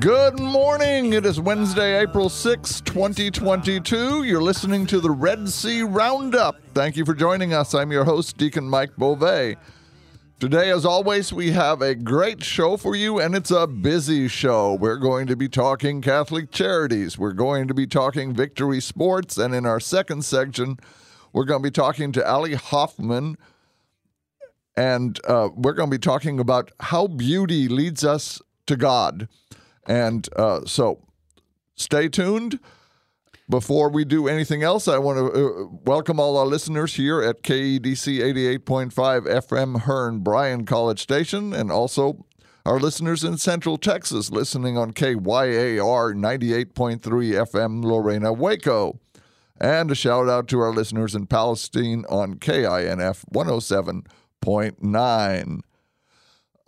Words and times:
Good 0.00 0.40
morning. 0.40 1.12
It 1.12 1.26
is 1.26 1.38
Wednesday, 1.38 2.00
April 2.00 2.30
6, 2.30 2.80
2022. 2.80 4.22
You're 4.22 4.40
listening 4.40 4.86
to 4.86 4.98
the 4.98 5.10
Red 5.10 5.46
Sea 5.46 5.82
Roundup. 5.82 6.56
Thank 6.72 6.96
you 6.96 7.04
for 7.04 7.12
joining 7.12 7.52
us. 7.52 7.74
I'm 7.74 7.92
your 7.92 8.04
host, 8.04 8.38
Deacon 8.38 8.64
Mike 8.64 8.96
Beauvais. 8.96 9.56
Today, 10.38 10.70
as 10.70 10.86
always, 10.86 11.34
we 11.34 11.50
have 11.50 11.82
a 11.82 11.94
great 11.94 12.42
show 12.42 12.78
for 12.78 12.96
you, 12.96 13.20
and 13.20 13.34
it's 13.34 13.50
a 13.50 13.66
busy 13.66 14.26
show. 14.26 14.72
We're 14.72 14.96
going 14.96 15.26
to 15.26 15.36
be 15.36 15.50
talking 15.50 16.00
Catholic 16.00 16.50
Charities, 16.50 17.18
we're 17.18 17.34
going 17.34 17.68
to 17.68 17.74
be 17.74 17.86
talking 17.86 18.32
Victory 18.32 18.80
Sports, 18.80 19.36
and 19.36 19.54
in 19.54 19.66
our 19.66 19.80
second 19.80 20.24
section, 20.24 20.78
we're 21.34 21.44
going 21.44 21.62
to 21.62 21.66
be 21.66 21.70
talking 21.70 22.10
to 22.12 22.26
Ali 22.26 22.54
Hoffman, 22.54 23.36
and 24.78 25.20
uh, 25.26 25.50
we're 25.54 25.74
going 25.74 25.90
to 25.90 25.94
be 25.94 26.00
talking 26.00 26.40
about 26.40 26.72
how 26.80 27.06
beauty 27.06 27.68
leads 27.68 28.02
us 28.02 28.40
to 28.64 28.76
God. 28.76 29.28
And 29.86 30.28
uh, 30.36 30.66
so 30.66 31.00
stay 31.74 32.08
tuned. 32.08 32.60
Before 33.48 33.90
we 33.90 34.04
do 34.04 34.28
anything 34.28 34.62
else, 34.62 34.86
I 34.86 34.98
want 34.98 35.18
to 35.18 35.24
uh, 35.24 35.66
welcome 35.84 36.20
all 36.20 36.36
our 36.36 36.46
listeners 36.46 36.94
here 36.94 37.20
at 37.20 37.42
KEDC 37.42 38.20
88.5 38.60 38.92
FM 39.26 39.80
Hearne 39.80 40.20
Bryan 40.20 40.64
College 40.64 41.00
Station 41.00 41.52
and 41.52 41.72
also 41.72 42.24
our 42.64 42.78
listeners 42.78 43.24
in 43.24 43.38
Central 43.38 43.76
Texas 43.76 44.30
listening 44.30 44.78
on 44.78 44.92
KYAR 44.92 46.14
98.3 46.14 47.00
FM 47.00 47.82
Lorena 47.82 48.32
Waco. 48.32 49.00
And 49.60 49.90
a 49.90 49.96
shout 49.96 50.28
out 50.28 50.46
to 50.48 50.60
our 50.60 50.72
listeners 50.72 51.16
in 51.16 51.26
Palestine 51.26 52.04
on 52.08 52.36
KINF 52.36 53.24
107.9. 53.34 55.60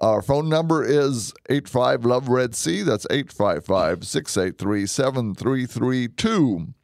Our 0.02 0.20
phone 0.20 0.48
number 0.48 0.84
is 0.84 1.32
85 1.48 2.04
Love 2.04 2.28
Red 2.28 2.56
Sea. 2.56 2.82
That's 2.82 3.06
855 3.08 4.04
683 4.04 4.86
7332. 4.86 6.74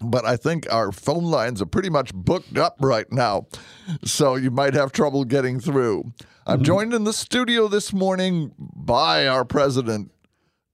But 0.00 0.24
I 0.24 0.36
think 0.36 0.66
our 0.72 0.90
phone 0.90 1.24
lines 1.24 1.60
are 1.60 1.66
pretty 1.66 1.90
much 1.90 2.12
booked 2.14 2.56
up 2.56 2.76
right 2.80 3.10
now, 3.12 3.46
so 4.02 4.34
you 4.34 4.50
might 4.50 4.72
have 4.72 4.92
trouble 4.92 5.24
getting 5.24 5.60
through. 5.60 6.12
I'm 6.46 6.56
mm-hmm. 6.56 6.64
joined 6.64 6.94
in 6.94 7.04
the 7.04 7.12
studio 7.12 7.68
this 7.68 7.92
morning 7.92 8.52
by 8.58 9.28
our 9.28 9.44
president, 9.44 10.10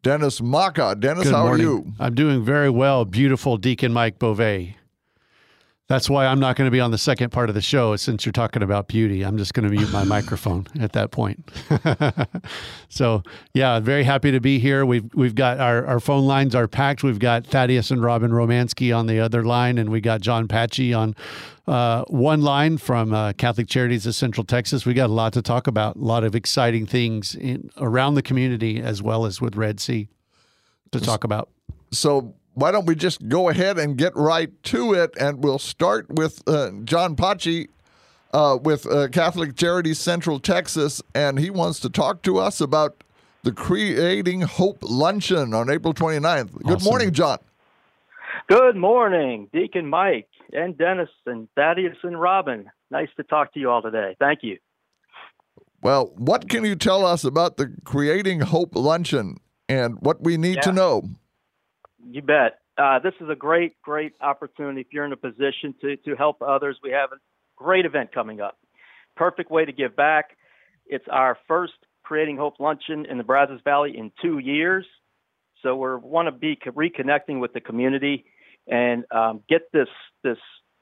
Dennis 0.02 0.40
Maka. 0.40 0.96
Dennis, 0.98 1.24
Good 1.24 1.34
how 1.34 1.46
morning. 1.46 1.66
are 1.66 1.70
you? 1.70 1.92
I'm 1.98 2.14
doing 2.14 2.44
very 2.44 2.70
well. 2.70 3.04
Beautiful 3.04 3.56
Deacon 3.56 3.92
Mike 3.92 4.18
Beauvais. 4.20 4.76
That's 5.90 6.08
why 6.08 6.26
I'm 6.26 6.38
not 6.38 6.54
going 6.54 6.68
to 6.68 6.70
be 6.70 6.78
on 6.78 6.92
the 6.92 6.98
second 6.98 7.30
part 7.30 7.48
of 7.48 7.56
the 7.56 7.60
show 7.60 7.96
since 7.96 8.24
you're 8.24 8.32
talking 8.32 8.62
about 8.62 8.86
beauty. 8.86 9.24
I'm 9.24 9.36
just 9.36 9.54
going 9.54 9.68
to 9.68 9.74
mute 9.74 9.90
my 9.90 10.04
microphone 10.04 10.68
at 10.80 10.92
that 10.92 11.10
point. 11.10 11.50
so, 12.88 13.24
yeah, 13.54 13.80
very 13.80 14.04
happy 14.04 14.30
to 14.30 14.38
be 14.38 14.60
here. 14.60 14.86
We've 14.86 15.12
we've 15.14 15.34
got 15.34 15.58
our, 15.58 15.84
our 15.84 15.98
phone 15.98 16.28
lines 16.28 16.54
are 16.54 16.68
packed. 16.68 17.02
We've 17.02 17.18
got 17.18 17.44
Thaddeus 17.44 17.90
and 17.90 18.00
Robin 18.00 18.30
Romansky 18.30 18.96
on 18.96 19.08
the 19.08 19.18
other 19.18 19.42
line, 19.42 19.78
and 19.78 19.90
we 19.90 20.00
got 20.00 20.20
John 20.20 20.46
Patchy 20.46 20.94
on 20.94 21.16
uh, 21.66 22.04
one 22.04 22.40
line 22.40 22.78
from 22.78 23.12
uh, 23.12 23.32
Catholic 23.32 23.66
Charities 23.66 24.06
of 24.06 24.14
Central 24.14 24.44
Texas. 24.44 24.86
We 24.86 24.94
got 24.94 25.10
a 25.10 25.12
lot 25.12 25.32
to 25.32 25.42
talk 25.42 25.66
about, 25.66 25.96
a 25.96 25.98
lot 25.98 26.22
of 26.22 26.36
exciting 26.36 26.86
things 26.86 27.34
in, 27.34 27.68
around 27.78 28.14
the 28.14 28.22
community 28.22 28.80
as 28.80 29.02
well 29.02 29.26
as 29.26 29.40
with 29.40 29.56
Red 29.56 29.80
Sea 29.80 30.06
to 30.92 31.00
talk 31.00 31.24
about. 31.24 31.48
So 31.90 32.36
why 32.54 32.70
don't 32.70 32.86
we 32.86 32.94
just 32.94 33.28
go 33.28 33.48
ahead 33.48 33.78
and 33.78 33.96
get 33.96 34.14
right 34.16 34.50
to 34.64 34.94
it? 34.94 35.14
And 35.18 35.42
we'll 35.42 35.58
start 35.58 36.10
with 36.10 36.42
uh, 36.46 36.70
John 36.84 37.16
Pachi 37.16 37.68
uh, 38.32 38.58
with 38.62 38.86
uh, 38.86 39.08
Catholic 39.08 39.56
Charities 39.56 39.98
Central 39.98 40.38
Texas, 40.38 41.02
and 41.14 41.38
he 41.38 41.50
wants 41.50 41.80
to 41.80 41.90
talk 41.90 42.22
to 42.22 42.38
us 42.38 42.60
about 42.60 43.02
the 43.42 43.52
Creating 43.52 44.42
Hope 44.42 44.78
Luncheon 44.82 45.54
on 45.54 45.70
April 45.70 45.94
29th. 45.94 46.24
Awesome. 46.24 46.62
Good 46.62 46.84
morning, 46.84 47.12
John. 47.12 47.38
Good 48.48 48.76
morning, 48.76 49.48
Deacon 49.52 49.88
Mike 49.88 50.28
and 50.52 50.76
Dennis 50.76 51.08
and 51.26 51.48
Thaddeus 51.54 51.96
and 52.02 52.20
Robin. 52.20 52.70
Nice 52.90 53.08
to 53.16 53.22
talk 53.22 53.54
to 53.54 53.60
you 53.60 53.70
all 53.70 53.82
today. 53.82 54.16
Thank 54.18 54.40
you. 54.42 54.58
Well, 55.82 56.12
what 56.16 56.48
can 56.48 56.64
you 56.64 56.76
tell 56.76 57.06
us 57.06 57.24
about 57.24 57.56
the 57.56 57.72
Creating 57.84 58.40
Hope 58.40 58.74
Luncheon 58.74 59.36
and 59.68 59.96
what 60.00 60.22
we 60.22 60.36
need 60.36 60.56
yeah. 60.56 60.62
to 60.62 60.72
know? 60.72 61.02
You 62.08 62.22
bet. 62.22 62.58
Uh, 62.78 62.98
this 62.98 63.14
is 63.20 63.28
a 63.28 63.34
great, 63.34 63.80
great 63.82 64.12
opportunity 64.20 64.80
if 64.80 64.86
you're 64.92 65.04
in 65.04 65.12
a 65.12 65.16
position 65.16 65.74
to, 65.82 65.96
to 65.96 66.16
help 66.16 66.40
others. 66.42 66.78
We 66.82 66.90
have 66.92 67.12
a 67.12 67.16
great 67.56 67.84
event 67.84 68.12
coming 68.12 68.40
up. 68.40 68.58
Perfect 69.16 69.50
way 69.50 69.64
to 69.64 69.72
give 69.72 69.94
back. 69.96 70.36
It's 70.86 71.04
our 71.10 71.36
first 71.46 71.74
Creating 72.02 72.36
Hope 72.36 72.58
Luncheon 72.58 73.06
in 73.06 73.18
the 73.18 73.24
Brazos 73.24 73.60
Valley 73.64 73.96
in 73.96 74.10
two 74.20 74.38
years. 74.38 74.84
So 75.62 75.76
we 75.76 76.08
want 76.08 76.26
to 76.26 76.32
be 76.32 76.56
reconnecting 76.56 77.38
with 77.38 77.52
the 77.52 77.60
community 77.60 78.24
and 78.66 79.04
um, 79.12 79.42
get 79.48 79.70
this 79.72 79.88
this 80.24 80.38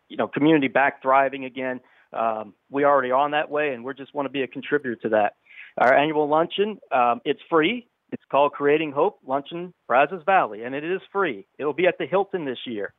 you 0.08 0.16
know 0.16 0.28
community 0.28 0.68
back 0.68 1.02
thriving 1.02 1.44
again. 1.44 1.80
Um, 2.12 2.54
we 2.70 2.84
already 2.84 3.10
on 3.10 3.32
that 3.32 3.50
way, 3.50 3.74
and 3.74 3.84
we 3.84 3.92
just 3.94 4.14
want 4.14 4.26
to 4.26 4.30
be 4.30 4.42
a 4.42 4.46
contributor 4.46 4.96
to 5.02 5.08
that. 5.10 5.34
Our 5.76 5.94
annual 5.94 6.28
luncheon, 6.28 6.78
um, 6.92 7.20
it's 7.24 7.40
free. 7.50 7.88
It's 8.10 8.22
called 8.30 8.52
Creating 8.52 8.92
Hope 8.92 9.18
Luncheon 9.26 9.74
Brazos 9.86 10.22
Valley, 10.24 10.62
and 10.62 10.74
it 10.74 10.84
is 10.84 11.00
free. 11.12 11.46
It'll 11.58 11.74
be 11.74 11.86
at 11.86 11.98
the 11.98 12.06
Hilton 12.06 12.44
this 12.44 12.58
year. 12.66 12.94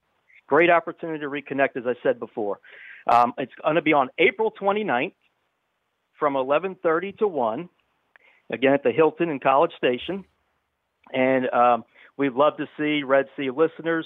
Great 0.47 0.69
opportunity 0.69 1.19
to 1.19 1.27
reconnect, 1.27 1.77
as 1.77 1.83
I 1.85 1.93
said 2.03 2.19
before. 2.19 2.59
Um, 3.07 3.33
it's 3.37 3.51
going 3.63 3.75
to 3.75 3.81
be 3.81 3.93
on 3.93 4.09
April 4.19 4.51
29th 4.59 5.13
from 6.19 6.33
11:30 6.33 7.17
to 7.19 7.27
1, 7.27 7.69
again 8.51 8.73
at 8.73 8.83
the 8.83 8.91
Hilton 8.91 9.29
in 9.29 9.39
College 9.39 9.71
Station. 9.77 10.25
And 11.11 11.49
um, 11.49 11.85
we'd 12.17 12.33
love 12.33 12.57
to 12.57 12.67
see 12.77 13.03
Red 13.03 13.25
Sea 13.35 13.49
listeners 13.49 14.05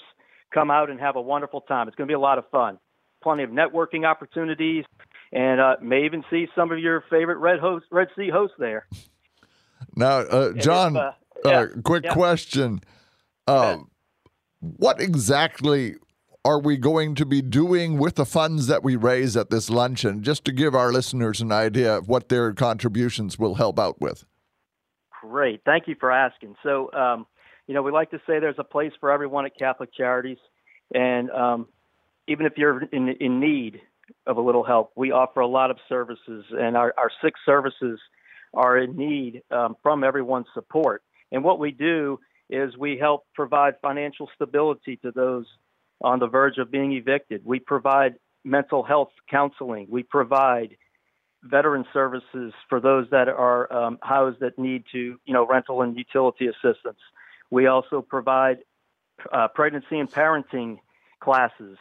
come 0.54 0.72
out 0.72 0.90
and 0.90 1.00
have 1.00 1.16
a 1.16 1.22
wonderful 1.22 1.62
time. 1.62 1.88
It's 1.88 1.96
going 1.96 2.08
to 2.08 2.12
be 2.12 2.16
a 2.16 2.20
lot 2.20 2.38
of 2.38 2.50
fun. 2.50 2.78
Plenty 3.22 3.44
of 3.44 3.50
networking 3.50 4.06
opportunities, 4.06 4.86
and 5.32 5.60
uh, 5.60 5.76
may 5.82 6.06
even 6.06 6.24
see 6.30 6.48
some 6.56 6.72
of 6.72 6.80
your 6.80 7.04
favorite 7.10 7.38
Red, 7.38 7.60
host, 7.60 7.86
Red 7.92 8.10
Sea 8.16 8.30
hosts 8.30 8.56
there. 8.60 8.86
Now, 9.96 10.20
uh, 10.20 10.54
John, 10.54 10.98
uh, 10.98 11.14
yeah, 11.46 11.60
uh, 11.60 11.68
quick 11.84 12.06
yeah. 12.06 12.14
question. 12.14 12.82
Uh, 13.48 13.78
what 14.60 15.02
exactly 15.02 15.96
are 16.46 16.60
we 16.60 16.78
going 16.78 17.16
to 17.16 17.26
be 17.26 17.42
doing 17.42 17.98
with 17.98 18.16
the 18.16 18.26
funds 18.26 18.68
that 18.68 18.84
we 18.84 18.96
raise 18.96 19.38
at 19.38 19.50
this 19.50 19.70
luncheon, 19.70 20.24
just 20.24 20.46
to 20.46 20.52
give 20.52 20.76
our 20.76 20.92
listeners 20.92 21.42
an 21.42 21.52
idea 21.52 21.98
of 21.98 22.08
what 22.08 22.30
their 22.30 22.54
contributions 22.54 23.40
will 23.40 23.56
help 23.56 23.80
out 23.80 24.00
with? 24.02 24.26
Great. 25.22 25.62
Thank 25.66 25.88
you 25.88 25.96
for 26.00 26.12
asking. 26.12 26.56
So, 26.64 26.92
um, 26.94 27.26
you 27.68 27.74
know, 27.74 27.82
we 27.82 27.92
like 27.92 28.12
to 28.12 28.18
say 28.28 28.40
there's 28.40 28.56
a 28.60 28.64
place 28.64 28.92
for 29.00 29.10
everyone 29.12 29.46
at 29.46 29.58
Catholic 29.58 29.94
Charities. 29.94 30.38
And 30.94 31.32
um, 31.32 31.68
even 32.28 32.46
if 32.46 32.54
you're 32.58 32.84
in, 32.84 33.08
in 33.08 33.40
need 33.40 33.82
of 34.28 34.36
a 34.38 34.42
little 34.42 34.64
help, 34.64 34.92
we 34.96 35.12
offer 35.12 35.40
a 35.40 35.48
lot 35.48 35.72
of 35.72 35.78
services. 35.88 36.46
And 36.52 36.76
our, 36.76 36.94
our 36.98 37.12
six 37.22 37.40
services– 37.46 38.00
are 38.54 38.78
in 38.78 38.96
need 38.96 39.42
um, 39.52 39.76
from 39.82 40.04
everyone's 40.04 40.48
support. 40.54 41.04
And 41.32 41.44
what 41.44 41.60
we 41.60 41.72
do 41.72 42.20
is 42.50 42.78
we 42.78 42.98
help 42.98 43.26
provide 43.34 43.76
financial 43.82 44.30
stability 44.36 44.98
to 44.98 45.12
those 45.12 45.46
on 46.02 46.20
the 46.20 46.28
verge 46.28 46.58
of 46.58 46.70
being 46.70 46.94
evicted. 46.94 47.42
We 47.44 47.60
provide 47.60 48.16
mental 48.44 48.84
health 48.84 49.12
counseling. 49.30 49.88
We 49.90 50.04
provide 50.04 50.76
veteran 51.44 51.86
services 51.94 52.54
for 52.70 52.80
those 52.80 53.08
that 53.12 53.28
are 53.28 53.72
um, 53.74 53.98
housed 54.02 54.40
that 54.42 54.58
need 54.60 54.84
to, 54.92 55.20
you 55.26 55.34
know, 55.34 55.46
rental 55.46 55.82
and 55.82 55.98
utility 55.98 56.48
assistance. 56.48 57.00
We 57.50 57.68
also 57.68 58.02
provide 58.02 58.60
uh, 59.32 59.48
pregnancy 59.50 60.00
and 60.00 60.12
parenting 60.12 60.80
classes 61.20 61.78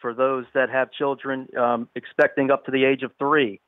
for 0.00 0.14
those 0.14 0.46
that 0.54 0.70
have 0.70 0.92
children 0.92 1.48
um, 1.58 1.88
expecting 1.94 2.50
up 2.50 2.64
to 2.66 2.70
the 2.70 2.84
age 2.84 3.02
of 3.02 3.12
three. 3.18 3.60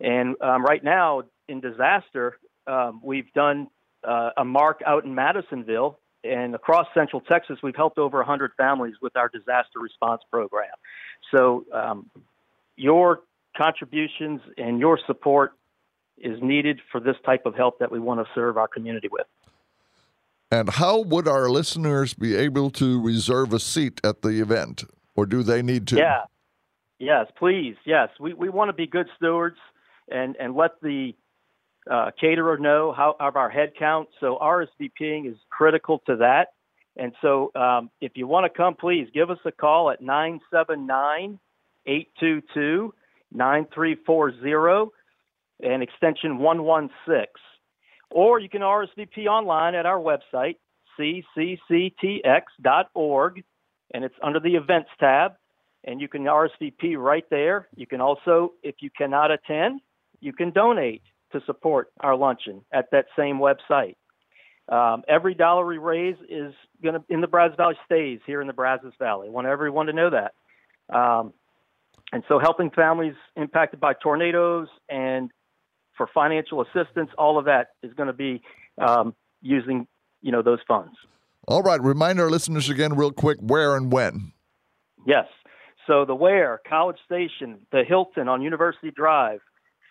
And 0.00 0.36
um, 0.40 0.64
right 0.64 0.82
now, 0.82 1.22
in 1.48 1.60
disaster, 1.60 2.38
um, 2.66 3.00
we've 3.02 3.32
done 3.32 3.68
uh, 4.06 4.30
a 4.36 4.44
mark 4.44 4.80
out 4.86 5.04
in 5.04 5.14
Madisonville 5.14 5.98
and 6.22 6.54
across 6.54 6.86
Central 6.94 7.20
Texas. 7.20 7.58
We've 7.62 7.76
helped 7.76 7.98
over 7.98 8.18
100 8.18 8.52
families 8.56 8.94
with 9.00 9.16
our 9.16 9.28
disaster 9.28 9.78
response 9.80 10.22
program. 10.30 10.72
So, 11.34 11.64
um, 11.72 12.10
your 12.76 13.20
contributions 13.56 14.40
and 14.58 14.80
your 14.80 14.98
support 15.06 15.52
is 16.18 16.38
needed 16.42 16.80
for 16.90 17.00
this 17.00 17.16
type 17.24 17.46
of 17.46 17.54
help 17.54 17.78
that 17.78 17.90
we 17.90 18.00
want 18.00 18.20
to 18.20 18.26
serve 18.34 18.56
our 18.56 18.68
community 18.68 19.08
with. 19.10 19.26
And 20.50 20.70
how 20.70 21.00
would 21.00 21.26
our 21.26 21.48
listeners 21.48 22.14
be 22.14 22.36
able 22.36 22.70
to 22.72 23.00
reserve 23.00 23.52
a 23.52 23.60
seat 23.60 24.00
at 24.04 24.22
the 24.22 24.40
event, 24.40 24.84
or 25.16 25.26
do 25.26 25.42
they 25.42 25.62
need 25.62 25.86
to? 25.88 25.96
Yeah. 25.96 26.22
Yes, 26.98 27.26
please. 27.36 27.76
Yes, 27.84 28.08
we, 28.20 28.34
we 28.34 28.48
want 28.48 28.68
to 28.68 28.72
be 28.72 28.86
good 28.86 29.08
stewards 29.16 29.56
and, 30.08 30.36
and 30.38 30.54
let 30.54 30.72
the 30.82 31.14
uh, 31.90 32.10
caterer 32.20 32.58
know 32.58 32.92
how 32.96 33.16
of 33.20 33.36
our 33.36 33.50
head 33.50 33.72
count. 33.78 34.08
So 34.20 34.38
RSVPing 34.40 35.30
is 35.30 35.36
critical 35.50 36.00
to 36.06 36.16
that. 36.16 36.48
And 36.96 37.12
so 37.20 37.50
um, 37.54 37.90
if 38.00 38.12
you 38.14 38.26
want 38.26 38.50
to 38.50 38.56
come, 38.56 38.74
please 38.74 39.08
give 39.12 39.30
us 39.30 39.38
a 39.44 39.52
call 39.52 39.90
at 39.90 40.00
979 40.00 41.38
822 41.86 42.94
9340 43.32 44.90
and 45.62 45.82
extension 45.82 46.38
116. 46.38 47.26
Or 48.10 48.38
you 48.38 48.48
can 48.48 48.62
RSVP 48.62 49.26
online 49.26 49.74
at 49.74 49.86
our 49.86 49.98
website, 49.98 50.56
ccctx.org, 50.98 52.22
and 53.92 54.04
it's 54.04 54.14
under 54.22 54.38
the 54.40 54.54
events 54.54 54.90
tab. 55.00 55.32
And 55.86 56.00
you 56.00 56.08
can 56.08 56.22
RSVP 56.24 56.96
right 56.96 57.24
there. 57.28 57.68
You 57.76 57.86
can 57.86 58.00
also, 58.00 58.52
if 58.62 58.76
you 58.80 58.88
cannot 58.96 59.30
attend, 59.30 59.82
you 60.24 60.32
can 60.32 60.50
donate 60.50 61.02
to 61.32 61.40
support 61.44 61.92
our 62.00 62.16
luncheon 62.16 62.62
at 62.72 62.90
that 62.92 63.06
same 63.16 63.38
website. 63.38 63.96
Um, 64.68 65.02
every 65.06 65.34
dollar 65.34 65.66
we 65.66 65.76
raise 65.76 66.16
is 66.28 66.54
going 66.82 66.94
to 66.94 67.04
in 67.10 67.20
the 67.20 67.26
Brazos 67.26 67.56
Valley 67.56 67.76
stays 67.84 68.20
here 68.26 68.40
in 68.40 68.46
the 68.46 68.54
Brazos 68.54 68.94
Valley. 68.98 69.28
I 69.28 69.30
want 69.30 69.46
everyone 69.46 69.86
to 69.86 69.92
know 69.92 70.10
that. 70.10 70.34
Um, 70.94 71.34
and 72.12 72.22
so, 72.28 72.38
helping 72.38 72.70
families 72.70 73.14
impacted 73.36 73.80
by 73.80 73.92
tornadoes 73.92 74.68
and 74.88 75.30
for 75.96 76.08
financial 76.14 76.62
assistance, 76.62 77.10
all 77.18 77.38
of 77.38 77.44
that 77.44 77.68
is 77.82 77.92
going 77.92 78.06
to 78.06 78.14
be 78.14 78.42
um, 78.78 79.14
using 79.42 79.86
you 80.22 80.32
know 80.32 80.40
those 80.40 80.60
funds. 80.66 80.96
All 81.46 81.62
right. 81.62 81.80
Remind 81.82 82.18
our 82.18 82.30
listeners 82.30 82.70
again, 82.70 82.96
real 82.96 83.12
quick, 83.12 83.38
where 83.40 83.76
and 83.76 83.92
when. 83.92 84.32
Yes. 85.06 85.26
So 85.86 86.06
the 86.06 86.14
Where 86.14 86.62
College 86.66 86.96
Station, 87.04 87.58
the 87.70 87.84
Hilton 87.86 88.28
on 88.28 88.40
University 88.40 88.90
Drive, 88.90 89.40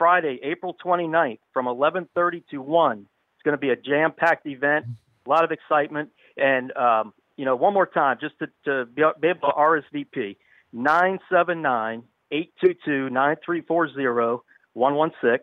Friday, 0.04 0.38
April 0.44 0.76
29th 0.86 1.40
from 1.54 1.66
11:30 1.66 2.44
to 2.52 2.62
1. 2.62 3.00
It's 3.00 3.08
going 3.46 3.54
to 3.54 3.58
be 3.58 3.70
a 3.70 3.78
jam-packed 3.78 4.46
event, 4.46 4.86
a 5.26 5.30
lot 5.30 5.46
of 5.46 5.54
excitement, 5.54 6.10
and 6.36 6.76
um, 6.76 7.14
you 7.38 7.46
know, 7.46 7.56
one 7.56 7.74
more 7.74 7.86
time, 7.86 8.18
just 8.20 8.38
to, 8.40 8.48
to 8.66 8.86
be, 8.86 9.02
be 9.22 9.30
able 9.30 9.48
to 9.48 9.54
RSVP 9.58 10.36
979 10.74 12.04
822 12.32 13.12
9340 13.12 14.44
116 14.74 15.40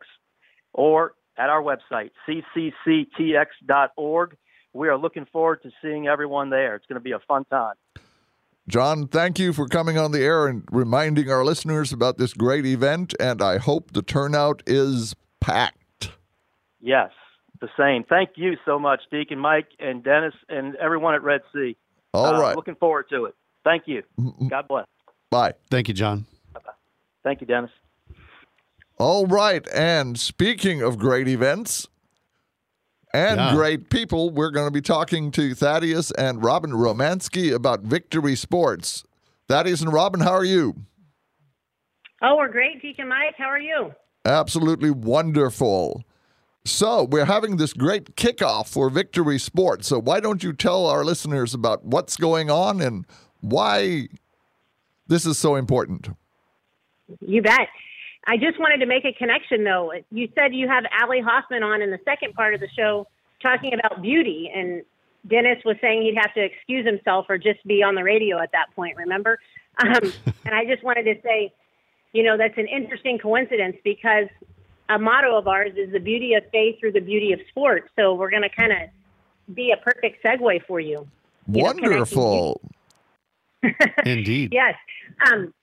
or 0.75 1.15
at 1.39 1.49
our 1.49 1.63
website 1.63 2.11
ccctx.org. 2.29 3.06
We 4.75 4.89
are 4.89 4.99
looking 4.99 5.25
forward 5.33 5.63
to 5.63 5.71
seeing 5.81 6.06
everyone 6.06 6.51
there. 6.51 6.75
It's 6.75 6.85
going 6.85 7.01
to 7.01 7.03
be 7.03 7.13
a 7.13 7.21
fun 7.21 7.47
time. 7.47 7.77
John, 8.70 9.08
thank 9.08 9.40
you 9.40 9.52
for 9.52 9.67
coming 9.67 9.99
on 9.99 10.12
the 10.12 10.20
air 10.20 10.46
and 10.46 10.62
reminding 10.70 11.28
our 11.28 11.44
listeners 11.44 11.93
about 11.93 12.19
this 12.19 12.32
great 12.32 12.64
event, 12.64 13.14
and 13.19 13.43
I 13.43 13.58
hope 13.58 13.90
the 13.90 14.00
turnout 14.00 14.62
is 14.64 15.17
packed. 15.40 16.12
Yes, 16.81 17.11
the 17.61 17.69
same. 17.76 18.05
Thank 18.05 18.31
you 18.37 18.52
so 18.64 18.78
much, 18.78 19.00
Deacon 19.11 19.40
Mike 19.40 19.67
and 19.81 20.05
Dennis 20.05 20.34
and 20.49 20.76
everyone 20.76 21.17
at 21.17 21.22
Red 21.25 21.40
Sea. 21.52 21.76
All 22.14 22.37
uh, 22.37 22.40
right. 22.40 22.55
Looking 22.55 22.76
forward 22.76 23.06
to 23.11 23.25
it. 23.25 23.34
Thank 23.64 23.88
you. 23.88 24.05
God 24.49 24.69
bless. 24.69 24.87
Bye. 25.31 25.55
Thank 25.69 25.88
you, 25.88 25.94
John. 25.94 26.26
Bye. 26.55 26.61
Thank 27.25 27.40
you, 27.40 27.49
Dennis. 27.49 27.70
All 28.99 29.26
right. 29.26 29.67
And 29.75 30.17
speaking 30.17 30.81
of 30.81 30.96
great 30.96 31.26
events 31.26 31.88
and 33.12 33.39
Yeah. 33.39 33.55
great 33.55 33.91
people, 33.91 34.31
we're 34.31 34.51
going 34.51 34.67
to 34.67 34.73
be 34.73 34.81
talking 34.81 35.31
to 35.33 35.55
Thaddeus 35.55 36.11
and 36.12 36.43
Robin 36.45 36.71
Romansky 36.73 37.53
about 37.55 37.81
Victory 37.83 38.37
Sports. 38.37 39.05
Thaddeus 39.49 39.81
and 39.81 39.93
Robin, 39.93 40.21
how 40.21 40.33
are 40.33 40.45
you? 40.45 40.77
Oh, 42.23 42.37
we're 42.37 42.49
great, 42.49 42.81
Deacon 42.83 43.09
Mike. 43.09 43.35
How 43.39 43.47
are 43.47 43.59
you? 43.59 43.95
Absolutely 44.25 44.91
wonderful. 44.91 46.05
So, 46.67 47.05
we're 47.05 47.25
having 47.25 47.57
this 47.57 47.73
great 47.73 48.17
kickoff 48.17 48.69
for 48.69 48.91
Victory 48.91 49.39
Sports. 49.39 49.89
So, 49.89 49.99
why 49.99 50.21
don't 50.21 50.43
you 50.43 50.53
tell 50.53 50.87
our 50.87 51.05
listeners 51.05 51.55
about 51.55 51.85
what's 51.87 52.17
going 52.19 52.51
on 52.51 52.83
and 52.83 53.06
why 53.41 54.09
this 55.06 55.25
is 55.25 55.39
so 55.39 55.56
important? 55.56 56.11
You 57.21 57.41
bet. 57.41 57.69
I 58.31 58.37
just 58.37 58.61
wanted 58.61 58.79
to 58.79 58.87
make 58.87 59.05
a 59.05 59.12
connection, 59.12 59.65
though. 59.65 59.93
You 60.12 60.29
said 60.38 60.55
you 60.55 60.69
have 60.69 60.85
Allie 60.93 61.21
Hoffman 61.21 61.65
on 61.65 61.82
in 61.82 61.91
the 61.91 61.99
second 62.05 62.32
part 62.35 62.55
of 62.55 62.61
the 62.61 62.69
show 62.69 63.09
talking 63.43 63.73
about 63.75 64.03
beauty, 64.03 64.49
and 64.55 64.85
Dennis 65.27 65.59
was 65.65 65.77
saying 65.81 66.03
he'd 66.03 66.15
have 66.17 66.32
to 66.35 66.41
excuse 66.41 66.87
himself 66.87 67.27
or 67.29 67.38
just 67.38 67.59
be 67.67 67.82
on 67.82 67.97
the 67.97 68.05
radio 68.05 68.38
at 68.38 68.53
that 68.53 68.67
point, 68.77 68.97
remember? 68.97 69.38
Um, 69.82 70.12
and 70.44 70.55
I 70.55 70.67
just 70.67 70.82
wanted 70.82 71.05
to 71.05 71.15
say, 71.23 71.55
you 72.12 72.23
know, 72.23 72.37
that's 72.37 72.59
an 72.59 72.67
interesting 72.67 73.19
coincidence 73.19 73.77
because 73.82 74.27
a 74.91 74.99
motto 74.99 75.38
of 75.38 75.49
ours 75.49 75.73
is 75.75 75.91
the 75.91 76.00
beauty 76.00 76.35
of 76.35 76.43
faith 76.53 76.79
through 76.81 76.93
the 76.93 77.00
beauty 77.00 77.32
of 77.32 77.41
sport. 77.49 77.88
So 77.97 78.12
we're 78.12 78.29
going 78.29 78.43
to 78.43 78.50
kind 78.50 78.73
of 78.73 79.55
be 79.55 79.73
a 79.73 79.79
perfect 79.79 80.23
segue 80.23 80.67
for 80.67 80.81
you. 80.81 81.09
You 81.50 81.62
know, 81.62 81.69
Wonderful. 81.69 82.61
Indeed. 84.05 84.53
Yes. 84.53 84.75
Um, 85.32 85.55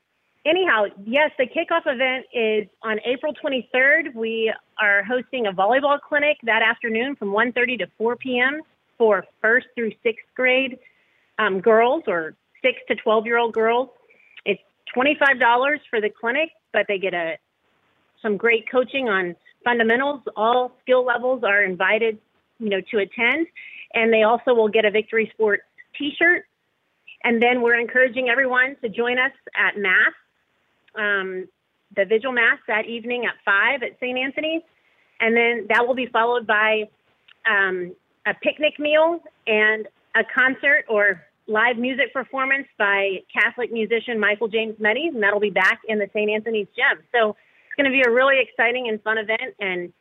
anyhow, 0.48 0.86
yes, 1.06 1.32
the 1.38 1.46
kickoff 1.46 1.84
event 1.86 2.26
is 2.34 2.68
on 2.82 3.00
April 3.06 3.34
23rd. 3.34 4.16
We 4.16 4.54
are 4.82 5.04
hosting 5.04 5.48
a 5.48 5.52
volleyball 5.52 6.00
clinic 6.00 6.38
that 6.44 6.62
afternoon 6.62 7.16
from 7.16 7.30
1:30 7.30 7.80
to 7.80 7.88
4 7.98 8.16
p.m. 8.16 8.62
for 8.98 9.26
first 9.42 9.68
through 9.76 9.92
sixth 10.04 10.26
grade 10.36 10.80
um, 11.38 11.60
girls 11.60 12.04
or 12.08 12.36
six 12.62 12.80
to 12.88 12.96
12 12.96 13.26
year 13.26 13.38
old 13.38 13.54
girls. 13.54 13.90
It's 14.46 14.62
$25 14.96 15.80
for 15.90 16.02
the 16.02 16.10
clinic, 16.10 16.50
but 16.74 16.86
they 16.88 16.98
get 16.98 17.14
a 17.14 17.38
some 18.22 18.38
great 18.38 18.70
coaching 18.72 19.10
on 19.10 19.36
fundamentals. 19.64 20.22
All 20.36 20.72
skill 20.82 21.06
levels 21.06 21.44
are 21.44 21.64
invited, 21.64 22.18
you 22.60 22.70
know, 22.70 22.82
to 22.92 22.98
attend, 22.98 23.48
and 23.94 24.12
they 24.12 24.24
also 24.24 24.54
will 24.54 24.70
get 24.70 24.86
a 24.86 24.92
Victory 24.92 25.30
Sports 25.34 25.64
T-shirt. 25.98 26.46
And 27.24 27.42
then 27.42 27.62
we're 27.62 27.80
encouraging 27.80 28.30
everyone 28.30 28.76
to 28.82 28.90
join 28.90 29.20
us 29.20 29.32
at 29.56 29.78
Mass, 29.78 30.14
um, 30.98 31.48
the 31.96 32.06
Vigil 32.06 32.32
Mass 32.32 32.60
that 32.68 32.86
evening 32.86 33.26
at 33.26 33.36
5 33.46 33.84
at 33.84 33.98
St. 34.00 34.18
Anthony's. 34.18 34.62
And 35.20 35.36
then 35.36 35.68
that 35.70 35.88
will 35.88 35.96
be 35.96 36.08
followed 36.08 36.46
by 36.46 36.90
um, 37.50 37.96
a 38.26 38.34
picnic 38.34 38.78
meal 38.80 39.20
and 39.48 39.88
a 40.16 40.24
concert 40.36 40.86
or 40.90 41.24
live 41.48 41.78
music 41.78 42.14
performance 42.14 42.68
by 42.78 43.20
Catholic 43.34 43.72
musician 43.72 44.20
Michael 44.20 44.48
James 44.48 44.76
Medes, 44.80 45.16
and 45.16 45.24
that'll 45.24 45.40
be 45.40 45.50
back 45.50 45.80
in 45.88 45.98
the 45.98 46.10
St. 46.14 46.30
Anthony's 46.30 46.68
Gym. 46.76 47.04
So 47.14 47.30
it's 47.30 47.76
going 47.78 47.86
to 47.86 47.92
be 47.92 48.04
a 48.06 48.12
really 48.12 48.40
exciting 48.40 48.90
and 48.90 49.02
fun 49.02 49.18
event 49.18 49.56
and 49.60 49.94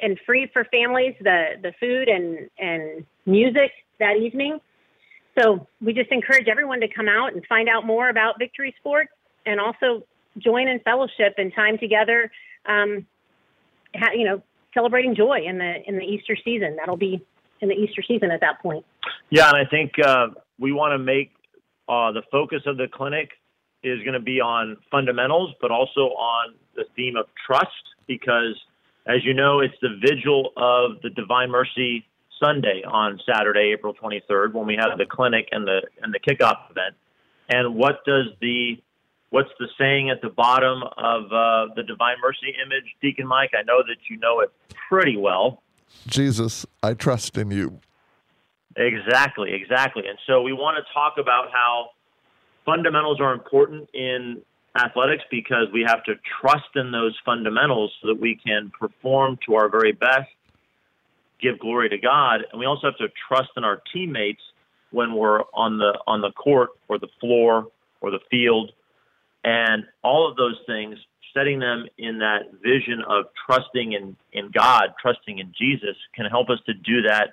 and 0.00 0.18
free 0.26 0.50
for 0.52 0.64
families, 0.64 1.14
the, 1.20 1.52
the 1.62 1.72
food 1.78 2.08
and, 2.08 2.50
and 2.58 3.06
music 3.24 3.70
that 4.00 4.16
evening. 4.16 4.58
So 5.38 5.66
we 5.80 5.92
just 5.92 6.10
encourage 6.10 6.48
everyone 6.48 6.80
to 6.80 6.88
come 6.88 7.08
out 7.08 7.34
and 7.34 7.46
find 7.46 7.68
out 7.68 7.86
more 7.86 8.08
about 8.08 8.36
Victory 8.36 8.74
Sports 8.80 9.12
and 9.46 9.60
also 9.60 10.02
join 10.38 10.68
in 10.68 10.80
fellowship 10.80 11.34
and 11.38 11.52
time 11.54 11.78
together, 11.78 12.30
um, 12.66 13.06
ha- 13.94 14.12
you 14.14 14.24
know, 14.24 14.42
celebrating 14.74 15.14
joy 15.14 15.40
in 15.44 15.58
the 15.58 15.74
in 15.86 15.96
the 15.96 16.04
Easter 16.04 16.36
season. 16.44 16.76
That'll 16.76 16.96
be 16.96 17.24
in 17.60 17.68
the 17.68 17.74
Easter 17.74 18.02
season 18.06 18.30
at 18.30 18.40
that 18.40 18.60
point. 18.60 18.84
Yeah, 19.30 19.48
and 19.48 19.56
I 19.56 19.68
think 19.68 19.92
uh, 20.04 20.28
we 20.58 20.72
want 20.72 20.92
to 20.92 20.98
make 20.98 21.32
uh, 21.88 22.12
the 22.12 22.22
focus 22.30 22.62
of 22.66 22.76
the 22.76 22.88
clinic 22.92 23.30
is 23.82 23.98
going 24.00 24.14
to 24.14 24.20
be 24.20 24.40
on 24.40 24.76
fundamentals, 24.90 25.54
but 25.60 25.70
also 25.70 26.00
on 26.00 26.54
the 26.76 26.84
theme 26.94 27.16
of 27.16 27.26
trust, 27.46 27.70
because 28.06 28.56
as 29.06 29.24
you 29.24 29.34
know, 29.34 29.60
it's 29.60 29.74
the 29.82 29.98
vigil 30.00 30.52
of 30.56 31.02
the 31.02 31.10
Divine 31.10 31.50
Mercy 31.50 32.06
Sunday 32.40 32.82
on 32.86 33.20
Saturday, 33.26 33.72
April 33.72 33.94
23rd, 33.94 34.52
when 34.52 34.66
we 34.66 34.76
have 34.76 34.98
the 34.98 35.06
clinic 35.06 35.48
and 35.52 35.66
the 35.66 35.82
and 36.00 36.14
the 36.14 36.20
kickoff 36.20 36.70
event. 36.70 36.94
And 37.48 37.74
what 37.74 38.04
does 38.06 38.26
the 38.40 38.78
what's 39.32 39.48
the 39.58 39.66
saying 39.78 40.10
at 40.10 40.20
the 40.20 40.28
bottom 40.28 40.82
of 40.96 41.24
uh, 41.32 41.74
the 41.74 41.82
Divine 41.82 42.16
Mercy 42.22 42.54
image, 42.64 42.84
Deacon 43.00 43.26
Mike? 43.26 43.50
I 43.58 43.62
know 43.62 43.82
that 43.82 43.96
you 44.08 44.18
know 44.18 44.40
it 44.40 44.52
pretty 44.88 45.16
well. 45.16 45.62
Jesus, 46.06 46.64
I 46.82 46.94
trust 46.94 47.36
in 47.36 47.50
you. 47.50 47.80
Exactly, 48.76 49.52
exactly. 49.52 50.04
And 50.06 50.18
so 50.26 50.42
we 50.42 50.52
want 50.52 50.76
to 50.76 50.92
talk 50.92 51.14
about 51.18 51.50
how 51.50 51.90
fundamentals 52.64 53.20
are 53.20 53.32
important 53.32 53.88
in 53.94 54.42
athletics 54.76 55.24
because 55.30 55.66
we 55.72 55.84
have 55.86 56.04
to 56.04 56.14
trust 56.40 56.76
in 56.76 56.92
those 56.92 57.16
fundamentals 57.24 57.92
so 58.00 58.08
that 58.08 58.20
we 58.20 58.38
can 58.46 58.70
perform 58.78 59.38
to 59.46 59.54
our 59.54 59.68
very 59.68 59.92
best, 59.92 60.30
give 61.40 61.58
glory 61.58 61.88
to 61.88 61.98
God, 61.98 62.40
and 62.50 62.58
we 62.58 62.66
also 62.66 62.86
have 62.88 62.96
to 62.98 63.08
trust 63.28 63.50
in 63.56 63.64
our 63.64 63.82
teammates 63.92 64.40
when 64.90 65.14
we're 65.14 65.40
on 65.54 65.78
the 65.78 65.98
on 66.06 66.20
the 66.20 66.32
court 66.32 66.70
or 66.88 66.98
the 66.98 67.08
floor 67.18 67.68
or 68.02 68.10
the 68.10 68.20
field 68.30 68.72
and 69.44 69.84
all 70.02 70.28
of 70.30 70.36
those 70.36 70.58
things 70.66 70.98
setting 71.34 71.58
them 71.58 71.86
in 71.98 72.18
that 72.18 72.42
vision 72.62 73.02
of 73.08 73.26
trusting 73.46 73.92
in, 73.92 74.16
in 74.32 74.50
God, 74.50 74.94
trusting 75.00 75.38
in 75.38 75.52
Jesus 75.58 75.96
can 76.14 76.26
help 76.26 76.50
us 76.50 76.58
to 76.66 76.74
do 76.74 77.02
that 77.02 77.30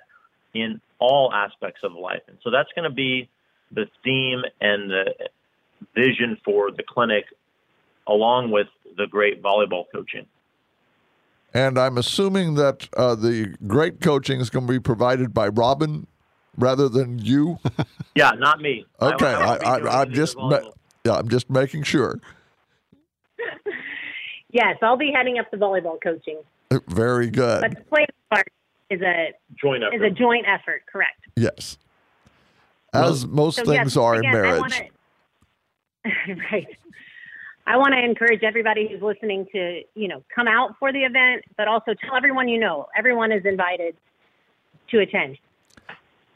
in 0.54 0.80
all 0.98 1.32
aspects 1.32 1.80
of 1.82 1.92
life. 1.92 2.22
And 2.28 2.38
so 2.42 2.50
that's 2.50 2.70
going 2.74 2.88
to 2.88 2.94
be 2.94 3.28
the 3.72 3.86
theme 4.04 4.42
and 4.60 4.90
the 4.90 5.14
vision 5.94 6.38
for 6.44 6.70
the 6.70 6.82
clinic, 6.82 7.24
along 8.06 8.50
with 8.50 8.66
the 8.96 9.06
great 9.06 9.42
volleyball 9.42 9.84
coaching. 9.92 10.26
And 11.52 11.78
I'm 11.78 11.98
assuming 11.98 12.54
that 12.54 12.88
uh, 12.96 13.14
the 13.14 13.54
great 13.66 14.00
coaching 14.00 14.40
is 14.40 14.50
going 14.50 14.66
to 14.66 14.72
be 14.72 14.78
provided 14.78 15.34
by 15.34 15.48
Robin 15.48 16.06
rather 16.56 16.88
than 16.88 17.18
you. 17.18 17.58
yeah, 18.14 18.30
not 18.32 18.60
me. 18.60 18.86
Okay, 19.00 19.26
I, 19.26 20.02
am 20.02 20.12
just 20.12 20.36
ma- 20.36 20.60
yeah, 21.04 21.12
I'm 21.12 21.28
just 21.28 21.50
making 21.50 21.84
sure. 21.84 22.20
yes, 24.50 24.76
I'll 24.82 24.96
be 24.96 25.12
heading 25.14 25.38
up 25.38 25.50
the 25.50 25.56
volleyball 25.56 26.00
coaching. 26.02 26.40
Uh, 26.70 26.80
very 26.88 27.30
good. 27.30 27.60
But 27.60 27.74
the 27.74 27.84
play 27.84 28.06
part 28.30 28.48
is 28.90 29.00
a 29.00 29.32
joint 29.60 29.82
effort. 29.82 29.94
is 29.94 30.02
a 30.02 30.10
joint 30.10 30.46
effort. 30.46 30.82
Correct. 30.90 31.26
Yes. 31.36 31.78
As 32.92 33.24
well, 33.24 33.34
most 33.34 33.56
so 33.56 33.64
things 33.64 33.94
yes, 33.94 33.96
are 33.96 34.14
again, 34.14 34.34
in 34.34 34.42
marriage. 34.42 34.60
Wanna, 34.60 36.36
right. 36.52 36.76
I 37.66 37.76
want 37.76 37.94
to 37.94 38.04
encourage 38.04 38.42
everybody 38.42 38.88
who's 38.88 39.00
listening 39.00 39.46
to, 39.52 39.82
you 39.94 40.08
know, 40.08 40.24
come 40.34 40.48
out 40.48 40.74
for 40.78 40.92
the 40.92 41.04
event, 41.04 41.44
but 41.56 41.68
also 41.68 41.94
tell 41.94 42.16
everyone 42.16 42.48
you 42.48 42.58
know. 42.58 42.88
Everyone 42.96 43.30
is 43.30 43.44
invited 43.44 43.96
to 44.90 44.98
attend. 44.98 45.38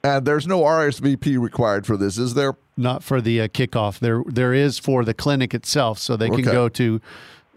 And 0.04 0.24
there's 0.24 0.46
no 0.46 0.60
RSVP 0.60 1.40
required 1.40 1.86
for 1.86 1.96
this, 1.96 2.18
is 2.18 2.34
there? 2.34 2.54
Not 2.76 3.04
for 3.04 3.20
the 3.20 3.40
uh, 3.40 3.48
kickoff. 3.48 4.00
There, 4.00 4.22
there 4.26 4.52
is 4.52 4.78
for 4.78 5.04
the 5.04 5.14
clinic 5.14 5.54
itself, 5.54 5.98
so 5.98 6.16
they 6.16 6.28
can 6.28 6.40
okay. 6.40 6.52
go 6.52 6.68
to 6.70 7.00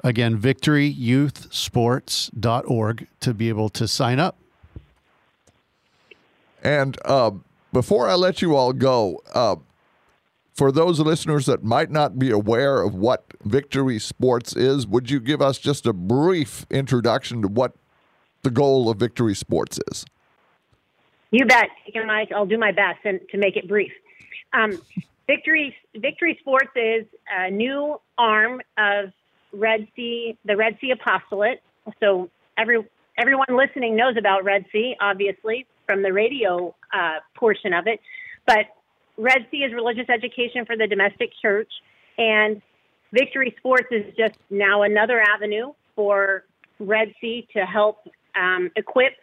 again 0.03 0.37
victoryyouthsports.org 0.37 3.07
to 3.19 3.33
be 3.33 3.49
able 3.49 3.69
to 3.69 3.87
sign 3.87 4.19
up. 4.19 4.37
And 6.63 6.97
uh, 7.05 7.31
before 7.73 8.07
I 8.07 8.15
let 8.15 8.41
you 8.41 8.55
all 8.55 8.73
go, 8.73 9.21
uh, 9.33 9.57
for 10.53 10.71
those 10.71 10.99
listeners 10.99 11.45
that 11.45 11.63
might 11.63 11.91
not 11.91 12.17
be 12.17 12.31
aware 12.31 12.81
of 12.81 12.95
what 12.95 13.25
Victory 13.43 13.99
Sports 13.99 14.55
is, 14.55 14.87
would 14.87 15.09
you 15.09 15.19
give 15.19 15.41
us 15.41 15.59
just 15.59 15.85
a 15.85 15.93
brief 15.93 16.65
introduction 16.71 17.43
to 17.43 17.47
what 17.47 17.73
the 18.41 18.49
goal 18.49 18.89
of 18.89 18.97
Victory 18.97 19.35
Sports 19.35 19.79
is? 19.91 20.05
You 21.31 21.45
bet, 21.45 21.69
Mike. 22.05 22.29
I'll 22.35 22.45
do 22.45 22.57
my 22.57 22.71
best 22.71 22.99
and 23.03 23.19
to 23.31 23.37
make 23.37 23.55
it 23.55 23.67
brief. 23.67 23.91
Um, 24.53 24.81
Victory 25.27 25.75
Victory 25.95 26.37
Sports 26.39 26.71
is 26.75 27.05
a 27.29 27.51
new 27.51 27.99
arm 28.17 28.61
of 28.77 29.11
Red 29.51 29.87
Sea, 29.95 30.37
the 30.45 30.55
Red 30.55 30.77
Sea 30.79 30.91
Apostolate. 30.91 31.61
So 31.99 32.29
every 32.57 32.85
everyone 33.17 33.47
listening 33.49 33.95
knows 33.95 34.15
about 34.17 34.43
Red 34.43 34.65
Sea, 34.71 34.95
obviously 34.99 35.65
from 35.85 36.01
the 36.01 36.13
radio 36.13 36.75
uh, 36.93 37.19
portion 37.35 37.73
of 37.73 37.87
it. 37.87 37.99
But 38.45 38.67
Red 39.17 39.47
Sea 39.51 39.63
is 39.63 39.73
religious 39.73 40.09
education 40.09 40.65
for 40.65 40.77
the 40.77 40.87
domestic 40.87 41.31
church, 41.41 41.71
and 42.17 42.61
Victory 43.11 43.53
Sports 43.57 43.87
is 43.91 44.05
just 44.17 44.37
now 44.49 44.83
another 44.83 45.21
avenue 45.21 45.73
for 45.95 46.45
Red 46.79 47.13
Sea 47.19 47.47
to 47.53 47.65
help 47.65 48.07
um, 48.35 48.69
equip 48.75 49.13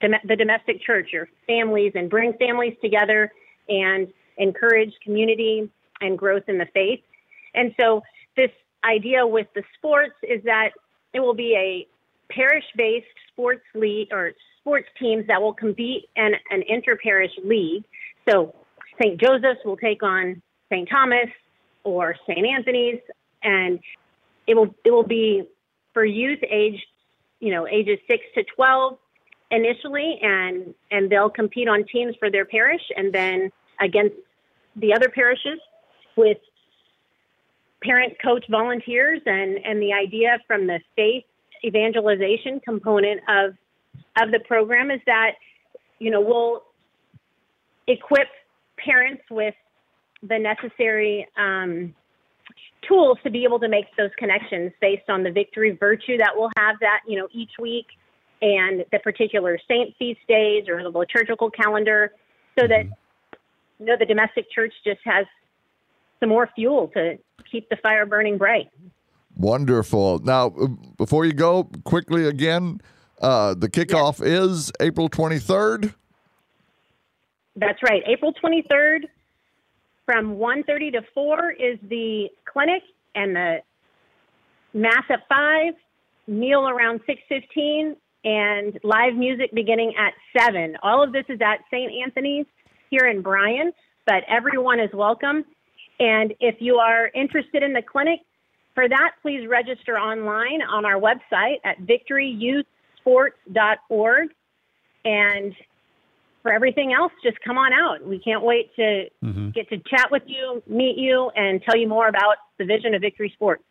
the 0.00 0.36
domestic 0.36 0.82
church, 0.82 1.10
your 1.12 1.28
families, 1.46 1.92
and 1.94 2.08
bring 2.08 2.32
families 2.34 2.76
together 2.80 3.32
and 3.68 4.12
encourage 4.40 4.92
community 5.04 5.70
and 6.00 6.18
growth 6.18 6.44
in 6.48 6.58
the 6.58 6.66
faith. 6.72 7.00
And 7.54 7.74
so, 7.78 8.02
this 8.36 8.50
idea 8.84 9.26
with 9.26 9.46
the 9.54 9.62
sports 9.76 10.14
is 10.22 10.42
that 10.44 10.70
it 11.12 11.20
will 11.20 11.34
be 11.34 11.54
a 11.54 12.32
parish 12.32 12.64
based 12.76 13.06
sports 13.32 13.64
league 13.74 14.08
or 14.12 14.32
sports 14.60 14.88
teams 14.98 15.26
that 15.26 15.40
will 15.42 15.52
compete 15.52 16.08
in 16.16 16.32
an 16.50 16.62
inter 16.68 16.96
parish 16.96 17.32
league. 17.44 17.84
So, 18.28 18.54
St. 19.00 19.20
Joseph's 19.20 19.64
will 19.64 19.76
take 19.76 20.02
on 20.02 20.42
St. 20.70 20.88
Thomas 20.88 21.28
or 21.84 22.14
St. 22.26 22.46
Anthony's, 22.46 23.00
and 23.42 23.80
it 24.46 24.54
will 24.54 24.74
it 24.84 24.90
will 24.90 25.06
be 25.06 25.44
for 25.92 26.04
youth 26.04 26.40
aged, 26.48 26.86
you 27.40 27.50
know, 27.52 27.66
ages 27.66 27.98
six 28.08 28.24
to 28.34 28.44
twelve 28.54 28.98
initially, 29.50 30.18
and 30.22 30.74
and 30.90 31.10
they'll 31.10 31.30
compete 31.30 31.68
on 31.68 31.84
teams 31.84 32.14
for 32.18 32.30
their 32.30 32.44
parish, 32.44 32.82
and 32.96 33.12
then 33.12 33.50
against 33.80 34.16
the 34.76 34.94
other 34.94 35.08
parishes 35.08 35.58
with 36.16 36.38
parent 37.82 38.14
coach 38.22 38.44
volunteers, 38.50 39.20
and 39.26 39.58
and 39.64 39.80
the 39.80 39.92
idea 39.92 40.38
from 40.46 40.66
the 40.66 40.80
faith 40.96 41.24
evangelization 41.64 42.60
component 42.60 43.20
of 43.28 43.54
of 44.20 44.30
the 44.30 44.40
program 44.46 44.90
is 44.90 45.00
that 45.06 45.32
you 45.98 46.10
know 46.10 46.20
we'll 46.20 46.62
equip 47.86 48.28
parents 48.78 49.22
with 49.30 49.54
the 50.22 50.38
necessary 50.38 51.26
um, 51.36 51.94
tools 52.86 53.18
to 53.24 53.30
be 53.30 53.44
able 53.44 53.58
to 53.58 53.68
make 53.68 53.86
those 53.96 54.10
connections 54.18 54.72
based 54.80 55.08
on 55.08 55.22
the 55.22 55.30
victory 55.30 55.76
virtue 55.78 56.16
that 56.18 56.30
we'll 56.34 56.50
have 56.56 56.76
that 56.80 57.00
you 57.06 57.18
know 57.18 57.28
each 57.32 57.52
week 57.58 57.86
and 58.42 58.84
the 58.90 58.98
particular 59.00 59.58
saint 59.68 59.94
feast 59.98 60.20
days 60.28 60.64
or 60.68 60.82
the 60.82 60.88
liturgical 60.88 61.50
calendar 61.50 62.12
so 62.58 62.66
that 62.66 62.86
you 63.80 63.86
know 63.86 63.96
the 63.98 64.06
domestic 64.06 64.50
church 64.50 64.72
just 64.84 65.00
has 65.04 65.26
some 66.20 66.28
more 66.28 66.48
fuel 66.54 66.88
to 66.94 67.18
keep 67.50 67.68
the 67.70 67.76
fire 67.76 68.06
burning 68.06 68.38
bright 68.38 68.68
wonderful 69.36 70.18
now 70.20 70.50
before 70.96 71.24
you 71.24 71.32
go 71.32 71.64
quickly 71.84 72.26
again 72.26 72.80
uh, 73.20 73.54
the 73.54 73.68
kickoff 73.68 74.20
yes. 74.20 74.28
is 74.28 74.72
april 74.80 75.08
23rd 75.08 75.94
that's 77.56 77.82
right 77.82 78.02
april 78.06 78.32
23rd 78.34 79.04
from 80.04 80.36
1.30 80.36 80.92
to 80.92 81.02
4 81.14 81.52
is 81.52 81.78
the 81.88 82.28
clinic 82.44 82.82
and 83.14 83.34
the 83.34 83.58
mass 84.74 85.04
at 85.08 85.20
5 85.28 85.74
meal 86.26 86.68
around 86.68 87.00
6.15 87.08 87.96
and 88.24 88.78
live 88.82 89.14
music 89.14 89.50
beginning 89.54 89.94
at 89.98 90.12
7. 90.38 90.76
All 90.82 91.02
of 91.02 91.12
this 91.12 91.24
is 91.28 91.40
at 91.40 91.60
St. 91.70 91.90
Anthony's 92.04 92.46
here 92.90 93.06
in 93.06 93.22
Bryan, 93.22 93.72
but 94.06 94.24
everyone 94.28 94.80
is 94.80 94.90
welcome. 94.92 95.44
And 95.98 96.34
if 96.40 96.56
you 96.60 96.76
are 96.76 97.10
interested 97.14 97.62
in 97.62 97.72
the 97.72 97.80
clinic, 97.82 98.20
for 98.74 98.86
that, 98.88 99.12
please 99.22 99.46
register 99.48 99.98
online 99.98 100.62
on 100.62 100.84
our 100.84 101.00
website 101.00 101.56
at 101.64 101.80
victoryyouthsports.org. 101.82 104.28
And 105.04 105.54
for 106.42 106.52
everything 106.52 106.92
else, 106.92 107.12
just 107.22 107.40
come 107.40 107.56
on 107.58 107.72
out. 107.72 108.04
We 108.06 108.18
can't 108.18 108.42
wait 108.42 108.74
to 108.76 109.06
mm-hmm. 109.22 109.50
get 109.50 109.68
to 109.70 109.78
chat 109.78 110.10
with 110.10 110.22
you, 110.26 110.62
meet 110.66 110.96
you, 110.96 111.30
and 111.34 111.62
tell 111.62 111.76
you 111.76 111.88
more 111.88 112.08
about 112.08 112.36
the 112.58 112.64
vision 112.64 112.94
of 112.94 113.02
Victory 113.02 113.30
Sports. 113.34 113.62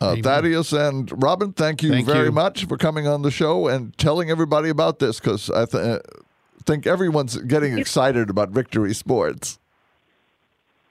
Uh, 0.00 0.16
Thaddeus 0.20 0.72
and 0.72 1.22
Robin, 1.22 1.52
thank 1.52 1.82
you 1.82 1.90
thank 1.90 2.06
very 2.06 2.26
you. 2.26 2.32
much 2.32 2.66
for 2.66 2.76
coming 2.76 3.06
on 3.06 3.22
the 3.22 3.30
show 3.30 3.68
and 3.68 3.96
telling 3.98 4.30
everybody 4.30 4.68
about 4.68 4.98
this 4.98 5.20
because 5.20 5.48
I 5.48 5.64
th- 5.64 5.82
uh, 5.82 6.00
think 6.66 6.86
everyone's 6.86 7.36
getting 7.36 7.78
excited 7.78 8.30
about 8.30 8.50
Victory 8.50 8.94
Sports. 8.94 9.58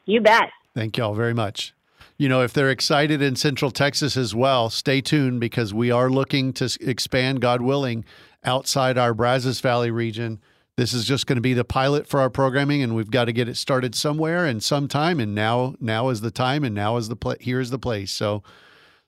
You 0.05 0.21
bet. 0.21 0.49
Thank 0.73 0.97
y'all 0.97 1.13
very 1.13 1.33
much. 1.33 1.73
You 2.17 2.29
know, 2.29 2.41
if 2.43 2.53
they're 2.53 2.69
excited 2.69 3.21
in 3.21 3.35
Central 3.35 3.71
Texas 3.71 4.15
as 4.15 4.35
well, 4.35 4.69
stay 4.69 5.01
tuned 5.01 5.39
because 5.39 5.73
we 5.73 5.89
are 5.89 6.09
looking 6.09 6.53
to 6.53 6.69
expand, 6.79 7.41
God 7.41 7.61
willing, 7.61 8.05
outside 8.43 8.97
our 8.97 9.13
Brazos 9.13 9.59
Valley 9.59 9.89
region. 9.89 10.39
This 10.77 10.93
is 10.93 11.05
just 11.05 11.27
going 11.27 11.37
to 11.37 11.41
be 11.41 11.53
the 11.53 11.65
pilot 11.65 12.07
for 12.07 12.19
our 12.19 12.29
programming, 12.29 12.81
and 12.81 12.95
we've 12.95 13.11
got 13.11 13.25
to 13.25 13.33
get 13.33 13.49
it 13.49 13.57
started 13.57 13.95
somewhere 13.95 14.45
and 14.45 14.61
sometime. 14.61 15.19
And 15.19 15.33
now, 15.33 15.75
now 15.79 16.09
is 16.09 16.21
the 16.21 16.31
time, 16.31 16.63
and 16.63 16.75
now 16.75 16.97
is 16.97 17.09
the 17.09 17.15
pla- 17.15 17.35
here 17.39 17.59
is 17.59 17.71
the 17.71 17.79
place. 17.79 18.11
So 18.11 18.43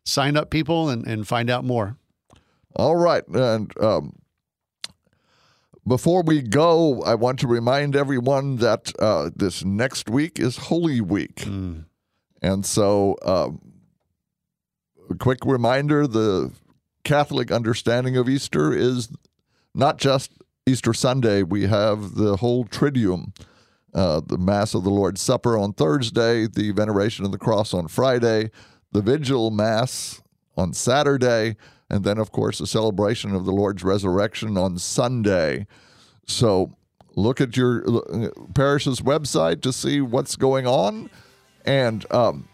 sign 0.04 0.36
up, 0.36 0.50
people, 0.50 0.90
and, 0.90 1.06
and 1.06 1.28
find 1.28 1.50
out 1.50 1.64
more. 1.64 1.98
All 2.76 2.96
right. 2.96 3.28
And 3.28 3.72
um, 3.80 4.16
before 5.88 6.24
we 6.24 6.42
go, 6.42 7.02
I 7.04 7.16
want 7.16 7.40
to 7.40 7.48
remind 7.48 7.96
everyone 7.96 8.58
that 8.58 8.94
uh, 9.00 9.30
this 9.36 9.64
next 9.66 10.10
week 10.10 10.40
is 10.40 10.58
Holy 10.58 11.02
Week. 11.02 11.36
Mm. 11.36 11.86
And 12.42 12.66
so, 12.66 13.18
um, 13.24 13.62
a 15.10 15.16
quick 15.16 15.40
reminder 15.46 16.08
the 16.08 16.52
Catholic 17.04 17.52
understanding 17.52 18.16
of 18.18 18.30
Easter 18.30 18.74
is 18.74 19.10
not 19.76 19.98
just 19.98 20.32
Easter 20.66 20.94
Sunday, 20.94 21.44
we 21.44 21.64
have 21.64 22.16
the 22.16 22.38
whole 22.38 22.66
Triduum. 22.66 23.36
Uh, 23.94 24.22
the 24.26 24.40
Mass 24.40 24.74
of 24.74 24.84
the 24.84 24.90
Lord's 24.90 25.22
Supper 25.22 25.56
on 25.56 25.72
Thursday, 25.72 26.48
the 26.48 26.72
Veneration 26.72 27.26
of 27.26 27.32
the 27.32 27.38
Cross 27.38 27.76
on 27.76 27.88
Friday, 27.88 28.50
the 28.92 29.04
Vigil 29.04 29.52
Mass 29.52 30.20
on 30.58 30.74
Saturday, 30.74 31.58
and 31.90 32.04
then, 32.04 32.18
of 32.18 32.32
course, 32.32 32.60
the 32.60 32.68
celebration 32.68 33.36
of 33.36 33.46
the 33.46 33.52
Lord's 33.52 33.84
resurrection 33.84 34.58
on 34.58 34.78
Sunday. 34.78 35.68
So 36.26 36.76
look 37.16 37.42
at 37.42 37.56
your 37.56 37.84
uh, 37.88 38.30
parish's 38.54 39.02
website 39.02 39.62
to 39.62 39.74
see 39.74 40.02
what's 40.02 40.36
going 40.36 40.66
on 40.66 41.10
and 41.66 42.06
um, 42.12 42.48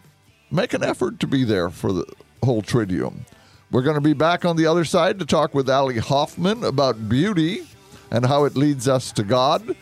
make 0.52 0.74
an 0.74 0.84
effort 0.84 1.20
to 1.20 1.28
be 1.28 1.44
there 1.44 1.70
for 1.70 1.94
the 1.94 2.06
whole 2.44 2.62
Triduum. 2.62 3.26
We're 3.72 3.84
going 3.84 3.96
to 3.96 4.02
be 4.02 4.14
back 4.14 4.46
on 4.46 4.56
the 4.56 4.66
other 4.66 4.84
side 4.84 5.20
to 5.20 5.26
talk 5.26 5.54
with 5.54 5.70
Ali 5.70 6.00
Hoffman 6.00 6.64
about 6.64 7.08
beauty 7.08 7.68
and 8.12 8.26
how 8.26 8.46
it 8.46 8.56
leads 8.56 8.88
us 8.88 9.12
to 9.14 9.24
God. 9.24 9.76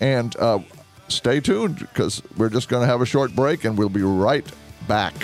And 0.00 0.34
uh, 0.36 0.58
stay 1.08 1.38
tuned 1.38 1.78
because 1.78 2.22
we're 2.36 2.48
just 2.48 2.68
going 2.68 2.82
to 2.82 2.86
have 2.86 3.00
a 3.00 3.06
short 3.06 3.34
break 3.36 3.64
and 3.64 3.78
we'll 3.78 3.88
be 3.88 4.02
right 4.02 4.46
back. 4.88 5.14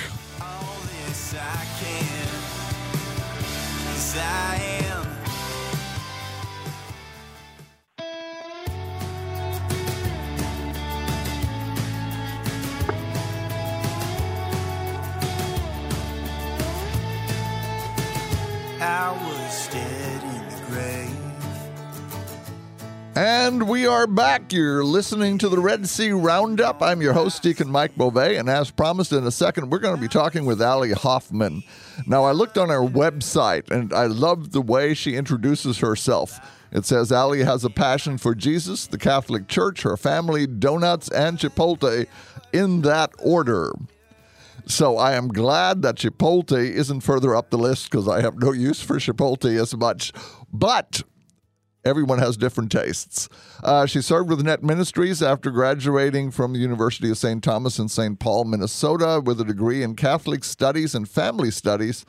Was 18.80 19.68
dead 19.70 20.22
in 20.22 20.48
the 20.48 20.66
grave. 20.66 21.16
And 23.16 23.68
we 23.68 23.88
are 23.88 24.06
back. 24.06 24.52
You're 24.52 24.84
listening 24.84 25.38
to 25.38 25.48
the 25.48 25.58
Red 25.58 25.88
Sea 25.88 26.12
Roundup. 26.12 26.80
I'm 26.80 27.02
your 27.02 27.12
host, 27.12 27.42
Deacon 27.42 27.68
Mike 27.68 27.96
Beauvais. 27.96 28.36
And 28.36 28.48
as 28.48 28.70
promised, 28.70 29.10
in 29.10 29.26
a 29.26 29.32
second, 29.32 29.70
we're 29.70 29.80
going 29.80 29.96
to 29.96 30.00
be 30.00 30.06
talking 30.06 30.44
with 30.44 30.62
Allie 30.62 30.92
Hoffman. 30.92 31.64
Now, 32.06 32.22
I 32.22 32.30
looked 32.30 32.56
on 32.56 32.68
her 32.68 32.78
website 32.78 33.68
and 33.72 33.92
I 33.92 34.06
love 34.06 34.52
the 34.52 34.62
way 34.62 34.94
she 34.94 35.16
introduces 35.16 35.78
herself. 35.78 36.38
It 36.70 36.84
says 36.84 37.10
Allie 37.10 37.42
has 37.42 37.64
a 37.64 37.70
passion 37.70 38.16
for 38.16 38.32
Jesus, 38.32 38.86
the 38.86 38.96
Catholic 38.96 39.48
Church, 39.48 39.82
her 39.82 39.96
family, 39.96 40.46
donuts, 40.46 41.08
and 41.08 41.36
Chipotle 41.36 42.06
in 42.52 42.82
that 42.82 43.10
order. 43.18 43.72
So 44.68 44.98
I 44.98 45.14
am 45.14 45.28
glad 45.28 45.80
that 45.82 45.96
Chipotle 45.96 46.58
isn't 46.58 47.00
further 47.00 47.34
up 47.34 47.48
the 47.48 47.56
list 47.56 47.90
because 47.90 48.06
I 48.06 48.20
have 48.20 48.38
no 48.38 48.52
use 48.52 48.82
for 48.82 48.96
Chipotle 48.96 49.58
as 49.58 49.74
much. 49.74 50.12
But 50.52 51.02
everyone 51.86 52.18
has 52.18 52.36
different 52.36 52.70
tastes. 52.70 53.30
Uh, 53.64 53.86
she 53.86 54.02
served 54.02 54.28
with 54.28 54.42
Net 54.42 54.62
Ministries 54.62 55.22
after 55.22 55.50
graduating 55.50 56.32
from 56.32 56.52
the 56.52 56.58
University 56.58 57.10
of 57.10 57.16
St. 57.16 57.42
Thomas 57.42 57.78
in 57.78 57.88
St. 57.88 58.18
Paul, 58.18 58.44
Minnesota, 58.44 59.22
with 59.24 59.40
a 59.40 59.44
degree 59.44 59.82
in 59.82 59.96
Catholic 59.96 60.44
Studies 60.44 60.94
and 60.94 61.08
Family 61.08 61.50
Studies. 61.50 62.04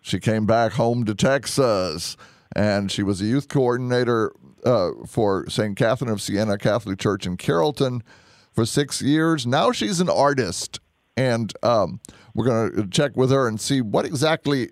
She 0.00 0.18
came 0.18 0.46
back 0.46 0.72
home 0.72 1.04
to 1.04 1.14
Texas, 1.14 2.16
and 2.56 2.90
she 2.90 3.02
was 3.02 3.20
a 3.20 3.26
youth 3.26 3.48
coordinator 3.48 4.32
uh, 4.64 4.90
for 5.06 5.48
St. 5.50 5.76
Catherine 5.76 6.10
of 6.10 6.22
Siena 6.22 6.56
Catholic 6.56 6.98
Church 6.98 7.26
in 7.26 7.36
Carrollton 7.36 8.02
for 8.50 8.64
six 8.64 9.02
years. 9.02 9.46
Now 9.46 9.72
she's 9.72 10.00
an 10.00 10.08
artist, 10.08 10.80
and 11.16 11.52
um, 11.62 12.00
we're 12.34 12.44
going 12.44 12.74
to 12.74 12.86
check 12.88 13.16
with 13.16 13.30
her 13.30 13.46
and 13.48 13.60
see 13.60 13.80
what 13.80 14.04
exactly 14.04 14.70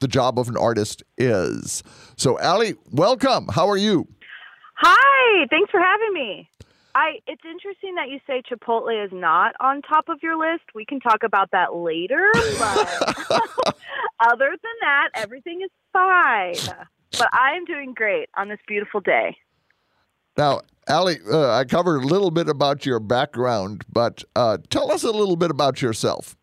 the 0.00 0.08
job 0.08 0.38
of 0.38 0.48
an 0.48 0.56
artist 0.56 1.02
is. 1.16 1.82
So, 2.16 2.38
Allie, 2.40 2.74
welcome. 2.90 3.48
How 3.48 3.68
are 3.68 3.76
you? 3.76 4.08
Hi, 4.76 5.46
thanks 5.48 5.70
for 5.70 5.80
having 5.80 6.12
me. 6.12 6.48
I 6.94 7.20
it's 7.26 7.42
interesting 7.44 7.94
that 7.94 8.10
you 8.10 8.18
say 8.26 8.42
Chipotle 8.42 9.04
is 9.04 9.10
not 9.12 9.54
on 9.60 9.80
top 9.80 10.08
of 10.08 10.18
your 10.22 10.36
list. 10.36 10.64
We 10.74 10.84
can 10.84 11.00
talk 11.00 11.22
about 11.22 11.50
that 11.52 11.74
later, 11.74 12.30
but 12.58 13.24
other 14.20 14.50
than 14.50 14.76
that, 14.82 15.08
everything 15.14 15.62
is 15.62 15.70
fine. 15.92 16.54
But 17.12 17.28
I 17.32 17.56
am 17.56 17.64
doing 17.64 17.94
great 17.94 18.28
on 18.36 18.48
this 18.48 18.58
beautiful 18.66 19.00
day. 19.00 19.36
Now, 20.36 20.62
Ali, 20.88 21.18
uh, 21.30 21.52
I 21.52 21.64
covered 21.64 22.02
a 22.02 22.06
little 22.06 22.30
bit 22.30 22.48
about 22.48 22.84
your 22.86 22.98
background, 22.98 23.84
but 23.92 24.24
uh, 24.34 24.58
tell 24.70 24.90
us 24.90 25.02
a 25.02 25.10
little 25.10 25.36
bit 25.36 25.50
about 25.50 25.80
yourself. 25.80 26.36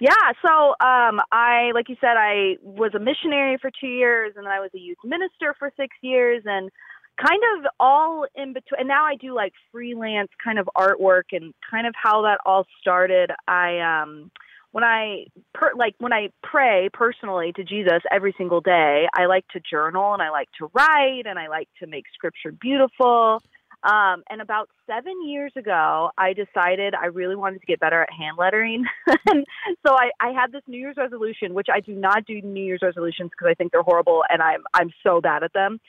Yeah, 0.00 0.32
so 0.40 0.70
um, 0.80 1.20
I, 1.30 1.72
like 1.74 1.90
you 1.90 1.96
said, 2.00 2.16
I 2.16 2.56
was 2.62 2.92
a 2.94 2.98
missionary 2.98 3.58
for 3.60 3.70
two 3.70 3.86
years, 3.86 4.32
and 4.34 4.46
then 4.46 4.52
I 4.52 4.60
was 4.60 4.70
a 4.74 4.78
youth 4.78 4.98
minister 5.04 5.54
for 5.58 5.70
six 5.76 5.94
years, 6.00 6.42
and 6.46 6.70
kind 7.18 7.42
of 7.58 7.70
all 7.78 8.26
in 8.34 8.54
between. 8.54 8.80
And 8.80 8.88
now 8.88 9.04
I 9.04 9.16
do 9.16 9.34
like 9.34 9.52
freelance 9.70 10.30
kind 10.42 10.58
of 10.58 10.68
artwork, 10.74 11.32
and 11.32 11.52
kind 11.70 11.86
of 11.86 11.94
how 12.02 12.22
that 12.22 12.38
all 12.46 12.66
started. 12.80 13.30
I, 13.46 13.78
um, 13.80 14.30
when 14.72 14.84
I 14.84 15.26
per, 15.54 15.72
like 15.76 15.94
when 15.98 16.12
I 16.12 16.30
pray 16.42 16.88
personally 16.92 17.52
to 17.56 17.64
Jesus 17.64 18.02
every 18.10 18.34
single 18.38 18.60
day, 18.60 19.06
I 19.14 19.26
like 19.26 19.46
to 19.48 19.60
journal 19.60 20.12
and 20.12 20.22
I 20.22 20.30
like 20.30 20.48
to 20.58 20.70
write 20.74 21.26
and 21.26 21.38
I 21.38 21.48
like 21.48 21.68
to 21.80 21.86
make 21.86 22.04
scripture 22.14 22.52
beautiful. 22.52 23.42
Um, 23.82 24.22
and 24.28 24.42
about 24.42 24.68
seven 24.86 25.26
years 25.26 25.52
ago, 25.56 26.10
I 26.18 26.34
decided 26.34 26.94
I 26.94 27.06
really 27.06 27.34
wanted 27.34 27.60
to 27.60 27.66
get 27.66 27.80
better 27.80 28.02
at 28.02 28.12
hand 28.12 28.36
lettering. 28.38 28.84
so 29.08 29.94
I, 29.94 30.10
I 30.20 30.32
had 30.32 30.52
this 30.52 30.62
New 30.66 30.76
Year's 30.76 30.98
resolution, 30.98 31.54
which 31.54 31.68
I 31.72 31.80
do 31.80 31.94
not 31.94 32.26
do 32.26 32.42
New 32.42 32.62
Year's 32.62 32.82
resolutions 32.82 33.30
because 33.30 33.50
I 33.50 33.54
think 33.54 33.72
they're 33.72 33.82
horrible 33.82 34.22
and 34.28 34.42
I'm 34.42 34.62
I'm 34.74 34.90
so 35.02 35.20
bad 35.20 35.42
at 35.42 35.52
them. 35.54 35.80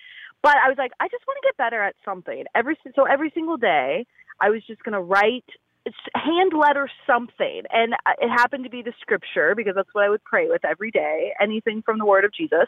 But 0.42 0.56
I 0.56 0.70
was 0.70 0.78
like, 0.78 0.92
I 1.00 1.08
just 1.10 1.24
want 1.28 1.38
to 1.42 1.48
get 1.48 1.58
better 1.58 1.84
at 1.84 1.96
something. 2.04 2.46
Every 2.56 2.78
so 2.96 3.04
every 3.04 3.32
single 3.36 3.58
day, 3.58 4.06
I 4.40 4.50
was 4.50 4.64
just 4.66 4.84
going 4.84 4.94
to 4.94 5.02
write 5.02 5.46
hand 6.14 6.54
letter 6.54 6.90
something. 7.08 7.64
And 7.72 7.94
uh, 7.94 8.14
it 8.20 8.30
happened 8.30 8.64
to 8.66 8.70
be 8.70 8.82
the 8.82 8.94
scripture 9.02 9.54
because 9.56 9.74
that's 9.76 9.90
what 9.94 10.04
i 10.04 10.10
would 10.10 10.24
pray 10.24 10.48
with 10.48 10.64
every 10.64 10.92
day 10.92 11.34
anything 11.42 11.82
from 11.82 11.98
the 11.98 12.06
word 12.06 12.26
of 12.26 12.34
jesus. 12.34 12.68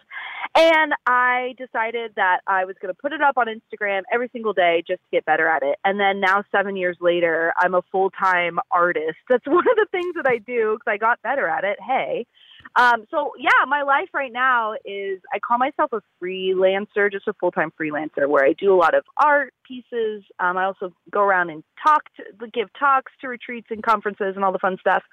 And 0.56 0.94
i 1.06 1.54
decided 1.58 2.14
that 2.16 2.40
i 2.48 2.66
was 2.66 2.76
going 2.82 2.94
to 2.94 3.00
put 3.00 3.14
it 3.14 3.22
up 3.22 3.38
on 3.38 3.48
instagram 3.48 4.02
every 4.12 4.30
single 4.32 4.54
day 4.54 4.84
just 4.88 5.02
to 5.02 5.08
get 5.12 5.26
better 5.26 5.48
at 5.48 5.64
it. 5.64 5.78
And 5.84 6.00
then 6.00 6.20
now 6.20 6.44
seven 6.52 6.76
years 6.76 6.98
later 7.00 7.54
i'm 7.60 7.76
a 7.76 7.82
full-time 7.92 8.60
artist. 8.72 9.18
That's 9.30 9.46
one 9.48 9.58
of 9.58 9.76
the 9.76 9.88
things 9.92 10.16
that 10.16 10.28
i 10.28 10.38
do 10.38 10.78
because 10.78 10.92
i 10.92 10.98
got 10.98 11.22
better 11.22 11.48
at 11.48 11.64
it. 11.64 11.78
Hey 11.80 12.26
um, 12.76 13.06
so 13.12 13.34
yeah, 13.38 13.66
my 13.68 13.84
life 13.84 14.10
right 14.14 14.32
now 14.32 14.74
is 14.86 15.20
I 15.34 15.40
call 15.40 15.58
myself 15.58 15.92
a 15.94 16.02
freelancer, 16.22 17.12
just 17.12 17.28
a 17.28 17.34
full 17.34 17.52
time 17.52 17.72
freelancer, 17.80 18.28
where 18.28 18.44
I 18.44 18.54
do 18.54 18.74
a 18.74 18.78
lot 18.78 18.96
of 18.96 19.04
art 19.18 19.54
pieces. 19.68 20.24
Um, 20.40 20.58
I 20.58 20.66
also 20.66 20.92
go 21.12 21.22
around 21.22 21.52
and 21.52 21.64
talk 21.86 22.04
to 22.18 22.48
give 22.48 22.70
talks 22.80 23.12
to 23.22 23.28
retreats 23.28 23.68
and 23.70 23.84
conferences 23.84 24.34
and 24.36 24.44
all 24.44 24.52
the 24.52 24.60
fun 24.60 24.78
stuff, 24.80 25.04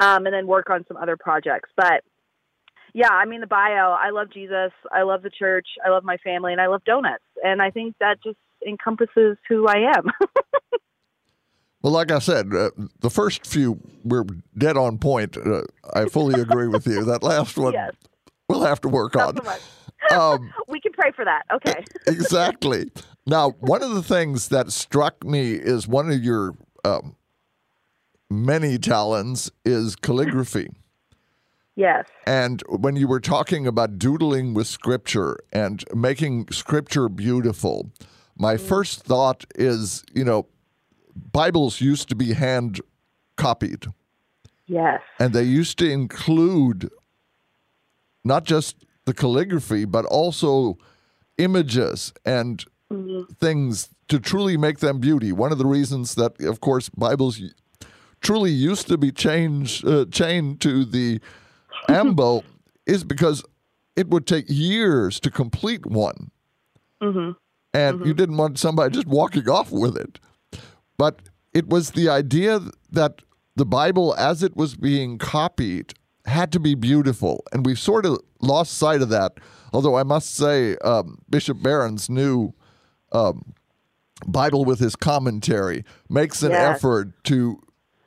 um, 0.00 0.24
and 0.24 0.34
then 0.34 0.46
work 0.46 0.70
on 0.70 0.86
some 0.88 0.96
other 0.96 1.18
projects. 1.18 1.68
But 1.76 2.02
yeah, 2.94 3.10
I 3.10 3.26
mean 3.26 3.42
the 3.42 3.46
bio. 3.46 3.94
I 3.98 4.10
love 4.10 4.32
Jesus. 4.32 4.72
I 4.90 5.02
love 5.02 5.22
the 5.22 5.30
church. 5.30 5.66
I 5.84 5.90
love 5.90 6.04
my 6.04 6.16
family, 6.18 6.52
and 6.52 6.60
I 6.62 6.68
love 6.68 6.84
donuts. 6.84 7.24
And 7.44 7.60
I 7.60 7.70
think 7.70 7.94
that 8.00 8.22
just 8.22 8.38
encompasses 8.66 9.36
who 9.48 9.66
I 9.66 9.92
am. 9.96 10.06
Well, 11.82 11.92
like 11.92 12.10
I 12.12 12.20
said, 12.20 12.54
uh, 12.54 12.70
the 13.00 13.10
first 13.10 13.46
few 13.46 13.80
were 14.04 14.24
dead 14.56 14.76
on 14.76 14.98
point. 14.98 15.36
Uh, 15.36 15.62
I 15.94 16.04
fully 16.06 16.40
agree 16.40 16.68
with 16.68 16.86
you. 16.86 17.04
That 17.04 17.22
last 17.22 17.56
one, 17.58 17.72
Yes. 17.72 17.92
we'll 18.48 18.62
have 18.64 18.80
to 18.82 18.88
work 18.88 19.14
Not 19.16 19.38
on. 19.38 19.44
so. 19.44 19.52
Um, 20.10 20.52
we 20.68 20.80
can 20.80 20.92
pray 20.92 21.12
for 21.14 21.24
that. 21.24 21.42
Okay. 21.54 21.84
exactly. 22.08 22.90
Now, 23.24 23.50
one 23.60 23.84
of 23.84 23.94
the 23.94 24.02
things 24.02 24.48
that 24.48 24.72
struck 24.72 25.24
me 25.24 25.52
is 25.52 25.86
one 25.86 26.10
of 26.10 26.22
your 26.24 26.54
um, 26.84 27.14
many 28.28 28.78
talents 28.78 29.52
is 29.64 29.94
calligraphy. 29.94 30.70
yes. 31.76 32.06
And 32.26 32.62
when 32.68 32.96
you 32.96 33.06
were 33.06 33.20
talking 33.20 33.64
about 33.64 33.96
doodling 33.96 34.54
with 34.54 34.66
scripture 34.66 35.38
and 35.52 35.84
making 35.94 36.48
scripture 36.50 37.08
beautiful, 37.08 37.92
my 38.36 38.56
first 38.56 39.04
thought 39.04 39.44
is, 39.54 40.04
you 40.12 40.24
know, 40.24 40.46
Bibles 41.14 41.80
used 41.80 42.08
to 42.08 42.14
be 42.14 42.32
hand 42.32 42.80
copied 43.36 43.86
Yes. 44.66 45.00
and 45.18 45.32
they 45.32 45.42
used 45.42 45.78
to 45.78 45.90
include 45.90 46.90
not 48.24 48.44
just 48.44 48.84
the 49.04 49.12
calligraphy, 49.12 49.84
but 49.84 50.04
also 50.06 50.78
images 51.38 52.12
and 52.24 52.64
mm-hmm. 52.90 53.32
things 53.34 53.90
to 54.08 54.18
truly 54.20 54.56
make 54.56 54.78
them 54.78 54.98
beauty. 54.98 55.32
One 55.32 55.52
of 55.52 55.58
the 55.58 55.66
reasons 55.66 56.14
that, 56.14 56.40
of 56.40 56.60
course, 56.60 56.88
Bibles 56.88 57.40
truly 58.20 58.50
used 58.50 58.86
to 58.88 58.96
be 58.96 59.10
changed, 59.10 59.86
uh, 59.86 60.06
chained 60.10 60.60
to 60.60 60.84
the 60.84 61.20
ambo 61.88 62.44
is 62.86 63.04
because 63.04 63.44
it 63.96 64.08
would 64.08 64.26
take 64.26 64.44
years 64.48 65.20
to 65.20 65.30
complete 65.30 65.84
one. 65.86 66.30
Mm-hmm. 67.02 67.32
And 67.74 67.98
you 68.00 68.04
mm-hmm. 68.04 68.16
didn't 68.16 68.36
want 68.36 68.58
somebody 68.58 68.94
just 68.94 69.06
walking 69.06 69.48
off 69.48 69.72
with 69.72 69.96
it. 69.96 70.18
But 71.02 71.22
it 71.52 71.66
was 71.66 71.90
the 71.90 72.08
idea 72.08 72.60
that 72.92 73.22
the 73.56 73.66
Bible, 73.66 74.14
as 74.14 74.44
it 74.44 74.56
was 74.56 74.76
being 74.76 75.18
copied, 75.18 75.94
had 76.26 76.52
to 76.52 76.60
be 76.60 76.76
beautiful. 76.76 77.42
And 77.52 77.66
we've 77.66 77.76
sort 77.76 78.06
of 78.06 78.20
lost 78.40 78.74
sight 78.74 79.02
of 79.02 79.08
that. 79.08 79.32
Although 79.72 79.96
I 79.96 80.04
must 80.04 80.32
say, 80.32 80.76
um, 80.76 81.18
Bishop 81.28 81.60
Barron's 81.60 82.08
new 82.08 82.54
um, 83.10 83.52
Bible 84.28 84.64
with 84.64 84.78
his 84.78 84.94
commentary 84.94 85.84
makes 86.08 86.44
an 86.44 86.52
Yes. 86.52 86.76
effort 86.76 87.24
to 87.24 87.60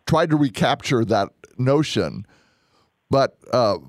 try 0.07 0.25
to 0.25 0.37
recapture 0.37 1.03
that 1.03 1.33
notion. 1.57 2.25
But 3.09 3.37
uh, 3.51 3.79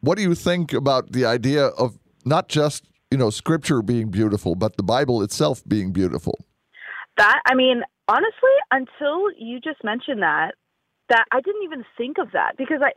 what 0.00 0.16
do 0.16 0.22
you 0.22 0.34
think 0.34 0.72
about 0.72 1.12
the 1.12 1.26
idea 1.26 1.66
of 1.66 1.98
not 2.24 2.48
just 2.48 2.86
you 3.10 3.18
know 3.18 3.28
scripture 3.28 3.82
being 3.82 4.08
beautiful, 4.08 4.54
but 4.54 4.78
the 4.78 4.82
Bible 4.82 5.22
itself 5.22 5.62
being 5.68 5.92
beautiful? 5.92 6.45
That 7.16 7.40
I 7.46 7.54
mean, 7.54 7.82
honestly, 8.08 8.56
until 8.70 9.30
you 9.38 9.60
just 9.60 9.82
mentioned 9.82 10.22
that, 10.22 10.52
that 11.08 11.24
I 11.32 11.40
didn't 11.40 11.62
even 11.64 11.84
think 11.96 12.18
of 12.18 12.32
that 12.32 12.56
because 12.56 12.80
I 12.82 12.92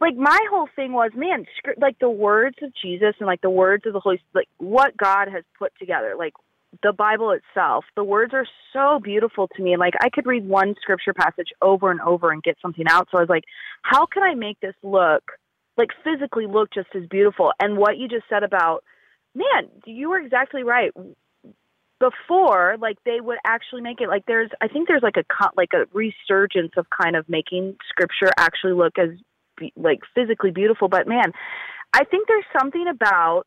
like 0.00 0.16
my 0.16 0.38
whole 0.50 0.68
thing 0.74 0.92
was, 0.92 1.10
man, 1.14 1.44
like 1.80 1.98
the 2.00 2.10
words 2.10 2.56
of 2.62 2.72
Jesus 2.82 3.14
and 3.20 3.26
like 3.26 3.40
the 3.40 3.50
words 3.50 3.86
of 3.86 3.92
the 3.92 4.00
Holy, 4.00 4.20
like 4.34 4.48
what 4.58 4.96
God 4.96 5.28
has 5.28 5.44
put 5.58 5.72
together, 5.78 6.14
like 6.18 6.32
the 6.82 6.92
Bible 6.92 7.30
itself. 7.30 7.84
The 7.96 8.04
words 8.04 8.32
are 8.34 8.46
so 8.72 8.98
beautiful 9.02 9.48
to 9.48 9.62
me, 9.62 9.72
and 9.72 9.80
like 9.80 9.94
I 10.00 10.08
could 10.08 10.26
read 10.26 10.48
one 10.48 10.74
scripture 10.80 11.12
passage 11.12 11.48
over 11.60 11.90
and 11.90 12.00
over 12.00 12.30
and 12.30 12.42
get 12.42 12.56
something 12.62 12.86
out. 12.88 13.08
So 13.10 13.18
I 13.18 13.20
was 13.20 13.28
like, 13.28 13.44
how 13.82 14.06
can 14.06 14.22
I 14.22 14.34
make 14.34 14.58
this 14.60 14.74
look 14.82 15.22
like 15.76 15.90
physically 16.02 16.46
look 16.46 16.70
just 16.72 16.88
as 16.94 17.06
beautiful? 17.08 17.52
And 17.60 17.76
what 17.76 17.98
you 17.98 18.08
just 18.08 18.24
said 18.28 18.42
about, 18.42 18.82
man, 19.34 19.68
you 19.86 20.10
were 20.10 20.18
exactly 20.18 20.62
right 20.62 20.90
before 22.02 22.76
like 22.80 22.98
they 23.04 23.20
would 23.20 23.38
actually 23.46 23.80
make 23.80 24.00
it 24.00 24.08
like 24.08 24.24
there's 24.26 24.50
i 24.60 24.66
think 24.66 24.88
there's 24.88 25.04
like 25.04 25.16
a 25.16 25.24
like 25.56 25.72
a 25.72 25.84
resurgence 25.92 26.72
of 26.76 26.84
kind 26.90 27.14
of 27.14 27.28
making 27.28 27.76
scripture 27.88 28.30
actually 28.36 28.72
look 28.72 28.98
as 28.98 29.10
be- 29.56 29.72
like 29.76 30.00
physically 30.14 30.50
beautiful. 30.50 30.88
But 30.88 31.06
man 31.06 31.32
i 31.94 32.02
think 32.04 32.26
there's 32.26 32.44
something 32.58 32.86
about 32.88 33.44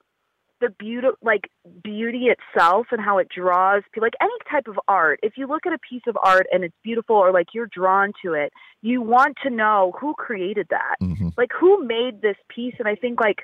the 0.62 0.70
beauty 0.70 1.08
like 1.22 1.50
beauty 1.84 2.28
itself 2.36 2.88
and 2.92 3.02
how 3.02 3.18
it 3.18 3.28
draws 3.28 3.84
people 3.92 4.08
like 4.08 4.14
any 4.22 4.40
type 4.50 4.68
of 4.68 4.80
art. 4.88 5.20
If 5.22 5.34
you 5.38 5.48
look 5.48 5.66
at 5.66 5.74
a 5.74 5.80
piece 5.90 6.04
of 6.08 6.18
art 6.24 6.48
and 6.52 6.64
it's 6.64 6.80
beautiful 6.82 7.18
or 7.18 7.34
like 7.34 7.48
you're 7.54 7.68
drawn 7.82 8.14
to 8.24 8.34
it 8.34 8.54
you 8.82 9.02
want 9.02 9.36
to 9.44 9.50
know 9.50 9.94
who 10.00 10.14
created 10.14 10.68
that. 10.70 10.96
Mhm. 11.02 11.34
like 11.38 11.52
who 11.60 11.86
made 11.86 12.22
this 12.22 12.38
piece? 12.56 12.76
And 12.80 12.88
i 12.88 12.96
think 12.96 13.20
like 13.20 13.40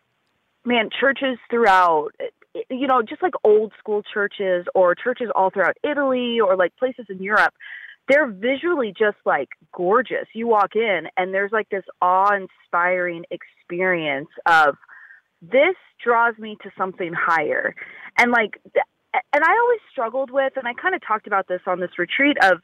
man 0.63 0.89
churches 1.01 1.37
throughout 1.49 2.11
you 2.69 2.87
know 2.87 3.01
just 3.01 3.21
like 3.21 3.33
old 3.43 3.71
school 3.79 4.03
churches 4.13 4.65
or 4.75 4.95
churches 4.95 5.29
all 5.35 5.49
throughout 5.49 5.77
italy 5.83 6.39
or 6.39 6.55
like 6.55 6.75
places 6.77 7.05
in 7.09 7.21
europe 7.21 7.53
they're 8.07 8.27
visually 8.27 8.93
just 8.97 9.17
like 9.25 9.49
gorgeous. 9.73 10.27
You 10.33 10.47
walk 10.47 10.75
in 10.75 11.03
and 11.17 11.33
there's 11.33 11.51
like 11.51 11.69
this 11.69 11.85
awe-inspiring 12.01 13.23
experience 13.31 14.29
of 14.45 14.75
this 15.41 15.75
draws 16.03 16.37
me 16.37 16.57
to 16.63 16.71
something 16.77 17.13
higher. 17.13 17.73
And 18.17 18.31
like 18.31 18.59
and 19.13 19.43
i 19.43 19.57
always 19.61 19.79
struggled 19.91 20.31
with 20.31 20.53
and 20.55 20.67
i 20.67 20.73
kind 20.73 20.95
of 20.95 21.01
talked 21.05 21.27
about 21.27 21.47
this 21.47 21.61
on 21.67 21.79
this 21.79 21.91
retreat 21.97 22.37
of 22.41 22.59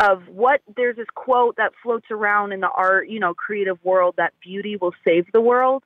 of 0.00 0.26
what 0.28 0.60
there's 0.76 0.96
this 0.96 1.06
quote 1.14 1.56
that 1.56 1.72
floats 1.82 2.06
around 2.10 2.52
in 2.52 2.60
the 2.60 2.68
art 2.68 3.08
you 3.08 3.20
know 3.20 3.32
creative 3.32 3.78
world 3.84 4.14
that 4.16 4.32
beauty 4.42 4.76
will 4.76 4.92
save 5.04 5.24
the 5.32 5.40
world 5.40 5.84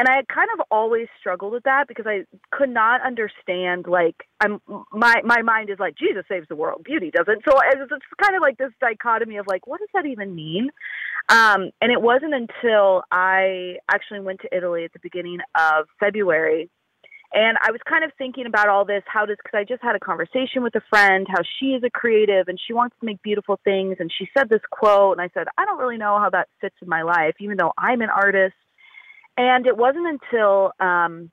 and 0.00 0.08
I 0.08 0.22
kind 0.32 0.48
of 0.54 0.64
always 0.70 1.08
struggled 1.18 1.52
with 1.52 1.64
that 1.64 1.84
because 1.86 2.06
I 2.06 2.24
could 2.50 2.70
not 2.70 3.02
understand 3.02 3.84
like 3.86 4.16
I'm 4.40 4.58
my 4.90 5.16
my 5.24 5.42
mind 5.42 5.68
is 5.68 5.78
like 5.78 5.94
Jesus 5.94 6.24
saves 6.26 6.48
the 6.48 6.56
world, 6.56 6.84
beauty 6.84 7.10
doesn't. 7.10 7.42
So 7.46 7.54
it's, 7.66 7.82
it's 7.82 8.06
kind 8.18 8.34
of 8.34 8.40
like 8.40 8.56
this 8.56 8.72
dichotomy 8.80 9.36
of 9.36 9.46
like 9.46 9.66
what 9.66 9.78
does 9.78 9.90
that 9.92 10.06
even 10.06 10.34
mean? 10.34 10.70
Um, 11.28 11.68
and 11.82 11.92
it 11.92 12.00
wasn't 12.00 12.32
until 12.32 13.02
I 13.12 13.76
actually 13.92 14.20
went 14.20 14.40
to 14.40 14.56
Italy 14.56 14.84
at 14.84 14.94
the 14.94 15.00
beginning 15.02 15.40
of 15.54 15.84
February, 16.00 16.70
and 17.34 17.58
I 17.60 17.70
was 17.70 17.82
kind 17.86 18.02
of 18.02 18.10
thinking 18.16 18.46
about 18.46 18.70
all 18.70 18.86
this. 18.86 19.02
How 19.04 19.26
does 19.26 19.36
because 19.36 19.58
I 19.58 19.64
just 19.64 19.82
had 19.82 19.96
a 19.96 20.00
conversation 20.00 20.62
with 20.62 20.74
a 20.76 20.82
friend, 20.88 21.26
how 21.28 21.42
she 21.58 21.72
is 21.72 21.82
a 21.84 21.90
creative 21.90 22.48
and 22.48 22.58
she 22.58 22.72
wants 22.72 22.96
to 23.00 23.04
make 23.04 23.20
beautiful 23.20 23.60
things, 23.64 23.96
and 24.00 24.10
she 24.10 24.30
said 24.34 24.48
this 24.48 24.62
quote, 24.70 25.18
and 25.18 25.20
I 25.20 25.28
said 25.34 25.46
I 25.58 25.66
don't 25.66 25.78
really 25.78 25.98
know 25.98 26.18
how 26.18 26.30
that 26.30 26.48
fits 26.58 26.76
in 26.80 26.88
my 26.88 27.02
life, 27.02 27.34
even 27.38 27.58
though 27.58 27.74
I'm 27.76 28.00
an 28.00 28.08
artist. 28.08 28.54
And 29.36 29.66
it 29.66 29.76
wasn't 29.76 30.20
until 30.20 30.72
um, 30.80 31.30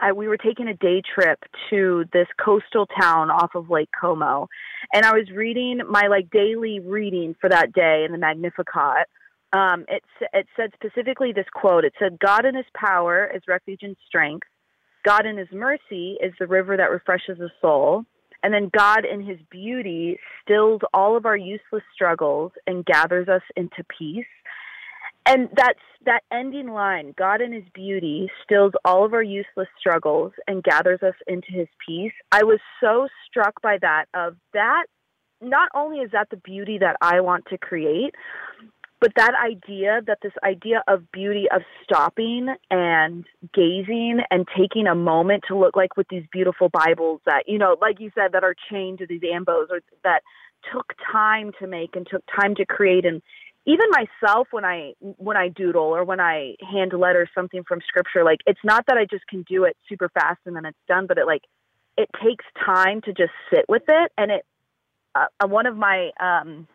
I, 0.00 0.12
we 0.12 0.28
were 0.28 0.36
taking 0.36 0.68
a 0.68 0.74
day 0.74 1.02
trip 1.14 1.38
to 1.70 2.04
this 2.12 2.26
coastal 2.42 2.86
town 2.86 3.30
off 3.30 3.54
of 3.54 3.70
Lake 3.70 3.90
Como, 3.98 4.48
and 4.92 5.04
I 5.04 5.12
was 5.12 5.30
reading 5.30 5.80
my 5.88 6.06
like 6.08 6.30
daily 6.30 6.80
reading 6.80 7.34
for 7.40 7.50
that 7.50 7.72
day 7.72 8.04
in 8.06 8.12
the 8.12 8.18
Magnificat. 8.18 9.08
Um, 9.52 9.84
it 9.88 10.02
it 10.32 10.46
said 10.56 10.70
specifically 10.74 11.32
this 11.32 11.46
quote. 11.52 11.84
It 11.84 11.94
said, 11.98 12.18
"God 12.18 12.46
in 12.46 12.54
His 12.54 12.66
power 12.74 13.30
is 13.34 13.42
refuge 13.46 13.82
and 13.82 13.96
strength. 14.06 14.46
God 15.04 15.26
in 15.26 15.36
His 15.36 15.48
mercy 15.52 16.16
is 16.22 16.32
the 16.38 16.46
river 16.46 16.76
that 16.76 16.90
refreshes 16.90 17.38
the 17.38 17.50
soul." 17.60 18.04
And 18.42 18.54
then 18.54 18.70
God 18.74 19.04
in 19.04 19.20
His 19.22 19.38
beauty 19.50 20.18
stills 20.42 20.80
all 20.94 21.14
of 21.14 21.26
our 21.26 21.36
useless 21.36 21.82
struggles 21.92 22.52
and 22.66 22.86
gathers 22.86 23.28
us 23.28 23.42
into 23.54 23.84
peace 23.98 24.24
and 25.30 25.48
that's 25.54 25.78
that 26.06 26.22
ending 26.32 26.68
line 26.68 27.14
god 27.16 27.40
in 27.40 27.52
his 27.52 27.64
beauty 27.74 28.28
stills 28.44 28.72
all 28.84 29.04
of 29.04 29.14
our 29.14 29.22
useless 29.22 29.68
struggles 29.78 30.32
and 30.46 30.62
gathers 30.64 31.00
us 31.02 31.14
into 31.26 31.52
his 31.52 31.68
peace. 31.86 32.12
I 32.32 32.42
was 32.42 32.58
so 32.82 33.08
struck 33.26 33.60
by 33.62 33.78
that 33.80 34.06
of 34.14 34.36
that 34.52 34.86
not 35.40 35.68
only 35.74 35.98
is 35.98 36.10
that 36.12 36.28
the 36.30 36.36
beauty 36.36 36.78
that 36.78 36.96
i 37.00 37.20
want 37.20 37.44
to 37.46 37.58
create 37.58 38.14
but 39.00 39.12
that 39.16 39.32
idea 39.42 40.00
that 40.06 40.18
this 40.22 40.32
idea 40.44 40.82
of 40.86 41.10
beauty 41.10 41.46
of 41.54 41.62
stopping 41.82 42.54
and 42.70 43.24
gazing 43.54 44.20
and 44.30 44.46
taking 44.56 44.86
a 44.86 44.94
moment 44.94 45.44
to 45.48 45.56
look 45.56 45.74
like 45.74 45.96
with 45.96 46.06
these 46.08 46.24
beautiful 46.30 46.68
bibles 46.68 47.20
that 47.24 47.44
you 47.46 47.58
know 47.58 47.76
like 47.80 48.00
you 48.00 48.10
said 48.14 48.32
that 48.32 48.44
are 48.44 48.54
chained 48.70 48.98
to 48.98 49.06
these 49.06 49.22
ambos 49.22 49.70
or 49.70 49.80
that 50.04 50.22
took 50.72 50.92
time 51.10 51.52
to 51.58 51.66
make 51.66 51.96
and 51.96 52.06
took 52.10 52.22
time 52.38 52.54
to 52.54 52.66
create 52.66 53.06
and 53.06 53.22
even 53.66 53.86
myself 53.90 54.48
when 54.50 54.64
i 54.64 54.92
when 55.00 55.36
i 55.36 55.48
doodle 55.48 55.82
or 55.82 56.04
when 56.04 56.20
i 56.20 56.54
hand 56.60 56.92
letter 56.92 57.28
something 57.34 57.62
from 57.66 57.80
scripture 57.86 58.24
like 58.24 58.38
it's 58.46 58.60
not 58.64 58.84
that 58.86 58.96
i 58.96 59.04
just 59.04 59.26
can 59.28 59.42
do 59.48 59.64
it 59.64 59.76
super 59.88 60.08
fast 60.08 60.40
and 60.46 60.56
then 60.56 60.64
it's 60.64 60.78
done 60.88 61.06
but 61.06 61.18
it 61.18 61.26
like 61.26 61.42
it 62.00 62.08
takes 62.24 62.44
time 62.64 63.02
to 63.02 63.12
just 63.12 63.32
sit 63.52 63.66
with 63.68 63.82
it. 63.88 64.12
And 64.16 64.30
it 64.30 64.46
uh, 65.14 65.46
one 65.46 65.66
of 65.66 65.76
my 65.76 66.10
um 66.20 66.66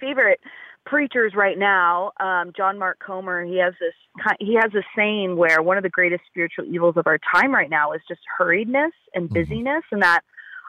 favorite 0.00 0.40
preachers 0.84 1.32
right 1.36 1.58
now 1.58 2.10
um 2.18 2.52
john 2.56 2.76
mark 2.76 2.98
comer 2.98 3.44
he 3.44 3.58
has 3.58 3.72
this 3.78 3.94
he 4.40 4.54
has 4.54 4.74
a 4.74 4.82
saying 4.96 5.36
where 5.36 5.62
one 5.62 5.76
of 5.76 5.82
the 5.82 5.88
greatest 5.88 6.22
spiritual 6.28 6.64
evils 6.64 6.96
of 6.96 7.06
our 7.06 7.18
time 7.34 7.52
right 7.52 7.70
now 7.70 7.92
is 7.92 8.00
just 8.08 8.20
hurriedness 8.38 8.90
and 9.14 9.28
busyness. 9.28 9.84
And 9.90 10.02
that 10.02 10.22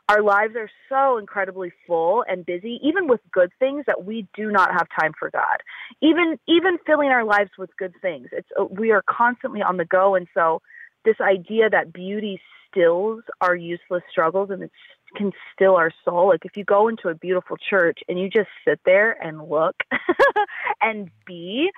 our 0.09 0.21
lives 0.21 0.55
are 0.55 0.69
so 0.89 1.17
incredibly 1.17 1.71
full 1.87 2.23
and 2.27 2.45
busy 2.45 2.79
even 2.83 3.07
with 3.07 3.21
good 3.31 3.51
things 3.59 3.83
that 3.87 4.03
we 4.03 4.27
do 4.35 4.51
not 4.51 4.71
have 4.71 4.87
time 4.99 5.13
for 5.17 5.29
god. 5.29 5.61
Even 6.01 6.37
even 6.47 6.77
filling 6.85 7.09
our 7.09 7.23
lives 7.23 7.51
with 7.57 7.75
good 7.77 7.93
things 8.01 8.27
it's 8.31 8.49
uh, 8.59 8.65
we 8.65 8.91
are 8.91 9.03
constantly 9.07 9.61
on 9.61 9.77
the 9.77 9.85
go 9.85 10.15
and 10.15 10.27
so 10.33 10.61
this 11.05 11.15
idea 11.21 11.69
that 11.69 11.93
beauty 11.93 12.39
stills 12.69 13.23
our 13.41 13.55
useless 13.55 14.03
struggles 14.09 14.49
and 14.49 14.63
it 14.63 14.71
can 15.15 15.31
still 15.53 15.75
our 15.75 15.91
soul 16.03 16.29
like 16.29 16.43
if 16.43 16.57
you 16.57 16.63
go 16.63 16.87
into 16.87 17.07
a 17.07 17.15
beautiful 17.15 17.55
church 17.69 17.99
and 18.07 18.19
you 18.19 18.29
just 18.29 18.49
sit 18.67 18.79
there 18.85 19.11
and 19.23 19.47
look 19.47 19.75
and 20.81 21.09
be 21.25 21.69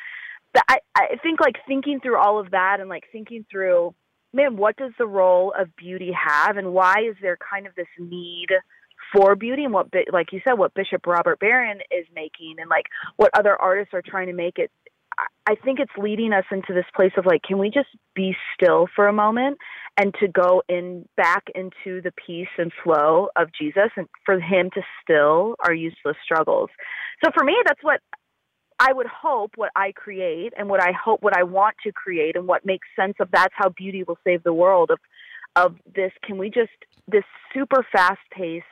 I, 0.69 0.79
I 0.95 1.17
think 1.21 1.41
like 1.41 1.57
thinking 1.67 1.99
through 1.99 2.17
all 2.17 2.39
of 2.39 2.51
that 2.51 2.79
and 2.79 2.89
like 2.89 3.03
thinking 3.11 3.45
through 3.51 3.93
man, 4.36 4.58
what 4.58 4.76
does 4.76 4.91
the 4.98 5.08
role 5.08 5.54
of 5.58 5.76
beauty 5.76 6.12
have, 6.12 6.58
and 6.58 6.74
why 6.74 6.95
is 7.10 7.15
there 7.21 7.38
kind 7.38 7.65
of 7.65 7.76
this 7.76 7.88
need 7.98 8.50
for 9.13 9.36
beauty, 9.36 9.63
and 9.63 9.74
what, 9.74 9.88
like 10.12 10.34
you 10.34 10.41
said, 10.43 10.54
what 10.54 10.74
Bishop 10.74 11.06
Robert 11.08 11.39
Barron 11.39 11.80
is 11.91 12.06
making, 12.13 12.56
and 12.60 12.69
like 12.69 12.86
what 13.15 13.32
other 13.34 13.56
artists 13.56 13.93
are 13.93 14.04
trying 14.06 14.28
to 14.28 14.34
make 14.34 14.58
it. 14.58 14.71
I- 15.17 15.56
think 15.63 15.80
it's 15.80 15.98
leading 15.98 16.34
us 16.34 16.43
into 16.52 16.74
this 16.74 16.86
place 16.95 17.13
of 17.17 17.26
like, 17.26 17.41
can 17.41 17.58
we 17.58 17.69
just 17.69 17.88
be 18.13 18.36
still 18.54 18.88
for 18.95 19.08
a 19.08 19.13
moment 19.13 19.58
and 19.98 20.13
to 20.19 20.28
go 20.28 20.62
in 20.67 21.08
back 21.15 21.43
into 21.56 22.02
the 22.02 22.12
peace 22.12 22.50
and 22.58 22.71
flow 22.84 23.30
of 23.36 23.50
Jesus, 23.60 23.89
and 23.95 24.08
for 24.26 24.39
Him 24.39 24.69
to 24.71 24.82
still 25.02 25.56
our 25.60 25.74
useless 25.74 26.17
struggles. 26.24 26.69
So 27.24 27.32
for 27.34 27.43
me, 27.43 27.56
that's 27.65 27.84
what 27.84 28.02
I 28.79 28.91
would 28.91 29.07
hope 29.07 29.51
what 29.55 29.71
I 29.75 29.91
create 29.93 30.53
and 30.57 30.69
what 30.69 30.81
I 30.81 30.91
hope 30.91 31.21
what 31.21 31.38
I 31.38 31.43
want 31.43 31.75
to 31.83 31.91
create 31.91 32.35
and 32.35 32.47
what 32.47 32.65
makes 32.65 32.88
sense 32.95 33.15
of 33.19 33.29
that's 33.31 33.53
how 33.55 33.69
beauty 33.69 34.03
will 34.03 34.17
save 34.23 34.43
the 34.43 34.53
world 34.53 34.91
of 34.91 34.99
of 35.55 35.75
this. 35.95 36.11
Can 36.23 36.38
we 36.38 36.49
just 36.49 36.71
this 37.07 37.23
super 37.53 37.85
fast 37.91 38.19
paced 38.31 38.65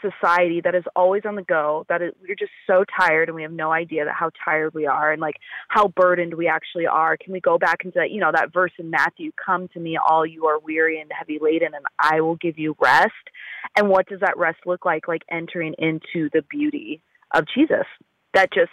society 0.00 0.60
that 0.62 0.74
is 0.74 0.84
always 0.96 1.22
on 1.24 1.36
the 1.36 1.42
go 1.42 1.86
that 1.88 2.02
is, 2.02 2.12
we're 2.20 2.34
just 2.34 2.50
so 2.66 2.84
tired 2.98 3.28
and 3.28 3.36
we 3.36 3.42
have 3.42 3.52
no 3.52 3.70
idea 3.70 4.04
that 4.04 4.14
how 4.14 4.30
tired 4.44 4.74
we 4.74 4.84
are 4.84 5.12
and 5.12 5.20
like 5.20 5.36
how 5.68 5.88
burdened 5.88 6.34
we 6.34 6.48
actually 6.48 6.86
are. 6.86 7.16
Can 7.16 7.32
we 7.32 7.40
go 7.40 7.58
back 7.58 7.84
into 7.84 7.98
that 7.98 8.10
you 8.10 8.20
know 8.20 8.32
that 8.32 8.52
verse 8.52 8.72
in 8.78 8.90
Matthew 8.90 9.32
come 9.44 9.68
to 9.68 9.80
me 9.80 9.98
all 9.98 10.26
you 10.26 10.46
are 10.46 10.58
weary 10.58 11.00
and 11.00 11.10
heavy 11.12 11.38
laden 11.40 11.74
and 11.74 11.84
I 11.98 12.20
will 12.22 12.36
give 12.36 12.58
you 12.58 12.74
rest. 12.80 13.12
And 13.76 13.88
what 13.88 14.08
does 14.08 14.20
that 14.20 14.36
rest 14.36 14.60
look 14.66 14.84
like? 14.84 15.08
Like 15.08 15.22
entering 15.30 15.74
into 15.78 16.30
the 16.32 16.42
beauty 16.50 17.02
of 17.34 17.44
Jesus. 17.54 17.86
That 18.34 18.50
just 18.52 18.70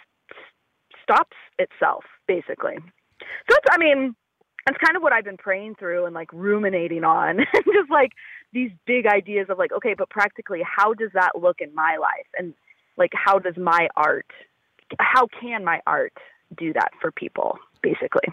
stops 1.10 1.36
itself 1.58 2.04
basically. 2.26 2.76
So 2.78 3.56
it's, 3.56 3.66
i 3.70 3.78
mean 3.78 4.14
that's 4.66 4.78
kind 4.78 4.96
of 4.96 5.02
what 5.02 5.12
i've 5.12 5.24
been 5.24 5.36
praying 5.36 5.74
through 5.74 6.06
and 6.06 6.14
like 6.14 6.32
ruminating 6.32 7.04
on 7.04 7.38
just 7.54 7.90
like 7.90 8.12
these 8.52 8.70
big 8.86 9.06
ideas 9.06 9.46
of 9.48 9.58
like 9.58 9.72
okay 9.72 9.94
but 9.96 10.10
practically 10.10 10.60
how 10.64 10.94
does 10.94 11.10
that 11.14 11.32
look 11.40 11.60
in 11.60 11.74
my 11.74 11.96
life? 12.00 12.26
And 12.38 12.54
like 12.96 13.10
how 13.14 13.38
does 13.38 13.56
my 13.56 13.88
art 13.96 14.26
how 14.98 15.28
can 15.40 15.64
my 15.64 15.80
art 15.86 16.14
do 16.56 16.72
that 16.72 16.90
for 17.00 17.12
people 17.12 17.58
basically? 17.82 18.32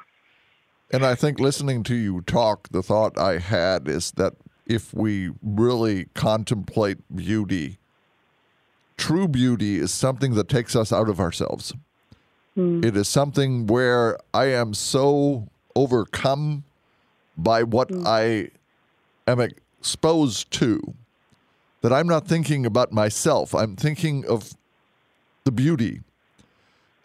And 0.91 1.05
I 1.05 1.15
think 1.15 1.39
listening 1.39 1.83
to 1.83 1.95
you 1.95 2.21
talk, 2.21 2.69
the 2.69 2.81
thought 2.81 3.17
I 3.17 3.39
had 3.39 3.89
is 3.89 4.11
that 4.11 4.33
if 4.65 4.93
we 4.93 5.31
really 5.41 6.05
contemplate 6.13 6.97
beauty, 7.13 7.77
true 8.97 9.27
beauty 9.27 9.79
is 9.79 9.93
something 9.93 10.33
that 10.35 10.47
takes 10.47 10.75
us 10.77 10.93
out 10.93 11.09
of 11.09 11.19
ourselves. 11.19 11.73
Hmm. 12.57 12.83
It 12.83 12.97
is 12.97 13.07
something 13.07 13.67
where 13.67 14.17
I 14.33 14.45
am 14.45 14.73
so 14.73 15.47
overcome 15.75 16.63
by 17.37 17.61
what 17.61 17.91
hmm. 17.91 18.01
I 18.03 18.49
am 19.27 19.39
exposed 19.39 20.49
to 20.53 20.95
that 21.81 21.93
I'm 21.93 22.07
not 22.07 22.27
thinking 22.27 22.65
about 22.65 22.91
myself. 22.91 23.53
I'm 23.53 23.75
thinking 23.75 24.25
of 24.25 24.55
the 25.43 25.51
beauty. 25.51 26.01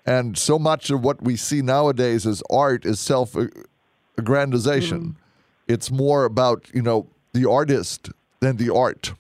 And 0.07 0.39
so 0.39 0.59
much 0.59 0.89
of 0.89 1.05
what 1.05 1.23
we 1.23 1.37
see 1.37 1.61
nowadays 1.61 2.27
as 2.27 2.43
art 2.49 2.87
is 2.87 2.99
self 2.99 3.37
aggrandization. 4.19 5.01
Hmm. 5.01 5.11
It's 5.69 5.91
more 5.91 6.25
about, 6.25 6.71
you 6.73 6.81
know, 6.81 7.09
the 7.35 7.49
artist 7.49 8.09
than 8.41 8.57
the 8.57 8.75
art. 8.75 9.13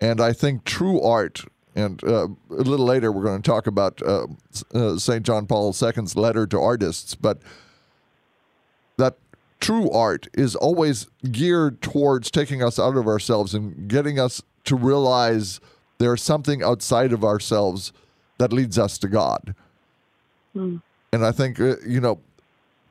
And 0.00 0.20
I 0.20 0.32
think 0.32 0.64
true 0.64 1.00
art, 1.00 1.44
and 1.74 2.02
uh, 2.04 2.28
a 2.50 2.62
little 2.62 2.86
later 2.86 3.10
we're 3.10 3.24
going 3.24 3.42
to 3.42 3.50
talk 3.50 3.66
about 3.66 4.00
uh, 4.02 4.26
uh, 4.72 4.96
St. 4.96 5.24
John 5.24 5.46
Paul 5.46 5.74
II's 5.74 6.16
letter 6.16 6.46
to 6.46 6.58
artists, 6.60 7.14
but 7.14 7.38
that 8.96 9.16
true 9.60 9.90
art 9.90 10.28
is 10.34 10.54
always 10.54 11.08
geared 11.30 11.82
towards 11.82 12.30
taking 12.30 12.62
us 12.62 12.78
out 12.78 12.96
of 12.96 13.06
ourselves 13.06 13.54
and 13.54 13.88
getting 13.88 14.18
us 14.20 14.42
to 14.64 14.76
realize 14.76 15.60
there's 15.98 16.22
something 16.22 16.62
outside 16.62 17.12
of 17.12 17.24
ourselves 17.24 17.92
that 18.38 18.52
leads 18.52 18.78
us 18.78 18.98
to 18.98 19.08
God. 19.08 19.54
And 21.12 21.24
I 21.24 21.32
think, 21.32 21.60
uh, 21.60 21.76
you 21.86 22.00
know, 22.00 22.20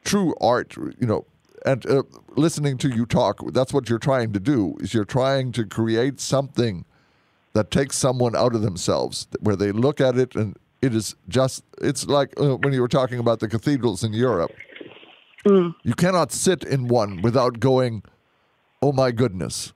true 0.03 0.33
art, 0.41 0.75
you 0.77 1.07
know, 1.07 1.25
and 1.65 1.85
uh, 1.85 2.03
listening 2.35 2.77
to 2.79 2.89
you 2.89 3.05
talk, 3.05 3.39
that's 3.53 3.73
what 3.73 3.89
you're 3.89 3.99
trying 3.99 4.33
to 4.33 4.39
do, 4.39 4.75
is 4.81 4.93
you're 4.93 5.05
trying 5.05 5.51
to 5.53 5.65
create 5.65 6.19
something 6.19 6.83
that 7.53 7.71
takes 7.71 7.95
someone 7.97 8.35
out 8.35 8.55
of 8.55 8.61
themselves, 8.61 9.27
where 9.39 9.55
they 9.55 9.71
look 9.71 10.01
at 10.01 10.17
it 10.17 10.35
and 10.35 10.57
it 10.81 10.93
is 10.93 11.15
just, 11.29 11.63
it's 11.81 12.07
like 12.07 12.33
uh, 12.39 12.57
when 12.57 12.73
you 12.73 12.81
were 12.81 12.87
talking 12.87 13.19
about 13.19 13.39
the 13.39 13.47
cathedrals 13.47 14.03
in 14.03 14.13
Europe. 14.13 14.51
You 15.45 15.93
cannot 15.97 16.31
sit 16.31 16.63
in 16.63 16.87
one 16.87 17.21
without 17.21 17.59
going, 17.59 18.03
oh 18.81 18.93
my 18.93 19.11
goodness, 19.11 19.73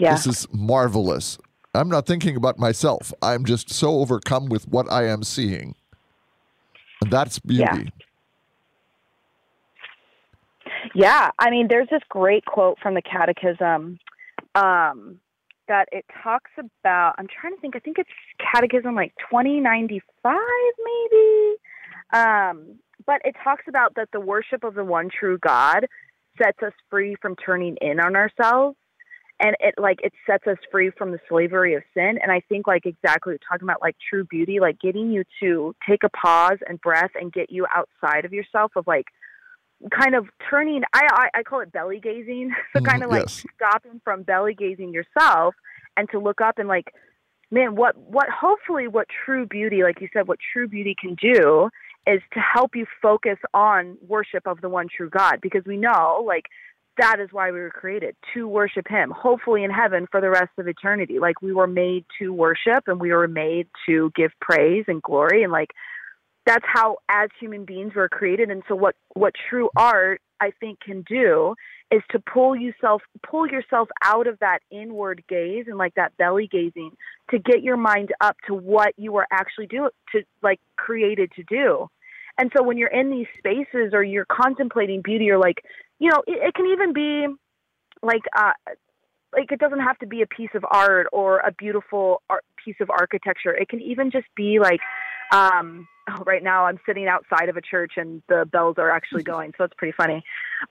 Yeah. 0.00 0.12
this 0.12 0.26
is 0.26 0.46
marvelous. 0.52 1.38
I'm 1.72 1.88
not 1.88 2.06
thinking 2.06 2.36
about 2.36 2.58
myself. 2.58 3.12
I'm 3.22 3.44
just 3.44 3.70
so 3.70 4.00
overcome 4.00 4.46
with 4.46 4.66
what 4.66 4.90
I 4.90 5.06
am 5.06 5.22
seeing. 5.22 5.76
And 7.00 7.12
that's 7.12 7.38
beauty. 7.38 7.92
Yeah, 10.94 11.30
I 11.38 11.50
mean, 11.50 11.68
there's 11.68 11.88
this 11.90 12.02
great 12.08 12.44
quote 12.44 12.78
from 12.82 12.94
the 12.94 13.02
Catechism 13.02 13.98
um, 14.54 15.20
that 15.68 15.88
it 15.92 16.04
talks 16.22 16.50
about. 16.58 17.14
I'm 17.18 17.26
trying 17.28 17.54
to 17.54 17.60
think. 17.60 17.76
I 17.76 17.80
think 17.80 17.98
it's 17.98 18.10
Catechism 18.38 18.94
like 18.94 19.14
2095, 19.30 20.36
maybe. 20.84 21.56
Um, 22.12 22.78
but 23.06 23.20
it 23.24 23.34
talks 23.42 23.64
about 23.68 23.94
that 23.96 24.08
the 24.12 24.20
worship 24.20 24.64
of 24.64 24.74
the 24.74 24.84
one 24.84 25.08
true 25.08 25.38
God 25.38 25.86
sets 26.42 26.58
us 26.62 26.72
free 26.90 27.16
from 27.20 27.36
turning 27.36 27.76
in 27.80 28.00
on 28.00 28.16
ourselves, 28.16 28.76
and 29.40 29.56
it 29.60 29.74
like 29.78 29.98
it 30.02 30.12
sets 30.26 30.46
us 30.46 30.58
free 30.70 30.90
from 30.90 31.12
the 31.12 31.18
slavery 31.28 31.74
of 31.74 31.82
sin. 31.94 32.18
And 32.22 32.30
I 32.30 32.40
think 32.48 32.66
like 32.66 32.86
exactly 32.86 33.36
talking 33.48 33.66
about, 33.66 33.82
like 33.82 33.96
true 34.10 34.24
beauty, 34.24 34.60
like 34.60 34.80
getting 34.80 35.10
you 35.10 35.24
to 35.42 35.74
take 35.88 36.02
a 36.04 36.08
pause 36.10 36.58
and 36.68 36.80
breath 36.80 37.12
and 37.14 37.32
get 37.32 37.50
you 37.50 37.66
outside 37.74 38.24
of 38.24 38.32
yourself 38.32 38.72
of 38.76 38.86
like 38.86 39.06
kind 39.90 40.14
of 40.14 40.26
turning 40.48 40.82
I, 40.92 41.06
I 41.10 41.38
I 41.38 41.42
call 41.42 41.60
it 41.60 41.72
belly 41.72 42.00
gazing. 42.00 42.52
so 42.72 42.80
Mhm, 42.80 42.86
kind 42.88 43.02
of 43.02 43.10
like 43.10 43.26
yes. 43.26 43.44
stopping 43.54 44.00
from 44.04 44.22
belly 44.22 44.54
gazing 44.54 44.92
yourself 44.92 45.54
and 45.96 46.08
to 46.10 46.18
look 46.18 46.40
up 46.40 46.58
and 46.58 46.68
like 46.68 46.92
man 47.50 47.76
what 47.76 47.96
what 47.96 48.28
hopefully 48.28 48.88
what 48.88 49.06
true 49.24 49.46
beauty 49.46 49.82
like 49.82 50.00
you 50.00 50.08
said 50.12 50.26
what 50.28 50.38
true 50.52 50.68
beauty 50.68 50.94
can 50.98 51.14
do 51.14 51.68
is 52.06 52.20
to 52.32 52.40
help 52.40 52.76
you 52.76 52.86
focus 53.02 53.38
on 53.52 53.96
worship 54.06 54.46
of 54.46 54.60
the 54.60 54.68
one 54.68 54.86
true 54.94 55.10
God 55.10 55.40
because 55.40 55.62
we 55.66 55.76
know 55.76 56.22
like 56.26 56.46
that 56.98 57.20
is 57.20 57.28
why 57.30 57.50
we 57.50 57.60
were 57.60 57.70
created 57.70 58.16
to 58.34 58.48
worship 58.48 58.88
him 58.88 59.10
hopefully 59.10 59.64
in 59.64 59.70
heaven 59.70 60.06
for 60.10 60.20
the 60.20 60.30
rest 60.30 60.50
of 60.58 60.66
eternity 60.66 61.18
like 61.18 61.40
we 61.42 61.52
were 61.52 61.66
made 61.66 62.04
to 62.18 62.32
worship 62.32 62.84
and 62.86 63.00
we 63.00 63.12
were 63.12 63.28
made 63.28 63.68
to 63.86 64.10
give 64.16 64.30
praise 64.40 64.84
and 64.88 65.02
glory 65.02 65.42
and 65.42 65.52
like 65.52 65.70
that's 66.46 66.64
how 66.66 66.98
as 67.08 67.28
human 67.40 67.64
beings 67.64 67.92
we're 67.94 68.08
created. 68.08 68.50
And 68.50 68.62
so 68.68 68.74
what 68.74 68.94
what 69.14 69.34
true 69.48 69.68
art 69.76 70.20
i 70.40 70.50
think 70.60 70.80
can 70.80 71.02
do 71.02 71.54
is 71.90 72.02
to 72.10 72.18
pull 72.18 72.56
yourself 72.56 73.02
pull 73.28 73.46
yourself 73.46 73.88
out 74.02 74.26
of 74.26 74.38
that 74.40 74.58
inward 74.70 75.22
gaze 75.28 75.64
and 75.66 75.78
like 75.78 75.94
that 75.94 76.16
belly 76.16 76.48
gazing 76.50 76.90
to 77.30 77.38
get 77.38 77.62
your 77.62 77.76
mind 77.76 78.12
up 78.20 78.36
to 78.46 78.54
what 78.54 78.92
you 78.96 79.12
were 79.12 79.26
actually 79.30 79.66
do 79.66 79.88
to 80.12 80.22
like 80.42 80.60
created 80.76 81.30
to 81.36 81.42
do. 81.44 81.88
And 82.38 82.52
so 82.54 82.62
when 82.62 82.76
you're 82.76 82.88
in 82.88 83.10
these 83.10 83.26
spaces 83.38 83.94
or 83.94 84.04
you're 84.04 84.26
contemplating 84.26 85.00
beauty 85.00 85.30
or 85.30 85.38
like 85.38 85.64
you 85.98 86.10
know 86.10 86.22
it, 86.26 86.48
it 86.48 86.54
can 86.54 86.66
even 86.66 86.92
be 86.92 87.26
like 88.02 88.22
uh 88.36 88.52
like 89.32 89.52
it 89.52 89.58
doesn't 89.58 89.80
have 89.80 89.98
to 89.98 90.06
be 90.06 90.22
a 90.22 90.26
piece 90.26 90.50
of 90.54 90.64
art 90.70 91.06
or 91.12 91.38
a 91.38 91.52
beautiful 91.52 92.22
art, 92.28 92.44
piece 92.62 92.76
of 92.80 92.90
architecture. 92.90 93.54
It 93.54 93.68
can 93.68 93.80
even 93.80 94.10
just 94.10 94.26
be 94.36 94.58
like 94.60 94.80
um 95.32 95.86
oh, 96.08 96.22
right 96.26 96.42
now 96.42 96.64
i'm 96.64 96.78
sitting 96.86 97.06
outside 97.06 97.48
of 97.48 97.56
a 97.56 97.62
church 97.62 97.92
and 97.96 98.22
the 98.28 98.44
bells 98.50 98.76
are 98.78 98.90
actually 98.90 99.22
going 99.34 99.52
so 99.56 99.64
it's 99.64 99.74
pretty 99.76 99.94
funny. 99.96 100.22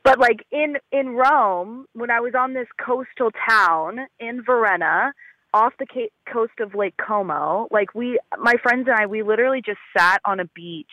But 0.04 0.20
like 0.20 0.46
in 0.52 0.76
in 0.92 1.10
rome 1.10 1.86
when 1.94 2.12
i 2.12 2.20
was 2.20 2.34
on 2.38 2.54
this 2.54 2.68
coastal 2.84 3.32
town 3.48 4.00
in 4.20 4.44
Varenna 4.44 5.12
off 5.54 5.74
the 5.80 5.86
ca- 5.86 6.12
coast 6.32 6.54
of 6.60 6.76
lake 6.76 6.96
como 6.98 7.68
like 7.72 7.94
we 7.94 8.20
my 8.38 8.56
friends 8.62 8.88
and 8.88 8.98
i 9.00 9.06
we 9.06 9.24
literally 9.24 9.62
just 9.66 9.80
sat 9.98 10.20
on 10.26 10.40
a 10.40 10.46
beach 10.54 10.88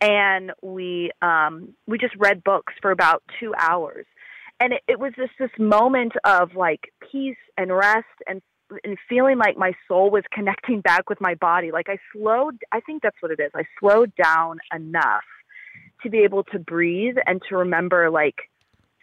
and 0.00 0.52
we 0.62 1.10
um 1.22 1.74
we 1.86 1.98
just 1.98 2.14
read 2.16 2.44
books 2.44 2.74
for 2.80 2.90
about 2.90 3.22
two 3.40 3.54
hours. 3.58 4.06
And 4.60 4.72
it, 4.72 4.82
it 4.86 4.98
was 4.98 5.12
just 5.16 5.32
this 5.38 5.50
moment 5.58 6.12
of 6.24 6.54
like 6.54 6.92
peace 7.10 7.36
and 7.58 7.74
rest 7.74 8.06
and 8.28 8.40
and 8.84 8.96
feeling 9.08 9.38
like 9.38 9.56
my 9.56 9.72
soul 9.88 10.10
was 10.10 10.24
connecting 10.32 10.80
back 10.82 11.08
with 11.08 11.20
my 11.20 11.34
body. 11.34 11.70
Like 11.72 11.88
i 11.88 11.98
slowed 12.12 12.58
i 12.72 12.80
think 12.80 13.02
that's 13.02 13.16
what 13.20 13.30
it 13.30 13.40
is. 13.40 13.50
I 13.54 13.64
slowed 13.80 14.12
down 14.16 14.58
enough 14.74 15.24
to 16.02 16.10
be 16.10 16.18
able 16.18 16.44
to 16.44 16.58
breathe 16.58 17.16
and 17.26 17.40
to 17.48 17.56
remember 17.56 18.10
like 18.10 18.50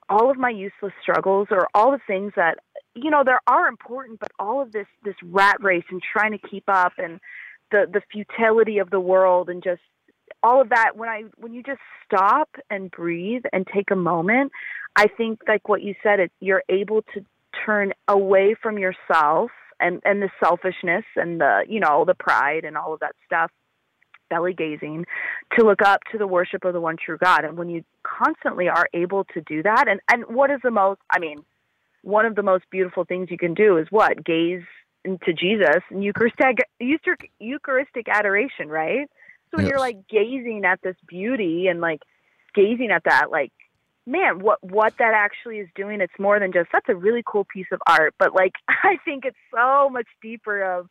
all 0.09 0.29
of 0.29 0.37
my 0.37 0.49
useless 0.49 0.93
struggles 1.01 1.47
or 1.51 1.67
all 1.73 1.91
the 1.91 2.01
things 2.05 2.33
that 2.35 2.59
you 2.95 3.09
know 3.09 3.23
there 3.25 3.41
are 3.47 3.67
important 3.67 4.19
but 4.19 4.31
all 4.39 4.61
of 4.61 4.71
this 4.71 4.87
this 5.03 5.15
rat 5.23 5.57
race 5.61 5.85
and 5.89 6.01
trying 6.01 6.31
to 6.31 6.47
keep 6.49 6.65
up 6.67 6.93
and 6.97 7.19
the 7.71 7.85
the 7.91 8.01
futility 8.11 8.77
of 8.77 8.89
the 8.89 8.99
world 8.99 9.49
and 9.49 9.63
just 9.63 9.81
all 10.43 10.61
of 10.61 10.69
that. 10.69 10.95
When 10.95 11.09
i 11.09 11.23
when 11.37 11.53
you 11.53 11.63
just 11.63 11.79
stop 12.05 12.49
and 12.69 12.91
breathe 12.91 13.43
and 13.53 13.65
take 13.73 13.89
a 13.91 13.95
moment 13.95 14.51
i 14.95 15.07
think 15.07 15.39
like 15.47 15.69
what 15.69 15.81
you 15.81 15.95
said 16.03 16.19
it 16.19 16.31
you're 16.41 16.63
able 16.67 17.01
to 17.13 17.25
turn 17.65 17.93
away 18.07 18.55
from 18.61 18.77
yourself 18.77 19.51
and 19.81 20.01
and 20.05 20.21
the 20.21 20.29
selfishness 20.43 21.05
and 21.15 21.41
the 21.41 21.63
you 21.67 21.79
know 21.79 22.05
the 22.05 22.15
pride 22.15 22.63
and 22.63 22.77
all 22.77 22.93
of 22.93 22.99
that 22.99 23.15
stuff 23.25 23.51
belly 24.29 24.53
gazing 24.53 25.05
to 25.57 25.65
look 25.65 25.81
up 25.81 25.99
to 26.11 26.17
the 26.17 26.25
worship 26.25 26.63
of 26.63 26.73
the 26.73 26.79
one 26.79 26.95
true 27.03 27.17
god. 27.17 27.43
And 27.43 27.57
when 27.57 27.69
you 27.69 27.83
constantly 28.03 28.69
are 28.69 28.87
able 28.93 29.25
to 29.33 29.41
do 29.41 29.61
that 29.63 29.87
and 29.87 29.99
and 30.11 30.35
what 30.35 30.49
is 30.49 30.59
the 30.63 30.71
most 30.71 31.01
i 31.11 31.19
mean 31.19 31.43
one 32.03 32.25
of 32.25 32.35
the 32.35 32.43
most 32.43 32.63
beautiful 32.71 33.03
things 33.05 33.27
you 33.29 33.37
can 33.37 33.53
do 33.53 33.77
is 33.77 33.87
what? 33.91 34.23
Gaze 34.23 34.63
into 35.03 35.33
jesus 35.33 35.81
and 35.89 36.03
eucharistic 36.03 36.57
eucharistic, 36.79 37.31
eucharistic 37.39 38.07
adoration 38.07 38.69
right? 38.69 39.09
So 39.49 39.57
when 39.57 39.67
you're 39.67 39.79
like 39.79 40.07
gazing 40.07 40.63
at 40.65 40.79
this 40.81 40.95
beauty 41.07 41.67
and 41.67 41.81
like 41.81 42.01
gazing 42.55 42.89
at 42.91 43.03
that 43.03 43.31
like 43.31 43.51
man 44.05 44.39
what 44.39 44.63
what 44.63 44.93
that 44.97 45.13
actually 45.13 45.57
is 45.57 45.69
doing 45.75 46.01
it's 46.01 46.13
more 46.19 46.39
than 46.39 46.51
just 46.51 46.69
that's 46.71 46.89
a 46.89 46.95
really 46.95 47.23
cool 47.25 47.45
piece 47.45 47.67
of 47.71 47.79
art 47.87 48.13
but 48.17 48.33
like 48.33 48.53
i 48.69 48.97
think 49.05 49.25
it's 49.25 49.37
so 49.53 49.89
much 49.89 50.07
deeper 50.21 50.61
of 50.61 50.87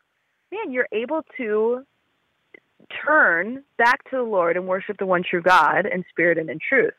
man 0.52 0.72
you're 0.72 0.88
able 0.92 1.22
to 1.36 1.84
turn 3.04 3.62
back 3.78 4.02
to 4.10 4.16
the 4.16 4.22
lord 4.22 4.56
and 4.56 4.66
worship 4.66 4.96
the 4.98 5.06
one 5.06 5.22
true 5.28 5.42
god 5.42 5.86
in 5.86 6.04
spirit 6.08 6.38
and 6.38 6.48
in 6.48 6.58
truth 6.66 6.94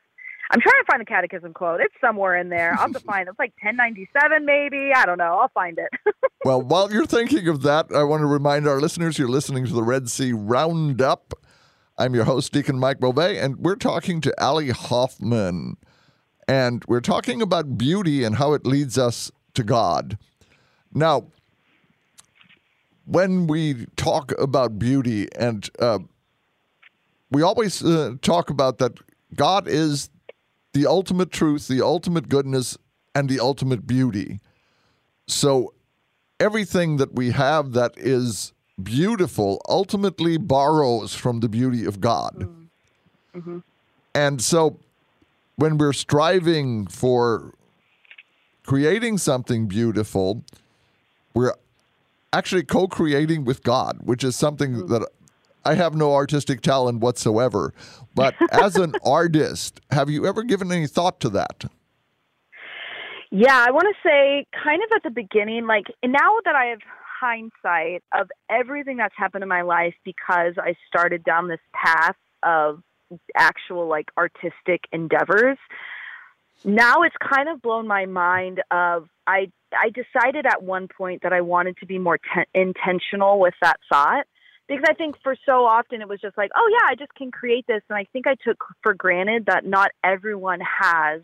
i'm 0.52 0.60
trying 0.60 0.82
to 0.82 0.86
find 0.89 1.02
the 1.02 1.06
catechism 1.06 1.54
quote 1.54 1.80
it's 1.82 1.95
somewhere 2.02 2.38
in 2.38 2.50
there 2.50 2.74
i'll 2.74 2.88
have 2.88 2.93
to 2.93 3.00
find 3.12 3.28
it. 3.28 3.32
it's 3.32 3.39
like 3.39 3.54
1097 3.62 4.45
maybe 4.45 4.91
i 4.95 5.06
don't 5.06 5.17
know 5.17 5.39
i'll 5.41 5.52
find 5.54 5.80
it 5.80 5.89
Well, 6.43 6.63
while 6.63 6.91
you're 6.91 7.06
thinking 7.06 7.47
of 7.47 7.62
that, 7.62 7.91
I 7.93 8.02
want 8.04 8.21
to 8.21 8.26
remind 8.26 8.67
our 8.67 8.82
listeners 8.82 9.19
you're 9.19 9.30
listening 9.30 9.67
to 9.67 9.74
the 9.74 9.84
Red 9.84 10.10
Sea 10.10 10.34
Roundup. 10.34 11.36
I'm 12.00 12.15
your 12.15 12.24
host, 12.24 12.52
Deacon 12.52 12.80
Mike 12.80 13.00
Beauvais, 13.00 13.38
and 13.38 13.58
we're 13.58 13.76
talking 13.76 14.21
to 14.21 14.43
Ali 14.43 14.69
Hoffman. 14.69 15.78
And 16.52 16.84
we're 16.86 17.00
talking 17.00 17.42
about 17.42 17.78
beauty 17.78 18.26
and 18.26 18.36
how 18.36 18.52
it 18.52 18.66
leads 18.66 18.98
us 18.98 19.32
to 19.54 19.64
God. 19.64 20.18
Now, 20.94 21.28
when 23.06 23.48
we 23.48 23.86
talk 23.96 24.34
about 24.38 24.78
beauty, 24.78 25.30
and 25.34 25.70
uh, 25.80 26.00
we 27.30 27.42
always 27.42 27.82
uh, 27.82 28.16
talk 28.22 28.50
about 28.50 28.80
that 28.80 29.00
God 29.34 29.66
is 29.66 30.10
the 30.74 30.86
ultimate 30.88 31.32
truth, 31.32 31.70
the 31.70 31.82
ultimate 31.82 32.28
goodness, 32.28 32.78
and 33.16 33.30
the 33.30 33.40
ultimate 33.40 33.88
beauty. 33.88 34.42
So, 35.28 35.74
everything 36.38 36.98
that 36.98 37.14
we 37.16 37.32
have 37.32 37.72
that 37.72 37.94
is 37.96 38.52
beautiful 38.84 39.62
ultimately 39.70 40.36
borrows 40.36 41.16
from 41.16 41.40
the 41.40 41.48
beauty 41.48 41.86
of 41.86 42.02
God. 42.02 42.46
And 44.14 44.42
so 44.42 44.78
when 45.62 45.78
we're 45.78 45.93
striving 45.93 46.88
for 46.88 47.54
creating 48.65 49.19
something 49.19 49.67
beautiful, 49.67 50.43
we're 51.36 51.54
actually 52.34 52.63
co 52.63 52.88
creating 52.88 53.45
with 53.45 53.62
God, 53.62 54.00
which 54.02 54.24
is 54.24 54.36
something 54.36 54.71
mm-hmm. 54.71 54.91
that 54.91 55.08
I 55.63 55.76
have 55.76 55.93
no 55.93 56.13
artistic 56.13 56.62
talent 56.62 57.00
whatsoever. 57.00 57.76
But 58.15 58.34
as 58.52 58.76
an 58.76 58.95
artist, 59.06 59.80
have 59.91 60.10
you 60.10 60.26
ever 60.26 60.41
given 60.41 60.71
any 60.71 60.88
thought 60.88 61.19
to 61.19 61.30
that? 61.30 61.65
Yeah, 63.30 63.63
I 63.65 63.69
want 63.69 63.86
to 63.86 64.10
say 64.10 64.47
kind 64.63 64.82
of 64.84 64.89
at 64.95 65.04
the 65.04 65.12
beginning, 65.12 65.67
like 65.67 65.86
now 66.04 66.38
that 66.43 66.56
I 66.56 66.65
have 66.65 66.80
hindsight 67.21 68.02
of 68.19 68.32
everything 68.50 68.97
that's 68.97 69.13
happened 69.15 69.43
in 69.43 69.47
my 69.47 69.62
life 69.62 69.93
because 70.04 70.56
I 70.58 70.74
started 70.88 71.24
down 71.24 71.50
this 71.50 71.60
path 71.71 72.15
of 72.41 72.82
actual 73.36 73.88
like 73.88 74.10
artistic 74.17 74.82
endeavors. 74.91 75.58
Now 76.63 77.02
it's 77.04 77.15
kind 77.17 77.50
of 77.50 77.62
blown 77.62 77.88
my 77.88 78.06
mind 78.06 78.62
of 78.71 79.08
I 79.28 79.52
I 79.74 79.89
decided 79.89 80.45
at 80.45 80.63
one 80.63 80.88
point 80.88 81.24
that 81.24 81.34
I 81.34 81.41
wanted 81.41 81.78
to 81.78 81.86
be 81.86 81.97
more 81.97 82.19
ten- 82.34 82.45
intentional 82.54 83.39
with 83.39 83.54
that 83.62 83.80
thought 83.91 84.26
because 84.67 84.86
I 84.88 84.93
think 84.93 85.15
for 85.24 85.36
so 85.45 85.65
often 85.65 86.02
it 86.02 86.08
was 86.08 86.21
just 86.21 86.38
like, 86.38 86.52
oh 86.56 86.69
yeah, 86.71 86.89
I 86.89 86.95
just 86.95 87.13
can 87.15 87.32
create 87.32 87.65
this 87.67 87.82
and 87.89 87.97
I 87.97 88.06
think 88.13 88.28
I 88.28 88.36
took 88.36 88.63
for 88.84 88.93
granted 88.93 89.47
that 89.47 89.65
not 89.65 89.91
everyone 90.04 90.60
has 90.62 91.21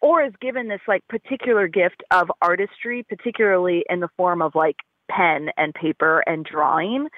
or 0.00 0.24
is 0.24 0.32
given 0.40 0.68
this 0.68 0.80
like 0.88 1.06
particular 1.08 1.68
gift 1.68 2.02
of 2.10 2.30
artistry, 2.40 3.04
particularly 3.08 3.84
in 3.88 4.00
the 4.00 4.08
form 4.16 4.40
of 4.42 4.54
like 4.54 4.76
pen 5.10 5.50
and 5.56 5.74
paper 5.74 6.24
and 6.26 6.44
drawing. 6.44 7.08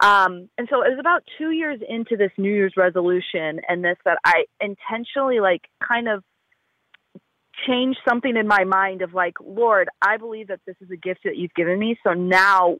Um, 0.00 0.48
and 0.56 0.68
so 0.70 0.82
it 0.82 0.90
was 0.90 0.98
about 0.98 1.22
two 1.38 1.50
years 1.50 1.80
into 1.86 2.16
this 2.16 2.32
New 2.38 2.52
Year's 2.52 2.74
resolution 2.76 3.60
and 3.68 3.84
this 3.84 3.96
that 4.04 4.18
I 4.24 4.46
intentionally 4.60 5.40
like 5.40 5.62
kind 5.86 6.08
of 6.08 6.24
changed 7.66 7.98
something 8.08 8.36
in 8.36 8.48
my 8.48 8.64
mind 8.64 9.02
of 9.02 9.14
like, 9.14 9.34
Lord, 9.40 9.88
I 10.00 10.16
believe 10.16 10.48
that 10.48 10.60
this 10.66 10.76
is 10.80 10.90
a 10.90 10.96
gift 10.96 11.20
that 11.24 11.36
you've 11.36 11.54
given 11.54 11.78
me. 11.78 11.98
So 12.04 12.14
now 12.14 12.78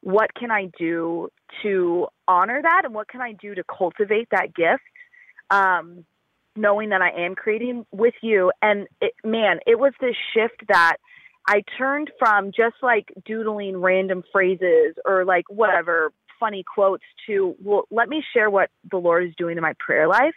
what 0.00 0.34
can 0.34 0.50
I 0.50 0.70
do 0.78 1.28
to 1.62 2.06
honor 2.26 2.60
that 2.62 2.82
and 2.84 2.94
what 2.94 3.08
can 3.08 3.20
I 3.20 3.32
do 3.32 3.54
to 3.54 3.62
cultivate 3.64 4.28
that 4.30 4.54
gift? 4.54 4.82
Um, 5.50 6.04
knowing 6.56 6.90
that 6.90 7.00
I 7.00 7.10
am 7.24 7.34
creating 7.34 7.86
with 7.92 8.14
you. 8.22 8.52
And 8.60 8.86
it, 9.00 9.12
man, 9.24 9.60
it 9.66 9.78
was 9.78 9.92
this 10.00 10.16
shift 10.34 10.62
that 10.68 10.96
I 11.48 11.62
turned 11.78 12.10
from 12.18 12.52
just 12.52 12.76
like 12.82 13.12
doodling 13.24 13.78
random 13.78 14.22
phrases 14.32 14.94
or 15.04 15.24
like 15.24 15.44
whatever 15.48 16.12
funny 16.42 16.64
quotes 16.64 17.04
to, 17.28 17.54
well, 17.62 17.84
let 17.92 18.08
me 18.08 18.20
share 18.34 18.50
what 18.50 18.68
the 18.90 18.96
Lord 18.96 19.24
is 19.24 19.32
doing 19.38 19.56
in 19.56 19.62
my 19.62 19.74
prayer 19.78 20.08
life. 20.08 20.34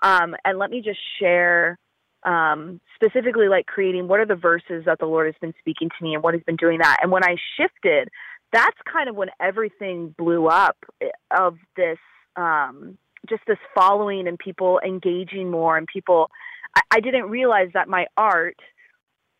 Um, 0.00 0.36
and 0.44 0.60
let 0.60 0.70
me 0.70 0.80
just 0.80 1.00
share 1.18 1.76
um, 2.22 2.80
specifically 2.94 3.48
like 3.48 3.66
creating 3.66 4.06
what 4.06 4.20
are 4.20 4.26
the 4.26 4.36
verses 4.36 4.84
that 4.86 5.00
the 5.00 5.06
Lord 5.06 5.26
has 5.26 5.34
been 5.40 5.54
speaking 5.58 5.88
to 5.88 6.04
me 6.04 6.14
and 6.14 6.22
what 6.22 6.34
has 6.34 6.42
been 6.44 6.54
doing 6.56 6.78
that. 6.78 6.98
And 7.02 7.10
when 7.10 7.24
I 7.24 7.34
shifted, 7.56 8.08
that's 8.52 8.76
kind 8.90 9.08
of 9.08 9.16
when 9.16 9.30
everything 9.40 10.14
blew 10.16 10.46
up 10.46 10.76
eh, 11.02 11.08
of 11.36 11.56
this, 11.76 11.98
um, 12.36 12.96
just 13.28 13.42
this 13.48 13.58
following 13.74 14.28
and 14.28 14.38
people 14.38 14.80
engaging 14.86 15.50
more 15.50 15.76
and 15.76 15.86
people. 15.86 16.30
I, 16.76 16.80
I 16.92 17.00
didn't 17.00 17.28
realize 17.28 17.70
that 17.74 17.88
my 17.88 18.06
art, 18.16 18.56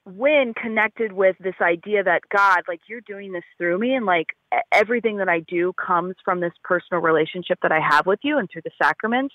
when 0.04 0.54
connected 0.54 1.12
with 1.12 1.36
this 1.38 1.54
idea 1.60 2.02
that 2.02 2.22
God, 2.34 2.62
like 2.66 2.80
you're 2.86 3.02
doing 3.02 3.32
this 3.32 3.44
through 3.58 3.78
me, 3.78 3.94
and 3.94 4.06
like 4.06 4.28
everything 4.72 5.18
that 5.18 5.28
I 5.28 5.40
do 5.40 5.72
comes 5.74 6.14
from 6.24 6.40
this 6.40 6.52
personal 6.64 7.02
relationship 7.02 7.58
that 7.62 7.72
I 7.72 7.80
have 7.80 8.06
with 8.06 8.20
you 8.22 8.38
and 8.38 8.48
through 8.50 8.62
the 8.64 8.70
sacraments. 8.82 9.34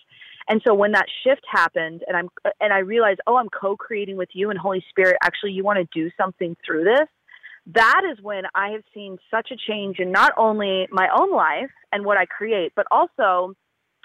And 0.49 0.62
so 0.65 0.73
when 0.73 0.91
that 0.93 1.06
shift 1.23 1.43
happened, 1.51 2.04
and 2.08 2.17
I'm 2.17 2.30
uh, 2.43 2.49
and 2.60 2.73
I 2.73 2.80
realized, 2.80 3.19
oh, 3.28 3.38
I'm 3.38 3.49
co-creating 3.49 4.17
with 4.17 4.30
you 4.34 4.49
and 4.49 4.60
Holy 4.60 4.84
Spirit. 4.89 5.17
Actually, 5.23 5.51
you 5.51 5.63
want 5.63 5.80
to 5.80 5.99
do 5.99 6.10
something 6.17 6.56
through 6.65 6.84
this. 6.86 7.08
That 7.67 8.01
is 8.12 8.21
when 8.21 8.43
I 8.54 8.69
have 8.69 8.84
seen 8.93 9.17
such 9.32 9.49
a 9.51 9.56
change 9.56 9.99
in 9.99 10.12
not 10.12 10.34
only 10.38 10.88
my 10.91 11.10
own 11.15 11.32
life 11.32 11.71
and 11.91 12.06
what 12.06 12.17
I 12.17 12.25
create, 12.25 12.73
but 12.75 12.86
also 12.91 13.56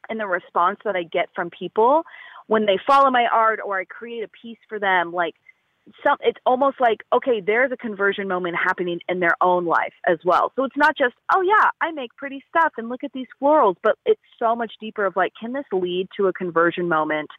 in 0.09 0.18
the 0.18 0.27
response 0.27 0.79
that 0.85 0.96
I 0.96 1.03
get 1.03 1.29
from 1.35 1.51
people 1.51 2.03
when 2.46 2.66
they 2.66 2.79
follow 2.87 3.11
my 3.11 3.27
art 3.31 3.61
or 3.64 3.79
I 3.79 3.85
create 3.85 4.25
a 4.25 4.29
piece 4.29 4.59
for 4.68 4.79
them. 4.79 5.12
Like 5.12 5.35
some, 6.05 6.16
it's 6.20 6.38
almost 6.46 6.81
like 6.81 6.98
okay, 7.12 7.40
there's 7.44 7.72
a 7.72 7.76
conversion 7.76 8.29
moment 8.29 8.57
happening 8.57 9.00
in 9.09 9.20
their 9.20 9.37
own 9.40 9.66
life 9.66 9.94
as 10.07 10.18
well. 10.24 10.53
So 10.57 10.64
it's 10.64 10.76
not 10.76 10.96
just 10.96 11.14
oh 11.35 11.42
yeah, 11.42 11.70
I 11.81 11.92
make 11.92 12.14
pretty 12.16 12.42
stuff 12.48 12.72
and 12.76 12.88
look 12.88 13.05
at 13.05 13.12
these 13.12 13.26
florals, 13.40 13.76
but 13.83 13.96
it's 14.05 14.20
so 14.38 14.55
much 14.55 14.72
deeper. 14.81 15.05
Of 15.05 15.16
like, 15.16 15.33
can 15.40 15.53
this 15.53 15.64
lead 15.72 16.09
to 16.16 16.26
a 16.26 16.33
conversion 16.33 16.88
moment? 16.88 17.31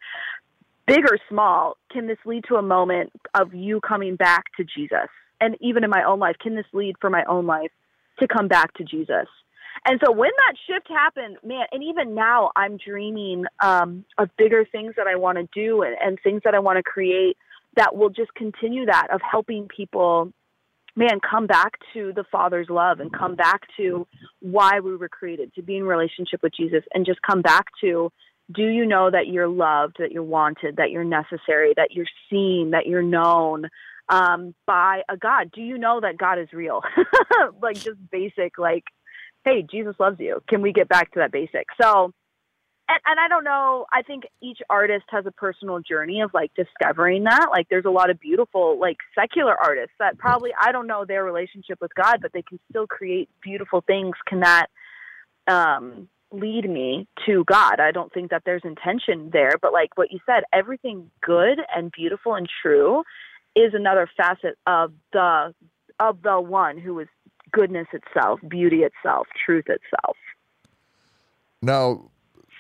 Big 0.88 1.06
or 1.10 1.18
small, 1.30 1.78
can 1.92 2.08
this 2.08 2.18
lead 2.26 2.44
to 2.50 2.56
a 2.56 2.62
moment 2.62 3.12
of 3.34 3.54
you 3.54 3.80
coming 3.82 4.16
back 4.16 4.46
to 4.58 4.64
Jesus? 4.64 5.10
And 5.40 5.56
even 5.62 5.84
in 5.84 5.90
my 5.90 6.04
own 6.04 6.20
life, 6.20 6.36
can 6.42 6.56
this 6.56 6.66
lead 6.74 6.96
for 7.00 7.10
my 7.10 7.24
own 7.26 7.46
life 7.46 7.72
to 8.20 8.28
come 8.28 8.48
back 8.48 8.74
to 8.76 8.84
Jesus? 8.84 9.28
And 9.86 10.00
so 10.04 10.12
when 10.12 10.30
that 10.46 10.56
shift 10.68 10.88
happened, 10.90 11.38
man, 11.44 11.66
and 11.72 11.84
even 11.84 12.14
now 12.14 12.52
I'm 12.56 12.78
dreaming 12.78 13.46
um, 13.64 14.06
of 14.18 14.30
bigger 14.38 14.66
things 14.66 14.94
that 14.98 15.08
I 15.08 15.16
want 15.16 15.38
to 15.38 15.48
do 15.54 15.82
and, 15.82 15.96
and 16.00 16.20
things 16.22 16.42
that 16.46 16.54
I 16.54 16.60
want 16.60 16.78
to 16.78 16.84
create 16.84 17.38
that 17.76 17.96
will 17.96 18.10
just 18.10 18.34
continue 18.34 18.86
that 18.86 19.08
of 19.14 19.22
helping 19.22 19.68
people, 19.68 20.32
man, 20.96 21.20
come 21.28 21.48
back 21.48 21.74
to 21.94 22.12
the 22.16 22.26
Father's 22.32 22.70
love 22.70 23.00
and 23.00 23.12
come 23.12 23.36
back 23.36 23.62
to 23.78 24.08
why 24.42 24.80
we 24.80 24.96
were 24.96 25.10
created, 25.10 25.54
to 25.56 25.62
be 25.62 25.78
in 25.78 25.84
relationship 25.84 26.42
with 26.44 26.54
Jesus, 26.56 26.84
and 26.94 27.06
just 27.06 27.22
come 27.22 27.42
back 27.42 27.66
to 27.82 28.12
do 28.54 28.68
you 28.68 28.86
know 28.86 29.10
that 29.10 29.28
you're 29.28 29.48
loved, 29.48 29.98
that 30.00 30.12
you're 30.12 30.24
wanted, 30.24 30.76
that 30.78 30.92
you're 30.92 31.04
necessary, 31.04 31.74
that 31.78 31.92
you're 31.92 32.06
seen, 32.30 32.72
that 32.72 32.86
you're 32.86 33.02
known 33.02 33.70
um, 34.10 34.54
by 34.66 35.02
a 35.10 35.16
God? 35.16 35.52
Do 35.54 35.62
you 35.62 35.78
know 35.78 36.02
that 36.02 36.18
God 36.18 36.40
is 36.40 36.52
real? 36.52 36.82
like 37.62 37.76
just 37.76 37.98
basic, 38.12 38.58
like, 38.58 38.84
hey, 39.46 39.66
Jesus 39.70 39.96
loves 40.00 40.20
you. 40.20 40.42
Can 40.50 40.62
we 40.62 40.74
get 40.74 40.90
back 40.90 41.12
to 41.14 41.20
that 41.20 41.32
basic? 41.32 41.68
So, 41.82 42.14
and, 42.92 43.00
and 43.06 43.20
I 43.20 43.28
don't 43.28 43.44
know. 43.44 43.86
I 43.92 44.02
think 44.02 44.24
each 44.42 44.60
artist 44.70 45.06
has 45.10 45.26
a 45.26 45.32
personal 45.32 45.80
journey 45.80 46.22
of 46.22 46.32
like 46.34 46.52
discovering 46.56 47.24
that. 47.24 47.48
Like, 47.50 47.68
there's 47.70 47.86
a 47.86 47.90
lot 47.90 48.10
of 48.10 48.20
beautiful, 48.20 48.80
like 48.80 48.98
secular 49.18 49.56
artists 49.56 49.94
that 50.00 50.18
probably 50.18 50.52
I 50.60 50.72
don't 50.72 50.88
know 50.88 51.06
their 51.06 51.24
relationship 51.24 51.80
with 51.82 51.94
God, 51.96 52.18
but 52.22 52.34
they 52.34 52.42
can 52.42 52.60
still 52.70 52.88
create 52.88 53.30
beautiful 53.42 53.82
things. 53.82 54.16
Can 54.28 54.42
that 54.42 54.68
um, 55.48 56.10
lead 56.32 56.70
me 56.70 57.08
to 57.26 57.44
God? 57.46 57.80
I 57.80 57.92
don't 57.92 58.14
think 58.14 58.32
that 58.32 58.44
there's 58.46 58.64
intention 58.66 59.30
there, 59.32 59.54
but 59.62 59.72
like 59.74 59.98
what 59.98 60.12
you 60.12 60.20
said, 60.26 60.44
everything 60.52 61.10
good 61.22 61.60
and 61.74 61.92
beautiful 61.92 62.36
and 62.36 62.48
true 62.62 63.04
is 63.56 63.74
another 63.74 64.10
facet 64.18 64.58
of 64.66 64.94
the 65.14 65.54
of 66.00 66.22
the 66.24 66.42
one 66.42 66.78
who 66.78 67.00
is 67.00 67.08
goodness 67.52 67.88
itself, 67.94 68.40
beauty 68.48 68.84
itself, 68.84 69.28
truth 69.46 69.66
itself. 69.68 70.18
Now, 71.62 72.10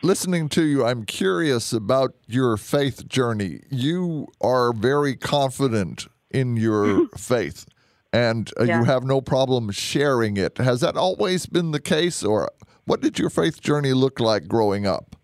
listening 0.03 0.49
to 0.49 0.63
you, 0.63 0.85
I'm 0.85 1.05
curious 1.05 1.73
about 1.73 2.13
your 2.27 2.57
faith 2.57 3.07
journey. 3.07 3.61
You 3.69 4.27
are 4.41 4.73
very 4.73 5.15
confident 5.15 6.07
in 6.29 6.57
your 6.57 7.07
faith 7.17 7.65
and 8.13 8.51
uh, 8.59 8.63
Yeah. 8.63 8.79
you 8.79 8.85
have 8.85 9.03
no 9.03 9.21
problem 9.21 9.71
sharing 9.71 10.37
it. 10.37 10.57
Has 10.57 10.81
that 10.81 10.97
always 10.97 11.45
been 11.45 11.71
the 11.71 11.79
case, 11.79 12.23
or 12.23 12.49
what 12.85 13.01
did 13.01 13.17
your 13.19 13.29
faith 13.29 13.61
journey 13.61 13.93
look 13.93 14.19
like 14.19 14.47
growing 14.47 14.85
up? 14.85 15.15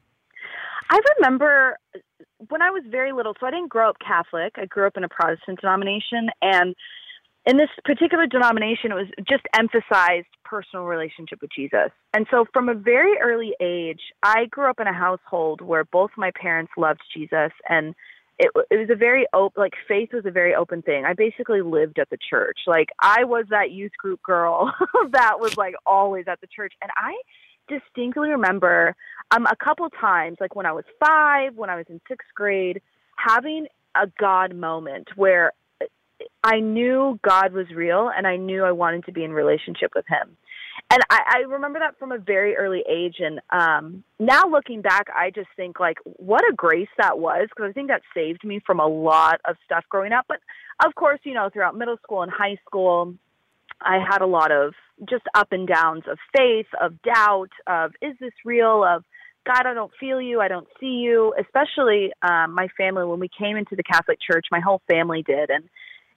I 0.89 0.99
remember 1.17 1.77
when 2.49 2.61
I 2.61 2.69
was 2.69 2.83
very 2.89 3.11
little, 3.11 3.33
so 3.39 3.45
I 3.47 3.51
didn't 3.51 3.69
grow 3.69 3.89
up 3.89 3.97
Catholic. 3.99 4.53
I 4.57 4.65
grew 4.65 4.87
up 4.87 4.95
in 4.95 5.03
a 5.03 5.09
Protestant 5.09 5.59
denomination. 5.59 6.29
And 6.41 6.75
in 7.47 7.55
this 7.55 7.69
particular 7.85 8.27
denomination, 8.27 8.91
it 8.91 8.95
was 8.95 9.07
just 9.27 9.43
emphasized 9.57 10.27
personal 10.43 10.85
relationship 10.85 11.39
with 11.41 11.49
Jesus. 11.55 11.91
And 12.13 12.27
so 12.29 12.45
from 12.51 12.67
a 12.67 12.73
very 12.73 13.17
early 13.23 13.53
age, 13.61 14.01
I 14.21 14.45
grew 14.45 14.69
up 14.69 14.81
in 14.81 14.87
a 14.87 14.93
household 14.93 15.61
where 15.61 15.85
both 15.85 16.11
my 16.17 16.31
parents 16.39 16.73
loved 16.77 17.01
Jesus 17.13 17.51
and 17.69 17.95
it, 18.37 18.51
it 18.69 18.77
was 18.77 18.89
a 18.91 18.95
very 18.95 19.25
open, 19.33 19.61
like 19.61 19.73
faith 19.87 20.09
was 20.13 20.25
a 20.25 20.31
very 20.31 20.53
open 20.53 20.81
thing. 20.81 21.05
I 21.05 21.13
basically 21.13 21.61
lived 21.61 21.99
at 21.99 22.09
the 22.09 22.17
church. 22.29 22.59
Like 22.67 22.89
I 23.01 23.23
was 23.23 23.45
that 23.49 23.71
youth 23.71 23.93
group 23.97 24.21
girl 24.21 24.73
that 25.11 25.39
was 25.39 25.57
like 25.57 25.73
always 25.85 26.25
at 26.27 26.41
the 26.41 26.47
church. 26.47 26.73
And 26.81 26.91
I 26.97 27.15
distinctly 27.69 28.29
remember 28.29 28.93
um, 29.31 29.45
a 29.45 29.55
couple 29.55 29.89
times, 29.89 30.37
like 30.41 30.55
when 30.55 30.65
I 30.65 30.73
was 30.73 30.83
five, 30.99 31.55
when 31.55 31.69
I 31.69 31.77
was 31.77 31.85
in 31.89 32.01
sixth 32.09 32.27
grade, 32.35 32.81
having 33.15 33.67
a 33.95 34.07
God 34.19 34.53
moment 34.53 35.07
where 35.15 35.53
I 36.43 36.59
knew 36.59 37.19
God 37.27 37.53
was 37.53 37.67
real 37.75 38.09
and 38.15 38.25
I 38.27 38.37
knew 38.37 38.63
I 38.63 38.71
wanted 38.71 39.05
to 39.05 39.11
be 39.11 39.23
in 39.23 39.31
relationship 39.31 39.91
with 39.95 40.05
Him. 40.07 40.37
And 40.89 41.01
I, 41.09 41.19
I 41.27 41.37
remember 41.49 41.79
that 41.79 41.97
from 41.99 42.11
a 42.11 42.17
very 42.17 42.55
early 42.55 42.83
age. 42.89 43.15
And 43.19 43.41
um, 43.49 44.03
now 44.19 44.43
looking 44.49 44.81
back, 44.81 45.07
I 45.13 45.31
just 45.31 45.49
think 45.55 45.79
like 45.79 45.97
what 46.03 46.41
a 46.49 46.55
grace 46.55 46.87
that 46.97 47.19
was 47.19 47.47
because 47.49 47.69
I 47.69 47.73
think 47.73 47.89
that 47.89 48.03
saved 48.13 48.43
me 48.45 48.61
from 48.65 48.79
a 48.79 48.87
lot 48.87 49.41
of 49.45 49.57
stuff 49.65 49.83
growing 49.89 50.13
up. 50.13 50.25
But 50.27 50.39
of 50.85 50.95
course, 50.95 51.19
you 51.23 51.33
know, 51.33 51.49
throughout 51.51 51.77
middle 51.77 51.97
school 52.03 52.21
and 52.21 52.31
high 52.31 52.57
school, 52.65 53.15
I 53.81 53.99
had 53.99 54.21
a 54.21 54.27
lot 54.27 54.51
of 54.51 54.73
just 55.07 55.23
up 55.35 55.51
and 55.51 55.67
downs 55.67 56.03
of 56.09 56.17
faith, 56.35 56.67
of 56.79 57.01
doubt, 57.01 57.51
of 57.67 57.91
is 58.01 58.15
this 58.19 58.33
real, 58.45 58.83
of 58.83 59.03
God, 59.45 59.65
I 59.65 59.73
don't 59.73 59.91
feel 59.99 60.21
you, 60.21 60.41
I 60.41 60.47
don't 60.47 60.67
see 60.79 61.01
you. 61.03 61.33
Especially 61.39 62.11
um, 62.21 62.53
my 62.53 62.67
family, 62.77 63.05
when 63.05 63.19
we 63.19 63.29
came 63.29 63.57
into 63.57 63.75
the 63.75 63.83
Catholic 63.83 64.19
Church, 64.19 64.45
my 64.51 64.59
whole 64.59 64.81
family 64.89 65.23
did. 65.23 65.49
And 65.49 65.65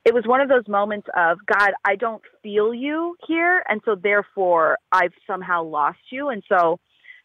it 0.05 0.15
was 0.15 0.25
one 0.27 0.41
of 0.41 0.49
those 0.49 0.67
moments 0.67 1.09
of, 1.15 1.39
God, 1.47 1.73
I 1.85 1.97
don't 1.97 2.23
feel 2.43 2.73
you 2.73 3.17
here. 3.27 3.63
And 3.69 3.81
so 3.85 3.95
therefore, 3.95 4.79
I've 4.91 5.13
somehow 5.27 5.63
lost 5.65 5.99
you. 6.11 6.31
And 6.31 6.43
so 6.49 6.79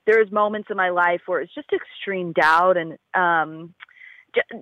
there's 0.05 0.31
moments 0.31 0.67
in 0.69 0.77
my 0.77 0.89
life 0.89 1.21
where 1.25 1.41
it's 1.41 1.53
just 1.53 1.69
extreme 1.71 2.33
doubt 2.33 2.77
and, 2.77 2.97
um, 3.13 3.73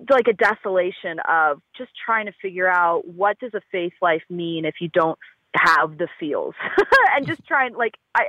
like 0.08 0.28
a 0.28 0.32
desolation 0.32 1.18
of 1.28 1.60
just 1.76 1.90
trying 2.04 2.26
to 2.26 2.32
figure 2.40 2.68
out 2.68 3.06
what 3.06 3.38
does 3.40 3.54
a 3.54 3.60
faith 3.72 3.92
life 4.00 4.22
mean 4.30 4.64
if 4.64 4.76
you 4.80 4.88
don't 4.88 5.18
have 5.56 5.98
the 5.98 6.08
feels 6.18 6.54
and 7.16 7.26
just 7.26 7.44
trying 7.46 7.74
like 7.74 7.94
I 8.14 8.24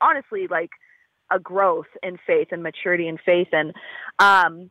honestly 0.00 0.46
like 0.48 0.70
a 1.30 1.38
growth 1.38 1.86
in 2.02 2.18
faith 2.26 2.48
and 2.52 2.62
maturity 2.62 3.06
in 3.06 3.18
faith 3.18 3.48
and 3.52 3.74
um 4.18 4.70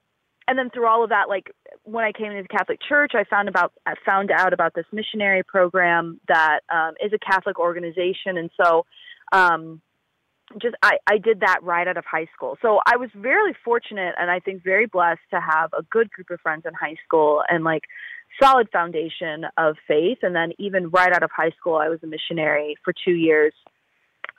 and 0.50 0.58
then 0.58 0.70
through 0.72 0.88
all 0.88 1.04
of 1.04 1.12
that 1.12 1.30
like 1.30 1.52
when 1.84 2.04
I 2.04 2.12
came 2.12 2.32
into 2.32 2.41
the 2.41 2.50
Catholic 2.50 2.80
Church 2.88 3.12
I 3.14 3.24
found 3.24 3.47
about 3.47 3.72
I 3.86 3.93
found 4.06 4.32
out 4.32 4.52
about 4.52 4.74
this 4.74 4.86
missionary 4.91 5.43
program 5.43 6.20
that 6.28 6.62
um 6.74 6.95
is 7.04 7.14
a 7.14 7.20
Catholic 7.20 7.60
organization 7.60 8.38
and 8.38 8.50
so 8.62 8.86
um 9.32 9.82
just 10.60 10.76
I, 10.82 10.97
I 11.08 11.18
did 11.18 11.41
that 11.41 11.60
right 11.62 11.88
out 11.88 11.97
of 11.97 12.06
high 12.06 12.28
school. 12.36 12.58
So 12.62 12.80
I 12.86 12.97
was 12.97 13.10
very 13.16 13.56
fortunate 13.64 14.16
and 14.18 14.32
I 14.32 14.39
think 14.39 14.64
very 14.64 14.88
blessed 14.88 15.22
to 15.32 15.39
have 15.39 15.72
a 15.78 15.84
good 15.84 16.10
group 16.10 16.32
of 16.32 16.41
friends 16.41 16.64
in 16.66 16.74
high 16.74 16.95
school 17.06 17.43
and 17.47 17.64
like 17.64 17.84
solid 18.41 18.68
foundation 18.72 19.45
of 19.58 19.76
faith. 19.88 20.20
And 20.24 20.36
then 20.36 20.54
even 20.58 20.89
right 20.89 21.14
out 21.14 21.24
of 21.24 21.30
high 21.36 21.52
school, 21.52 21.76
I 21.76 21.89
was 21.89 22.00
a 22.04 22.08
missionary 22.08 22.76
for 22.84 22.93
two 22.93 23.14
years. 23.14 23.54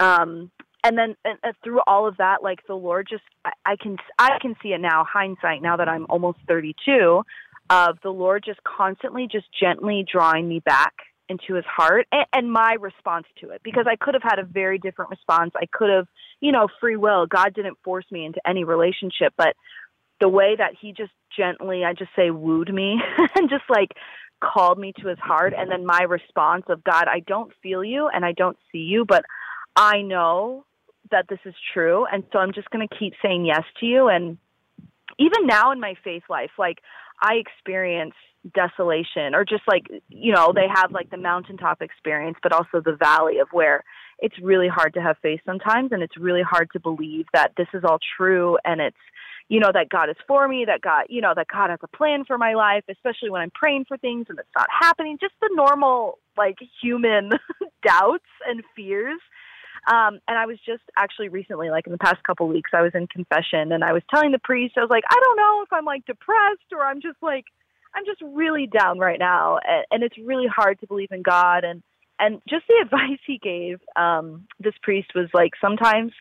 Um, 0.00 0.50
and 0.85 0.97
then 0.97 1.16
through 1.62 1.81
all 1.87 2.07
of 2.07 2.16
that, 2.18 2.43
like 2.43 2.66
the 2.66 2.74
Lord 2.74 3.07
just, 3.09 3.22
I, 3.45 3.53
I 3.66 3.76
can, 3.76 3.97
I 4.18 4.39
can 4.41 4.57
see 4.62 4.70
it 4.70 4.81
now, 4.81 5.05
hindsight, 5.11 5.62
now 5.62 5.76
that 5.76 5.89
I'm 5.89 6.07
almost 6.09 6.39
32, 6.49 7.22
of 7.70 7.99
the 8.03 8.11
Lord 8.11 8.43
just 8.45 8.61
constantly, 8.64 9.28
just 9.31 9.47
gently 9.59 10.05
drawing 10.11 10.49
me 10.49 10.59
back 10.59 10.93
into 11.28 11.55
his 11.55 11.64
heart 11.64 12.09
and, 12.11 12.26
and 12.33 12.53
my 12.53 12.76
response 12.81 13.26
to 13.41 13.51
it 13.51 13.61
because 13.62 13.87
I 13.89 13.95
could 13.95 14.14
have 14.14 14.22
had 14.22 14.41
a 14.41 14.45
very 14.45 14.78
different 14.78 15.11
response. 15.11 15.53
I 15.55 15.66
could 15.72 15.89
have, 15.89 16.09
you 16.41 16.51
know, 16.51 16.66
free 16.81 16.97
will. 16.97 17.26
God 17.26 17.55
didn't 17.55 17.78
force 17.85 18.05
me 18.11 18.26
into 18.26 18.41
any 18.45 18.64
relationship, 18.64 19.33
but 19.37 19.55
the 20.20 20.28
way 20.28 20.57
that 20.57 20.72
he 20.78 20.93
just 20.93 21.12
gently, 21.35 21.85
I 21.85 21.95
just 21.95 22.11
say, 22.16 22.31
wooed 22.31 22.74
me 22.74 23.01
and 23.37 23.49
just 23.49 23.64
like 23.68 23.93
called 24.43 24.78
me 24.78 24.93
to 25.01 25.09
his 25.09 25.18
heart. 25.20 25.55
And 25.57 25.70
then 25.70 25.87
my 25.87 26.03
response 26.03 26.64
of, 26.68 26.83
God, 26.83 27.05
I 27.07 27.20
don't 27.20 27.53
feel 27.62 27.85
you 27.85 28.09
and 28.12 28.24
I 28.24 28.33
don't 28.33 28.59
see 28.72 28.78
you, 28.78 29.05
but 29.05 29.24
I 29.76 30.03
know 30.03 30.64
that 31.11 31.26
this 31.28 31.40
is 31.44 31.54
true. 31.72 32.06
And 32.11 32.24
so 32.32 32.38
I'm 32.38 32.52
just 32.52 32.70
going 32.70 32.86
to 32.86 32.96
keep 32.96 33.14
saying 33.22 33.46
yes 33.46 33.64
to 33.80 33.86
you. 33.86 34.08
And 34.08 34.38
even 35.18 35.46
now 35.46 35.72
in 35.72 35.80
my 35.80 35.94
faith 36.02 36.22
life, 36.28 36.50
like 36.58 36.78
I 37.20 37.34
experience 37.34 38.14
desolation 38.54 39.34
or 39.34 39.44
just 39.44 39.62
like, 39.68 39.86
you 40.08 40.32
know, 40.32 40.52
they 40.54 40.66
have 40.72 40.92
like 40.92 41.11
the 41.11 41.16
mountaintop 41.16 41.82
experience, 41.82 42.38
but 42.42 42.52
also 42.52 42.80
the 42.82 42.96
valley 42.96 43.38
of 43.38 43.48
where 43.52 43.84
it's 44.18 44.36
really 44.42 44.68
hard 44.68 44.94
to 44.94 45.02
have 45.02 45.16
faith 45.22 45.40
sometimes. 45.44 45.92
And 45.92 46.02
it's 46.02 46.16
really 46.16 46.42
hard 46.42 46.70
to 46.72 46.80
believe 46.80 47.26
that 47.34 47.52
this 47.56 47.68
is 47.74 47.82
all 47.84 47.98
true. 48.16 48.56
And 48.64 48.80
it's, 48.80 48.96
you 49.48 49.61
know, 49.61 49.70
that 49.74 49.88
God 49.88 50.08
is 50.08 50.16
for 50.26 50.46
me, 50.46 50.64
that 50.66 50.80
God, 50.80 51.06
you 51.08 51.20
know, 51.20 51.32
that 51.34 51.48
God 51.52 51.70
has 51.70 51.80
a 51.82 51.96
plan 51.96 52.24
for 52.24 52.38
my 52.38 52.54
life, 52.54 52.84
especially 52.88 53.30
when 53.30 53.42
I'm 53.42 53.50
praying 53.50 53.86
for 53.88 53.98
things 53.98 54.26
and 54.28 54.38
it's 54.38 54.48
not 54.56 54.68
happening. 54.70 55.18
Just 55.20 55.34
the 55.40 55.50
normal, 55.52 56.18
like, 56.38 56.56
human 56.80 57.30
doubts 57.86 58.24
and 58.46 58.62
fears. 58.76 59.20
Um, 59.87 60.20
and 60.28 60.39
I 60.39 60.47
was 60.47 60.59
just 60.64 60.83
actually 60.97 61.28
recently, 61.28 61.70
like 61.70 61.87
in 61.87 61.93
the 61.93 61.99
past 61.99 62.22
couple 62.24 62.49
weeks, 62.49 62.70
I 62.74 62.83
was 62.83 62.93
in 62.95 63.07
confession 63.07 63.72
and 63.72 63.83
I 63.83 63.93
was 63.93 64.03
telling 64.11 64.33
the 64.33 64.39
priest, 64.39 64.74
I 64.76 64.81
was 64.81 64.91
like, 64.91 65.05
I 65.11 65.18
don't 65.22 65.37
know 65.37 65.62
if 65.62 65.72
I'm 65.72 65.85
like 65.85 66.05
depressed 66.07 66.72
or 66.72 66.85
I'm 66.85 67.01
just 67.01 67.18
like, 67.22 67.45
I'm 67.95 68.05
just 68.05 68.20
really 68.22 68.66
down 68.66 68.99
right 68.99 69.18
now. 69.18 69.59
And, 69.66 69.85
and 69.91 70.03
it's 70.03 70.18
really 70.18 70.47
hard 70.47 70.81
to 70.81 70.87
believe 70.87 71.11
in 71.11 71.22
God. 71.22 71.64
And, 71.64 71.83
and 72.18 72.41
just 72.49 72.64
the 72.68 72.81
advice 72.83 73.20
he 73.26 73.39
gave, 73.39 73.81
um, 73.97 74.47
this 74.59 74.74
priest 74.83 75.11
was 75.14 75.28
like, 75.33 75.53
sometimes 75.61 76.12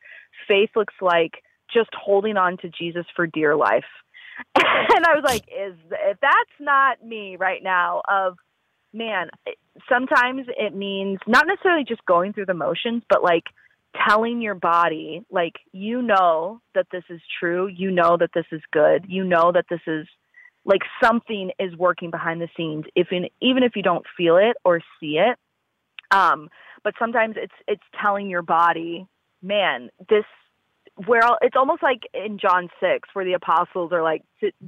faith 0.47 0.70
looks 0.76 0.95
like 1.01 1.43
just 1.72 1.89
holding 1.93 2.38
on 2.38 2.57
to 2.57 2.70
Jesus 2.70 3.05
for 3.16 3.28
dear 3.28 3.55
life. 3.55 3.86
and 4.55 5.05
I 5.05 5.16
was 5.16 5.24
like, 5.26 5.43
is 5.47 5.76
if 5.91 6.18
that's 6.22 6.60
not 6.60 7.03
me 7.03 7.36
right 7.36 7.62
now 7.62 8.01
of 8.10 8.38
man, 8.93 9.29
sometimes 9.87 10.47
it 10.57 10.75
means 10.75 11.19
not 11.27 11.45
necessarily 11.47 11.83
just 11.83 12.05
going 12.05 12.33
through 12.33 12.47
the 12.47 12.53
motions, 12.53 13.03
but 13.09 13.23
like 13.23 13.45
telling 14.07 14.41
your 14.41 14.55
body 14.55 15.23
like 15.31 15.53
you 15.71 16.01
know 16.01 16.61
that 16.75 16.87
this 16.91 17.03
is 17.09 17.21
true, 17.39 17.67
you 17.67 17.91
know 17.91 18.17
that 18.17 18.31
this 18.33 18.45
is 18.51 18.61
good, 18.71 19.05
you 19.07 19.23
know 19.23 19.51
that 19.51 19.65
this 19.69 19.81
is 19.87 20.07
like 20.65 20.81
something 21.03 21.51
is 21.59 21.75
working 21.75 22.11
behind 22.11 22.41
the 22.41 22.49
scenes 22.55 22.85
if 22.95 23.07
in, 23.11 23.27
even 23.41 23.63
if 23.63 23.75
you 23.75 23.81
don't 23.81 24.05
feel 24.17 24.37
it 24.37 24.57
or 24.63 24.81
see 24.99 25.17
it. 25.17 25.37
Um 26.11 26.49
but 26.83 26.93
sometimes 26.99 27.35
it's 27.37 27.53
it's 27.67 27.83
telling 28.01 28.29
your 28.29 28.41
body, 28.41 29.07
man, 29.41 29.89
this 30.09 30.25
where 31.05 31.21
it's 31.41 31.55
almost 31.55 31.81
like 31.81 32.01
in 32.13 32.37
John 32.39 32.69
6 32.79 33.09
where 33.13 33.23
the 33.23 33.33
apostles 33.33 33.91
are 33.93 34.03
like 34.03 34.23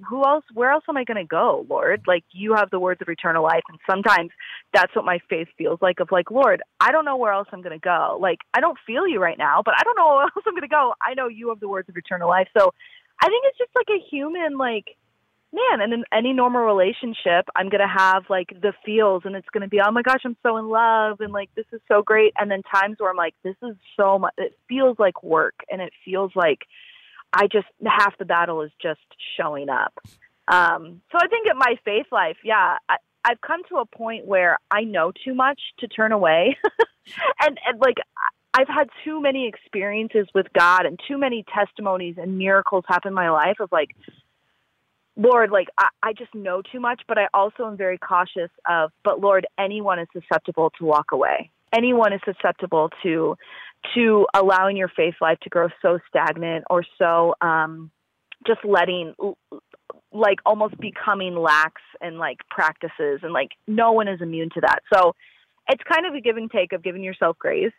who 0.08 0.24
else 0.24 0.46
where 0.54 0.72
else 0.72 0.84
am 0.88 0.98
I 0.98 1.04
going 1.04 1.18
to 1.18 1.28
go 1.28 1.66
Lord? 1.70 2.04
Like 2.08 2.24
you 2.32 2.54
have 2.56 2.70
the 2.70 2.80
words 2.80 3.02
of 3.02 3.10
eternal 3.10 3.44
life 3.44 3.64
and 3.70 3.80
sometimes 3.90 4.30
that's 4.74 4.96
what 4.96 5.04
my 5.04 5.20
faith 5.30 5.50
feels 5.58 5.80
like 5.82 6.00
of 6.00 6.10
like 6.12 6.32
Lord 6.32 6.62
I 6.80 6.92
don't 6.92 7.06
know 7.06 7.18
where 7.18 7.34
else 7.34 7.48
I'm 7.52 7.62
going 7.62 7.78
to 7.78 7.84
go. 7.84 8.18
Like 8.22 8.40
I 8.54 8.62
don't 8.62 8.78
feel 8.88 9.08
you 9.08 9.20
right 9.20 9.38
now 9.38 9.62
but 9.64 9.74
I 9.78 9.84
don't 9.84 9.98
know 9.98 10.08
where 10.16 10.24
else 10.24 10.46
I'm 10.48 10.54
going 10.54 10.62
to 10.62 10.68
go. 10.68 10.94
I 11.02 11.14
know 11.16 11.28
you 11.28 11.50
have 11.50 11.60
the 11.60 11.70
words 11.70 11.90
of 11.90 11.98
eternal 11.98 12.30
life. 12.30 12.48
So 12.58 12.74
I 13.22 13.28
think 13.28 13.44
it's 13.48 13.58
just 13.58 13.72
like 13.76 13.90
a 13.90 14.04
human 14.10 14.58
like 14.58 14.98
man, 15.54 15.82
and 15.82 15.94
in 15.94 16.04
any 16.14 16.34
normal 16.34 16.62
relationship, 16.62 17.48
I'm 17.56 17.70
going 17.70 17.82
to 17.82 17.88
have 17.88 18.24
like 18.30 18.50
the 18.62 18.74
feels 18.86 19.24
and 19.26 19.36
it's 19.36 19.50
going 19.50 19.62
to 19.62 19.68
be, 19.68 19.80
oh 19.86 19.92
my 19.92 20.02
gosh, 20.02 20.22
I'm 20.24 20.38
so 20.44 20.58
in 20.58 20.70
love 20.70 21.20
and 21.20 21.34
like 21.34 21.50
this 21.56 21.66
is 21.74 21.82
so 21.88 22.02
great. 22.02 22.34
And 22.38 22.50
then 22.50 22.62
times 22.64 22.98
where 23.00 23.10
I'm 23.10 23.18
like, 23.18 23.36
this 23.44 23.56
is 23.62 23.76
so 23.98 24.20
much, 24.20 24.34
it 24.38 24.58
feels 24.70 24.98
like 24.98 25.24
work 25.24 25.56
and 25.70 25.82
it 25.82 25.92
feels 26.06 26.32
like 26.36 26.60
I 27.34 27.48
just, 27.48 27.68
half 27.86 28.18
the 28.18 28.26
battle 28.26 28.62
is 28.62 28.72
just 28.82 29.02
showing 29.38 29.70
up. 29.70 29.94
Um, 30.48 31.02
so 31.12 31.18
I 31.22 31.28
think 31.28 31.48
at 31.48 31.56
my 31.56 31.76
faith 31.86 32.08
life, 32.12 32.38
yeah, 32.44 32.78
I, 32.90 32.98
I've 33.24 33.42
come 33.42 33.62
to 33.70 33.78
a 33.78 33.86
point 33.86 34.26
where 34.26 34.58
I 34.70 34.84
know 34.84 35.12
too 35.24 35.34
much 35.34 35.60
to 35.80 35.88
turn 35.88 36.12
away. 36.12 36.58
and, 37.42 37.60
and 37.66 37.80
like, 37.80 37.98
I've 38.54 38.68
had 38.68 38.90
too 39.06 39.22
many 39.22 39.48
experiences 39.48 40.28
with 40.34 40.48
God 40.58 40.86
and 40.86 41.00
too 41.08 41.18
many 41.18 41.46
testimonies 41.54 42.16
and 42.18 42.38
miracles 42.38 42.84
happen 42.88 43.10
in 43.10 43.14
my 43.14 43.30
life 43.30 43.60
of 43.62 43.72
like, 43.72 43.96
Lord, 45.22 45.52
like 45.52 45.68
I, 45.78 45.90
I 46.02 46.14
just 46.14 46.34
know 46.34 46.62
too 46.72 46.80
much, 46.80 47.02
but 47.08 47.18
I 47.18 47.28
also 47.34 47.68
am 47.68 47.78
very 47.78 48.00
cautious 48.00 48.50
of, 48.68 48.92
but 49.04 49.22
Lord, 49.22 49.46
anyone 49.60 50.00
is 50.00 50.08
susceptible 50.14 50.72
to 50.80 50.86
walk 50.86 51.12
away. 51.12 51.52
Anyone 51.74 52.12
is 52.12 52.22
susceptible 52.26 52.90
to 53.04 53.38
to 53.96 54.28
allowing 54.34 54.78
your 54.78 54.90
faith 54.90 55.16
life 55.22 55.40
to 55.42 55.50
grow 55.50 55.68
so 55.82 56.00
stagnant 56.08 56.64
or 56.70 56.84
so 57.00 57.34
um 57.42 57.90
just 58.46 58.60
letting 58.64 59.16
like 60.12 60.40
almost 60.46 60.78
becoming 60.80 61.36
lax 61.36 61.82
and 62.00 62.18
like 62.18 62.38
practices 62.50 63.20
and 63.24 63.32
like 63.32 63.50
no 63.68 63.92
one 63.92 64.08
is 64.08 64.22
immune 64.22 64.50
to 64.54 64.62
that. 64.62 64.80
So 64.94 65.16
it's 65.70 65.84
kind 65.92 66.06
of 66.06 66.16
a 66.16 66.22
give 66.22 66.38
and 66.38 66.50
take 66.50 66.74
of 66.74 66.84
giving 66.84 67.04
yourself 67.04 67.38
grace, 67.38 67.74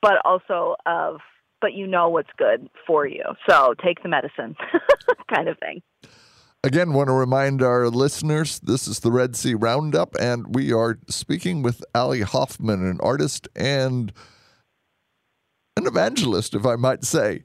but 0.00 0.14
also 0.24 0.76
of 0.86 1.18
but 1.60 1.72
you 1.74 1.86
know 1.86 2.08
what's 2.08 2.30
good 2.36 2.68
for 2.86 3.06
you. 3.06 3.24
So 3.48 3.74
take 3.84 4.02
the 4.02 4.08
medicine 4.08 4.54
kind 5.34 5.48
of 5.48 5.58
thing. 5.58 5.82
Again, 6.64 6.94
want 6.94 7.08
to 7.08 7.12
remind 7.12 7.60
our 7.60 7.90
listeners 7.90 8.58
this 8.58 8.88
is 8.88 9.00
the 9.00 9.12
Red 9.12 9.36
Sea 9.36 9.52
Roundup, 9.52 10.16
and 10.18 10.54
we 10.54 10.72
are 10.72 10.98
speaking 11.10 11.60
with 11.60 11.84
Ali 11.94 12.22
Hoffman, 12.22 12.86
an 12.86 12.98
artist 13.02 13.48
and 13.54 14.10
an 15.76 15.86
evangelist, 15.86 16.54
if 16.54 16.64
I 16.64 16.76
might 16.76 17.04
say. 17.04 17.44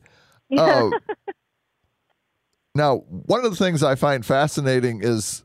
Uh, 0.58 0.90
now, 2.74 3.04
one 3.08 3.46
of 3.46 3.52
the 3.52 3.64
things 3.64 3.84
I 3.84 3.94
find 3.94 4.26
fascinating 4.26 5.02
is 5.04 5.44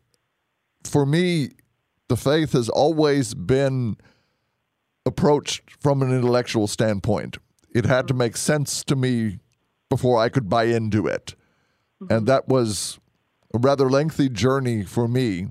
for 0.83 1.05
me, 1.05 1.51
the 2.09 2.16
faith 2.16 2.53
has 2.53 2.70
always 2.70 3.35
been 3.35 3.99
approached 5.05 5.62
from 5.83 6.01
an 6.01 6.11
intellectual 6.11 6.66
standpoint. 6.66 7.37
It 7.75 7.85
had 7.85 8.09
to 8.09 8.14
make 8.14 8.39
sense 8.39 8.83
to 8.85 8.97
me 8.97 9.41
before 9.91 10.18
I 10.18 10.31
could 10.31 10.49
buy 10.49 10.64
into 10.64 11.07
it. 11.07 11.35
And 12.09 12.27
that 12.29 12.49
was 12.49 12.99
a 13.55 13.59
rather 13.59 13.88
lengthy 13.88 14.28
journey 14.28 14.82
for 14.82 15.07
me. 15.09 15.46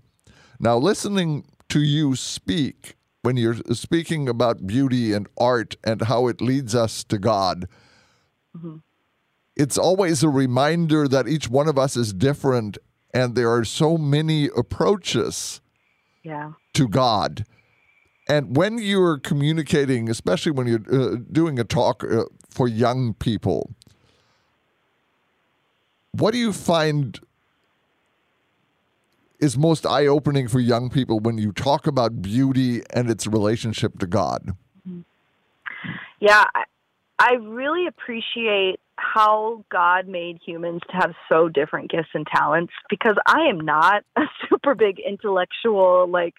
Now, 0.60 0.78
listening 0.78 1.46
to 1.70 1.80
you 1.82 2.16
speak 2.16 2.96
when 3.22 3.38
you're 3.38 3.56
speaking 3.72 4.28
about 4.28 4.68
beauty 4.68 5.14
and 5.14 5.28
art 5.38 5.78
and 5.84 6.02
how 6.04 6.28
it 6.28 6.42
leads 6.42 6.76
us 6.76 7.04
to 7.06 7.18
God, 7.18 7.68
Mm-hmm. 8.56 8.76
it's 9.56 9.80
always 9.80 10.22
a 10.22 10.30
reminder 10.30 11.08
that 11.08 11.28
each 11.28 11.50
one 11.50 11.68
of 11.68 11.76
us 11.80 11.98
is 11.98 12.14
different 12.14 12.78
and 13.16 13.34
there 13.34 13.50
are 13.52 13.66
so 13.66 13.98
many 13.98 14.48
approaches 14.56 15.60
Yeah. 16.22 16.52
to 16.76 16.88
God. 16.88 17.46
And 18.30 18.56
when 18.56 18.78
you're 18.78 19.18
communicating, 19.18 20.08
especially 20.08 20.52
when 20.52 20.68
you're 20.68 20.86
uh, 21.14 21.18
doing 21.32 21.58
a 21.58 21.64
talk 21.64 22.04
uh, 22.04 22.26
for 22.52 22.68
young 22.68 23.16
people, 23.16 23.72
what 26.12 26.32
do 26.32 26.38
you 26.38 26.54
find 26.54 27.20
is 29.44 29.58
most 29.58 29.86
eye 29.86 30.08
opening 30.08 30.48
for 30.48 30.62
young 30.62 30.90
people 30.90 31.20
when 31.20 31.38
you 31.38 31.52
talk 31.52 31.86
about 31.86 32.22
beauty 32.22 32.82
and 32.94 33.10
its 33.10 33.28
relationship 33.28 34.00
to 34.00 34.08
God? 34.08 34.56
Yeah, 36.22 36.46
I, 37.20 37.34
really 37.42 37.86
appreciate 37.86 38.80
how 38.96 39.66
God 39.70 40.08
made 40.08 40.40
humans 40.46 40.80
to 40.90 40.96
have 40.96 41.14
so 41.28 41.50
different 41.50 41.92
gifts 41.92 42.08
and 42.14 42.26
talents 42.26 42.72
because 42.90 43.18
I 43.26 43.50
am 43.50 43.60
not 43.60 44.06
a 44.16 44.22
super 44.50 44.76
big 44.76 45.00
intellectual, 45.06 46.08
like, 46.08 46.36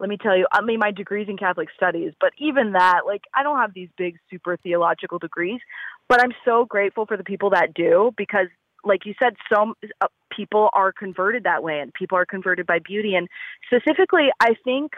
let 0.00 0.08
me 0.08 0.16
tell 0.16 0.36
you, 0.36 0.48
I 0.50 0.60
mean, 0.60 0.80
my 0.80 0.90
degree's 0.90 1.28
in 1.28 1.36
Catholic 1.36 1.68
studies, 1.76 2.14
but 2.20 2.32
even 2.38 2.72
that, 2.72 3.02
like, 3.06 3.22
I 3.32 3.44
don't 3.44 3.58
have 3.58 3.74
these 3.74 3.90
big, 3.96 4.16
super 4.28 4.56
theological 4.56 5.20
degrees, 5.20 5.60
but 6.08 6.20
I'm 6.20 6.32
so 6.44 6.64
grateful 6.64 7.06
for 7.06 7.16
the 7.16 7.22
people 7.22 7.50
that 7.50 7.74
do 7.74 8.12
because, 8.16 8.48
like 8.84 9.06
you 9.06 9.14
said, 9.22 9.34
some 9.52 9.74
uh, 10.00 10.06
people 10.34 10.70
are 10.72 10.92
converted 10.92 11.44
that 11.44 11.62
way 11.62 11.80
and 11.80 11.92
people 11.92 12.16
are 12.16 12.26
converted 12.26 12.66
by 12.66 12.78
beauty. 12.78 13.14
And 13.14 13.28
specifically, 13.66 14.28
I 14.40 14.54
think 14.64 14.92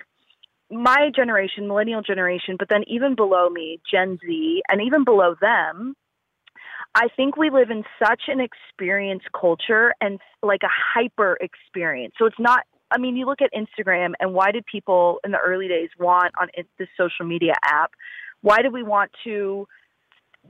my 0.70 1.10
generation, 1.14 1.68
millennial 1.68 2.02
generation, 2.02 2.56
but 2.58 2.68
then 2.68 2.82
even 2.86 3.14
below 3.14 3.48
me, 3.50 3.80
Gen 3.90 4.18
Z, 4.24 4.62
and 4.68 4.80
even 4.82 5.04
below 5.04 5.34
them, 5.40 5.94
I 6.94 7.08
think 7.16 7.36
we 7.36 7.50
live 7.50 7.70
in 7.70 7.84
such 7.98 8.22
an 8.28 8.40
experience 8.40 9.22
culture 9.38 9.92
and 10.00 10.18
like 10.42 10.60
a 10.62 10.68
hyper 10.68 11.38
experience. 11.40 12.14
So 12.18 12.26
it's 12.26 12.38
not, 12.38 12.64
I 12.90 12.98
mean, 12.98 13.16
you 13.16 13.26
look 13.26 13.40
at 13.40 13.50
Instagram 13.54 14.12
and 14.20 14.34
why 14.34 14.52
did 14.52 14.66
people 14.66 15.18
in 15.24 15.30
the 15.30 15.38
early 15.38 15.68
days 15.68 15.88
want 15.98 16.32
on 16.40 16.48
this 16.78 16.88
social 16.98 17.24
media 17.24 17.54
app? 17.64 17.92
Why 18.42 18.60
did 18.60 18.72
we 18.72 18.82
want 18.82 19.10
to 19.24 19.66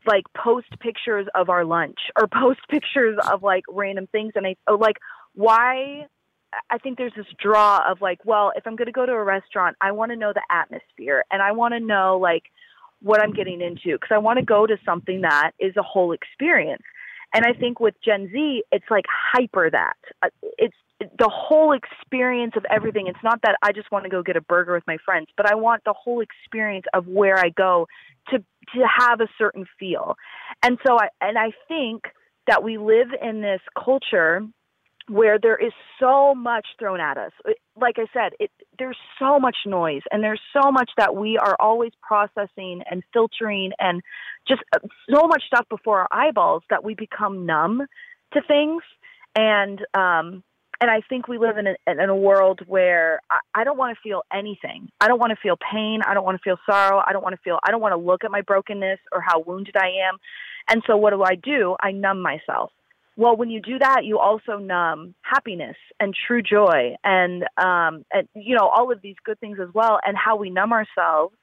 like 0.06 0.24
post 0.36 0.68
pictures 0.80 1.26
of 1.34 1.48
our 1.48 1.64
lunch 1.64 1.98
or 2.18 2.26
post 2.26 2.60
pictures 2.68 3.18
of 3.30 3.42
like 3.42 3.64
random 3.68 4.06
things? 4.08 4.32
And 4.34 4.46
I, 4.46 4.56
oh, 4.66 4.74
like, 4.74 4.96
why 5.34 6.06
I 6.70 6.78
think 6.78 6.98
there's 6.98 7.14
this 7.16 7.26
draw 7.38 7.80
of 7.90 8.00
like, 8.00 8.18
well, 8.24 8.52
if 8.56 8.66
I'm 8.66 8.76
going 8.76 8.86
to 8.86 8.92
go 8.92 9.06
to 9.06 9.12
a 9.12 9.24
restaurant, 9.24 9.76
I 9.80 9.92
want 9.92 10.12
to 10.12 10.16
know 10.16 10.32
the 10.32 10.42
atmosphere 10.50 11.24
and 11.30 11.40
I 11.40 11.52
want 11.52 11.74
to 11.74 11.80
know 11.80 12.18
like 12.20 12.44
what 13.00 13.22
I'm 13.22 13.32
getting 13.32 13.60
into 13.60 13.92
because 13.92 14.10
I 14.10 14.18
want 14.18 14.38
to 14.38 14.44
go 14.44 14.66
to 14.66 14.76
something 14.84 15.22
that 15.22 15.52
is 15.58 15.76
a 15.76 15.82
whole 15.82 16.12
experience. 16.12 16.82
And 17.34 17.44
I 17.46 17.58
think 17.58 17.80
with 17.80 17.94
Gen 18.04 18.28
Z, 18.30 18.62
it's 18.70 18.84
like 18.90 19.04
hyper 19.08 19.70
that. 19.70 19.96
Uh, 20.22 20.28
it's 20.58 20.76
the 21.00 21.30
whole 21.32 21.72
experience 21.72 22.52
of 22.56 22.64
everything. 22.70 23.06
It's 23.06 23.22
not 23.24 23.40
that 23.42 23.56
I 23.62 23.72
just 23.72 23.90
want 23.90 24.04
to 24.04 24.10
go 24.10 24.22
get 24.22 24.36
a 24.36 24.40
burger 24.40 24.74
with 24.74 24.86
my 24.86 24.98
friends, 25.04 25.28
but 25.36 25.50
I 25.50 25.54
want 25.54 25.82
the 25.84 25.94
whole 25.94 26.20
experience 26.20 26.84
of 26.92 27.06
where 27.06 27.38
I 27.38 27.48
go 27.48 27.88
to 28.28 28.44
to 28.74 28.86
have 28.98 29.20
a 29.20 29.28
certain 29.38 29.66
feel. 29.78 30.16
And 30.62 30.78
so 30.86 30.98
I 30.98 31.08
and 31.20 31.38
I 31.38 31.52
think 31.68 32.04
that 32.46 32.62
we 32.62 32.78
live 32.78 33.08
in 33.22 33.40
this 33.40 33.60
culture 33.82 34.42
where 35.08 35.38
there 35.38 35.56
is 35.56 35.72
so 35.98 36.34
much 36.34 36.66
thrown 36.78 37.00
at 37.00 37.18
us. 37.18 37.32
Like 37.80 37.96
I 37.98 38.06
said, 38.12 38.32
it, 38.38 38.50
there's 38.78 38.96
so 39.18 39.38
much 39.38 39.56
noise 39.66 40.02
and 40.10 40.22
there's 40.22 40.40
so 40.52 40.70
much 40.70 40.90
that 40.96 41.16
we 41.16 41.38
are 41.38 41.56
always 41.58 41.92
processing 42.00 42.82
and 42.90 43.02
filtering 43.12 43.72
and 43.78 44.00
just 44.46 44.62
uh, 44.74 44.78
so 45.12 45.26
much 45.26 45.42
stuff 45.46 45.66
before 45.68 46.00
our 46.00 46.08
eyeballs 46.12 46.62
that 46.70 46.84
we 46.84 46.94
become 46.94 47.46
numb 47.46 47.82
to 48.32 48.40
things. 48.46 48.82
And, 49.34 49.80
um, 49.94 50.44
and 50.82 50.90
I 50.90 51.00
think 51.08 51.28
we 51.28 51.38
live 51.38 51.58
in 51.58 51.68
a, 51.68 52.02
in 52.02 52.10
a 52.10 52.16
world 52.16 52.60
where 52.66 53.20
I, 53.30 53.38
I 53.60 53.64
don't 53.64 53.78
want 53.78 53.96
to 53.96 54.00
feel 54.02 54.22
anything. 54.34 54.90
I 55.00 55.06
don't 55.06 55.20
want 55.20 55.30
to 55.30 55.36
feel 55.40 55.56
pain. 55.56 56.00
I 56.04 56.12
don't 56.12 56.24
want 56.24 56.36
to 56.36 56.42
feel 56.42 56.56
sorrow. 56.68 57.00
I 57.06 57.12
don't 57.12 57.22
want 57.22 57.36
to 57.36 57.40
feel, 57.44 57.60
I 57.64 57.70
don't 57.70 57.80
want 57.80 57.92
to 57.92 57.96
look 57.96 58.24
at 58.24 58.32
my 58.32 58.40
brokenness 58.40 58.98
or 59.12 59.20
how 59.20 59.38
wounded 59.46 59.76
I 59.76 60.08
am. 60.08 60.18
And 60.68 60.82
so 60.88 60.96
what 60.96 61.10
do 61.10 61.22
I 61.22 61.36
do? 61.36 61.76
I 61.80 61.92
numb 61.92 62.20
myself 62.20 62.72
well, 63.16 63.36
when 63.36 63.50
you 63.50 63.60
do 63.60 63.78
that, 63.78 64.04
you 64.04 64.18
also 64.18 64.56
numb 64.56 65.14
happiness 65.20 65.76
and 66.00 66.14
true 66.26 66.42
joy, 66.42 66.96
and 67.04 67.42
um, 67.58 68.04
and 68.10 68.28
you 68.34 68.56
know 68.56 68.68
all 68.68 68.90
of 68.90 69.02
these 69.02 69.16
good 69.24 69.38
things 69.38 69.58
as 69.60 69.68
well. 69.74 69.98
And 70.04 70.16
how 70.16 70.36
we 70.36 70.48
numb 70.48 70.72
ourselves 70.72 71.34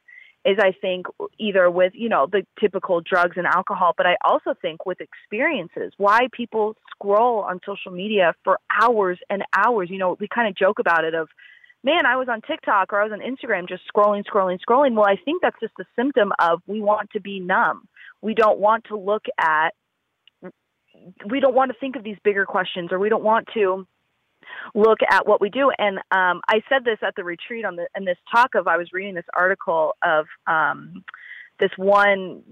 is, 0.46 0.58
I 0.60 0.72
think, 0.72 1.06
either 1.38 1.70
with 1.70 1.94
you 1.96 2.10
know 2.10 2.28
the 2.32 2.44
typical 2.60 3.02
drugs 3.02 3.38
and 3.38 3.46
alcohol, 3.46 3.94
but 3.96 4.08
I 4.08 4.16
also 4.26 4.56
think 4.60 4.86
with 4.86 5.00
experiences. 5.00 5.94
Why 5.98 6.28
people 6.32 6.76
scroll 7.00 7.40
on 7.40 7.60
social 7.66 7.92
media 7.92 8.34
for 8.44 8.60
hours 8.82 9.20
and 9.30 9.44
hours. 9.56 9.90
You 9.90 9.98
know, 9.98 10.18
we 10.20 10.28
kind 10.28 10.48
of 10.48 10.56
joke 10.56 10.80
about 10.80 11.06
it 11.06 11.14
of 11.14 11.30
man, 11.84 12.06
I 12.06 12.18
was 12.18 12.28
on 12.30 12.42
TikTok 12.42 12.92
or 12.92 13.02
I 13.02 13.06
was 13.06 13.14
on 13.14 13.20
Instagram 13.20 13.68
just 13.68 13.84
scrolling, 13.94 14.24
scrolling, 14.26 14.60
scrolling. 14.68 14.96
Well, 14.96 15.06
I 15.06 15.16
think 15.24 15.42
that's 15.42 15.60
just 15.62 15.74
a 15.80 15.86
symptom 15.96 16.32
of 16.40 16.62
we 16.68 16.82
want 16.82 17.12
to 17.12 17.22
be 17.22 17.40
numb. 17.40 17.88
We 18.22 18.34
don't 18.34 18.60
want 18.60 18.86
to 18.86 18.98
look 18.98 19.24
at 19.40 19.74
we 21.30 21.40
don't 21.40 21.56
want 21.56 21.72
to 21.72 21.78
think 21.80 21.96
of 21.96 22.04
these 22.04 22.18
bigger 22.26 22.46
questions 22.46 22.92
or 22.92 23.00
we 23.00 23.08
don't 23.08 23.24
want 23.24 23.48
to 23.54 23.88
look 24.76 25.00
at 25.10 25.26
what 25.26 25.40
we 25.40 25.50
do. 25.50 25.72
And 25.78 26.00
um, 26.12 26.42
I 26.50 26.62
said 26.68 26.84
this 26.84 26.98
at 27.02 27.16
the 27.16 27.24
retreat 27.24 27.64
on 27.64 27.78
the 27.78 27.88
in 27.96 28.04
this 28.04 28.18
talk 28.34 28.56
of 28.56 28.68
I 28.68 28.78
was 28.78 28.90
reading 28.92 29.16
this 29.16 29.26
article 29.34 29.96
of 30.04 30.26
um, 30.46 31.06
this 31.60 31.72
one 31.78 32.44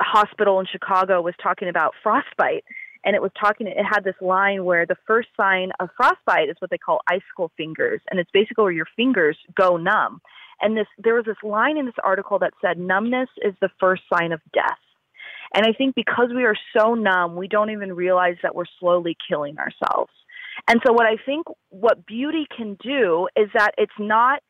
hospital 0.00 0.60
in 0.60 0.66
Chicago 0.66 1.20
was 1.20 1.34
talking 1.42 1.68
about 1.68 1.94
frostbite. 2.02 2.64
And 3.04 3.14
it 3.14 3.22
was 3.22 3.30
talking, 3.38 3.66
it 3.66 3.76
had 3.84 4.02
this 4.02 4.14
line 4.20 4.64
where 4.64 4.86
the 4.86 4.96
first 5.06 5.28
sign 5.36 5.70
of 5.78 5.90
frostbite 5.96 6.48
is 6.48 6.56
what 6.58 6.70
they 6.70 6.78
call 6.78 7.00
icicle 7.06 7.50
fingers. 7.56 8.00
And 8.10 8.18
it's 8.18 8.30
basically 8.32 8.62
where 8.62 8.72
your 8.72 8.88
fingers 8.96 9.36
go 9.56 9.76
numb. 9.76 10.20
And 10.60 10.76
this, 10.76 10.86
there 10.98 11.14
was 11.14 11.26
this 11.26 11.36
line 11.42 11.76
in 11.76 11.84
this 11.84 11.94
article 12.02 12.38
that 12.38 12.54
said, 12.62 12.78
numbness 12.78 13.28
is 13.42 13.54
the 13.60 13.70
first 13.78 14.02
sign 14.12 14.32
of 14.32 14.40
death. 14.52 14.78
And 15.54 15.66
I 15.66 15.72
think 15.72 15.94
because 15.94 16.30
we 16.34 16.44
are 16.44 16.56
so 16.76 16.94
numb, 16.94 17.36
we 17.36 17.48
don't 17.48 17.70
even 17.70 17.92
realize 17.92 18.36
that 18.42 18.54
we're 18.54 18.64
slowly 18.80 19.16
killing 19.28 19.56
ourselves. 19.58 20.10
And 20.68 20.80
so, 20.86 20.92
what 20.92 21.06
I 21.06 21.16
think 21.24 21.46
what 21.70 22.06
beauty 22.06 22.46
can 22.56 22.76
do 22.82 23.28
is 23.36 23.48
that 23.54 23.72
it's 23.76 23.92
not 23.98 24.40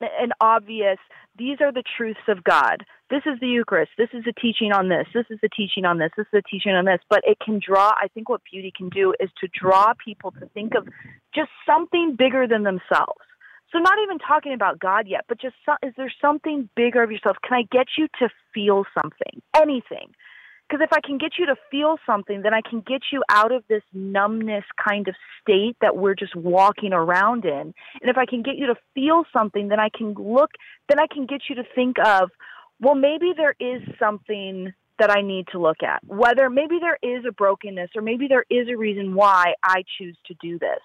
an 0.00 0.32
obvious, 0.40 0.98
these 1.36 1.58
are 1.60 1.72
the 1.72 1.84
truths 1.96 2.20
of 2.28 2.42
God. 2.44 2.84
This 3.10 3.22
is 3.24 3.40
the 3.40 3.46
Eucharist. 3.46 3.92
This 3.96 4.10
is 4.12 4.24
the 4.24 4.34
teaching 4.34 4.70
on 4.70 4.90
this. 4.90 5.06
This 5.14 5.24
is 5.30 5.38
the 5.40 5.48
teaching 5.48 5.86
on 5.86 5.98
this. 5.98 6.10
This 6.16 6.26
is 6.26 6.32
the 6.32 6.42
teaching 6.42 6.72
on 6.72 6.84
this. 6.84 7.00
But 7.08 7.22
it 7.24 7.38
can 7.40 7.58
draw, 7.58 7.88
I 7.90 8.08
think 8.12 8.28
what 8.28 8.42
beauty 8.50 8.70
can 8.76 8.90
do 8.90 9.14
is 9.18 9.30
to 9.40 9.48
draw 9.48 9.94
people 10.04 10.32
to 10.32 10.46
think 10.52 10.74
of 10.74 10.86
just 11.34 11.50
something 11.66 12.16
bigger 12.18 12.46
than 12.46 12.64
themselves. 12.64 13.24
So 13.72 13.78
not 13.78 13.98
even 14.02 14.18
talking 14.18 14.52
about 14.52 14.78
God 14.78 15.06
yet, 15.06 15.24
but 15.28 15.40
just 15.40 15.56
is 15.82 15.92
there 15.96 16.12
something 16.20 16.68
bigger 16.74 17.02
of 17.02 17.10
yourself? 17.10 17.36
Can 17.46 17.58
I 17.58 17.62
get 17.70 17.86
you 17.96 18.08
to 18.18 18.28
feel 18.54 18.84
something, 18.94 19.42
anything? 19.56 20.12
Because 20.68 20.82
if 20.84 20.92
I 20.92 21.00
can 21.00 21.16
get 21.16 21.32
you 21.38 21.46
to 21.46 21.56
feel 21.70 21.96
something, 22.04 22.42
then 22.42 22.52
I 22.52 22.60
can 22.60 22.80
get 22.80 23.00
you 23.10 23.22
out 23.30 23.52
of 23.52 23.64
this 23.68 23.82
numbness 23.94 24.64
kind 24.86 25.08
of 25.08 25.14
state 25.40 25.76
that 25.80 25.96
we're 25.96 26.14
just 26.14 26.36
walking 26.36 26.92
around 26.92 27.46
in. 27.46 27.72
And 28.00 28.10
if 28.10 28.18
I 28.18 28.26
can 28.26 28.42
get 28.42 28.56
you 28.56 28.66
to 28.66 28.74
feel 28.94 29.24
something, 29.32 29.68
then 29.68 29.80
I 29.80 29.88
can 29.88 30.12
look, 30.12 30.50
then 30.88 30.98
I 31.00 31.06
can 31.06 31.24
get 31.24 31.42
you 31.48 31.54
to 31.56 31.64
think 31.74 31.96
of, 32.04 32.30
well, 32.80 32.94
maybe 32.94 33.32
there 33.36 33.54
is 33.58 33.82
something 33.98 34.72
that 34.98 35.10
I 35.10 35.22
need 35.22 35.46
to 35.52 35.58
look 35.58 35.82
at. 35.82 36.02
Whether 36.06 36.50
maybe 36.50 36.78
there 36.80 36.98
is 37.02 37.24
a 37.26 37.32
brokenness 37.32 37.90
or 37.94 38.02
maybe 38.02 38.26
there 38.28 38.44
is 38.50 38.68
a 38.68 38.76
reason 38.76 39.14
why 39.14 39.54
I 39.62 39.84
choose 39.98 40.16
to 40.26 40.34
do 40.40 40.58
this. 40.58 40.80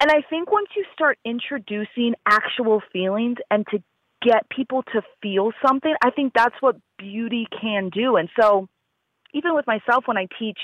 And 0.00 0.10
I 0.10 0.22
think 0.28 0.50
once 0.50 0.68
you 0.76 0.84
start 0.92 1.18
introducing 1.24 2.14
actual 2.26 2.82
feelings 2.92 3.38
and 3.50 3.66
to 3.70 3.82
get 4.22 4.48
people 4.48 4.82
to 4.92 5.02
feel 5.22 5.52
something, 5.66 5.94
I 6.02 6.10
think 6.10 6.32
that's 6.34 6.54
what 6.60 6.76
beauty 6.98 7.46
can 7.60 7.90
do. 7.90 8.16
And 8.16 8.28
so, 8.38 8.68
even 9.32 9.54
with 9.54 9.66
myself, 9.66 10.04
when 10.06 10.16
I 10.16 10.28
teach 10.38 10.58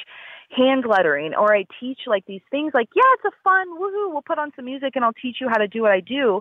hand 0.56 0.84
lettering 0.86 1.34
or 1.34 1.54
I 1.54 1.64
teach 1.80 2.00
like 2.06 2.24
these 2.26 2.42
things, 2.50 2.72
like, 2.74 2.88
yeah, 2.94 3.02
it's 3.14 3.24
a 3.24 3.36
fun, 3.42 3.78
woohoo, 3.78 4.12
we'll 4.12 4.22
put 4.22 4.38
on 4.38 4.52
some 4.54 4.64
music 4.64 4.92
and 4.94 5.04
I'll 5.04 5.12
teach 5.12 5.36
you 5.40 5.48
how 5.48 5.58
to 5.58 5.68
do 5.68 5.82
what 5.82 5.90
I 5.90 6.00
do. 6.00 6.40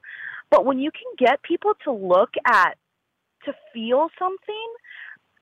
But 0.51 0.66
when 0.66 0.80
you 0.80 0.91
can 0.91 1.28
get 1.28 1.41
people 1.41 1.74
to 1.84 1.91
look 1.91 2.32
at, 2.45 2.78
to 3.46 3.54
feel 3.74 4.10
something, 4.18 4.74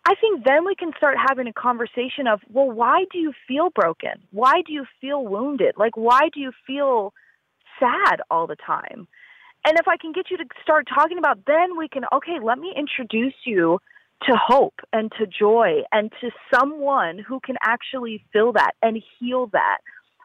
I 0.05 0.15
think 0.15 0.45
then 0.45 0.65
we 0.65 0.75
can 0.75 0.91
start 0.97 1.17
having 1.17 1.47
a 1.47 1.53
conversation 1.53 2.27
of, 2.27 2.39
well, 2.49 2.69
why 2.69 3.05
do 3.11 3.17
you 3.17 3.33
feel 3.47 3.69
broken? 3.69 4.23
Why 4.31 4.61
do 4.65 4.71
you 4.73 4.85
feel 5.01 5.25
wounded? 5.25 5.75
Like, 5.77 5.97
why 5.97 6.29
do 6.33 6.39
you 6.39 6.51
feel 6.65 7.13
sad 7.79 8.21
all 8.29 8.47
the 8.47 8.55
time. 8.55 9.07
And 9.65 9.77
if 9.79 9.87
I 9.87 9.97
can 9.97 10.11
get 10.11 10.31
you 10.31 10.37
to 10.37 10.45
start 10.61 10.87
talking 10.93 11.17
about, 11.17 11.39
then 11.45 11.77
we 11.77 11.87
can, 11.87 12.03
okay, 12.13 12.37
let 12.41 12.57
me 12.57 12.73
introduce 12.75 13.33
you 13.45 13.79
to 14.23 14.33
hope 14.35 14.75
and 14.93 15.11
to 15.19 15.27
joy 15.27 15.81
and 15.91 16.11
to 16.21 16.31
someone 16.53 17.19
who 17.19 17.39
can 17.39 17.55
actually 17.61 18.23
fill 18.33 18.53
that 18.53 18.71
and 18.81 19.01
heal 19.19 19.47
that. 19.53 19.79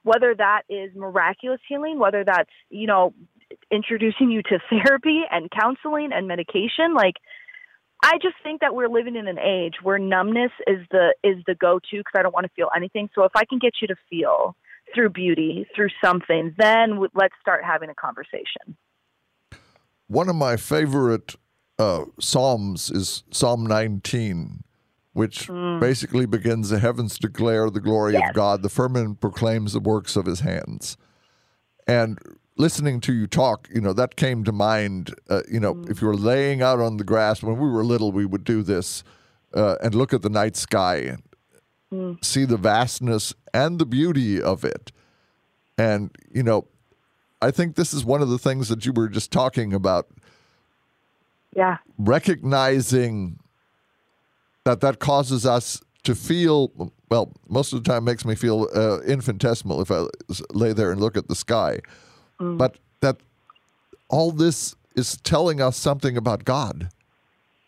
Whether 0.04 0.34
that 0.36 0.62
is 0.68 0.90
miraculous 0.96 1.60
healing, 1.68 1.98
whether 1.98 2.24
that's, 2.24 2.50
you 2.70 2.86
know, 2.86 3.14
introducing 3.70 4.30
you 4.30 4.42
to 4.42 4.58
therapy 4.70 5.22
and 5.30 5.50
counseling 5.50 6.10
and 6.12 6.26
medication, 6.26 6.94
like, 6.94 7.16
I 8.02 8.18
just 8.20 8.34
think 8.42 8.60
that 8.60 8.74
we're 8.74 8.88
living 8.88 9.14
in 9.16 9.28
an 9.28 9.38
age 9.38 9.74
where 9.82 9.98
numbness 9.98 10.50
is 10.66 10.84
the 10.90 11.14
is 11.22 11.36
the 11.46 11.54
go 11.54 11.78
to 11.78 11.98
because 11.98 12.12
I 12.14 12.22
don't 12.22 12.34
want 12.34 12.44
to 12.46 12.52
feel 12.54 12.68
anything. 12.76 13.08
So 13.14 13.24
if 13.24 13.32
I 13.34 13.44
can 13.44 13.58
get 13.58 13.74
you 13.80 13.86
to 13.88 13.96
feel, 14.10 14.56
through 14.94 15.10
beauty, 15.10 15.66
through 15.74 15.88
something, 16.04 16.54
then 16.58 17.00
let's 17.14 17.34
start 17.40 17.64
having 17.64 17.90
a 17.90 17.94
conversation. 17.94 18.76
One 20.06 20.28
of 20.28 20.36
my 20.36 20.56
favorite 20.56 21.36
uh, 21.78 22.04
Psalms 22.20 22.90
is 22.90 23.22
Psalm 23.30 23.64
19, 23.64 24.62
which 25.12 25.48
basically 25.80 26.26
begins 26.26 26.70
the 26.70 26.78
heavens 26.78 27.18
declare 27.18 27.70
the 27.70 27.80
glory 27.80 28.14
Yes. 28.14 28.28
of 28.30 28.34
God, 28.34 28.62
the 28.62 28.68
firmament 28.68 29.20
proclaims 29.20 29.72
the 29.72 29.80
works 29.80 30.16
of 30.16 30.26
his 30.26 30.40
hands. 30.40 30.96
And 31.86 32.18
listening 32.56 33.00
to 33.00 33.12
you 33.12 33.26
talk, 33.26 33.68
you 33.74 33.80
know, 33.80 33.92
that 33.92 34.16
came 34.16 34.44
to 34.44 34.52
mind. 34.52 35.14
Uh, 35.28 35.42
you 35.50 35.58
know, 35.60 35.82
if 35.88 36.00
you 36.00 36.08
were 36.08 36.16
laying 36.16 36.62
out 36.62 36.80
on 36.80 36.96
the 36.96 37.04
grass, 37.04 37.42
when 37.42 37.58
we 37.58 37.68
were 37.68 37.84
little, 37.84 38.12
we 38.12 38.26
would 38.26 38.44
do 38.44 38.62
this 38.62 39.02
uh, 39.54 39.76
and 39.82 39.94
look 39.94 40.12
at 40.12 40.22
the 40.22 40.30
night 40.30 40.56
sky 40.56 40.96
and 40.96 42.18
see 42.22 42.44
the 42.46 42.56
vastness 42.56 43.34
and 43.52 43.78
the 43.78 43.84
beauty 43.86 44.40
of 44.40 44.64
it. 44.64 44.92
And, 45.76 46.10
you 46.32 46.42
know, 46.42 46.66
I 47.42 47.50
think 47.50 47.74
this 47.74 47.92
is 47.92 48.04
one 48.04 48.22
of 48.22 48.28
the 48.30 48.38
things 48.38 48.68
that 48.68 48.86
you 48.86 48.92
were 48.92 49.08
just 49.08 49.30
talking 49.30 49.72
about 49.74 50.06
Yeah. 51.54 51.78
recognizing 51.98 53.38
that 54.64 54.80
that 54.80 55.00
causes 55.00 55.44
us 55.44 55.82
to 56.04 56.14
feel 56.14 56.70
well 57.10 57.32
most 57.48 57.72
of 57.72 57.82
the 57.82 57.88
time 57.90 58.04
makes 58.04 58.24
me 58.24 58.34
feel 58.34 58.68
uh, 58.74 59.00
infinitesimal 59.02 59.80
if 59.82 59.90
i 59.90 60.04
lay 60.52 60.72
there 60.72 60.90
and 60.90 61.00
look 61.00 61.16
at 61.16 61.28
the 61.28 61.34
sky 61.34 61.78
Mm. 62.42 62.58
but 62.58 62.76
that 63.00 63.18
all 64.08 64.32
this 64.32 64.74
is 64.96 65.16
telling 65.18 65.60
us 65.60 65.76
something 65.76 66.16
about 66.16 66.44
god. 66.44 66.88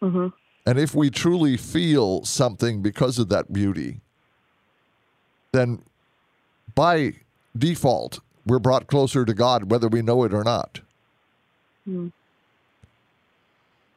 Mm-hmm. 0.03 0.29
And 0.66 0.79
if 0.79 0.95
we 0.95 1.11
truly 1.11 1.57
feel 1.57 2.25
something 2.25 2.83
because 2.83 3.18
of 3.18 3.29
that 3.29 3.53
beauty 3.53 4.01
then 5.53 5.81
by 6.75 7.14
default 7.57 8.18
we're 8.45 8.59
brought 8.59 8.89
closer 8.89 9.25
to 9.25 9.33
god 9.33 9.70
whether 9.70 9.87
we 9.89 10.03
know 10.03 10.25
it 10.25 10.35
or 10.35 10.43
not. 10.43 10.81
Mm. 11.89 12.12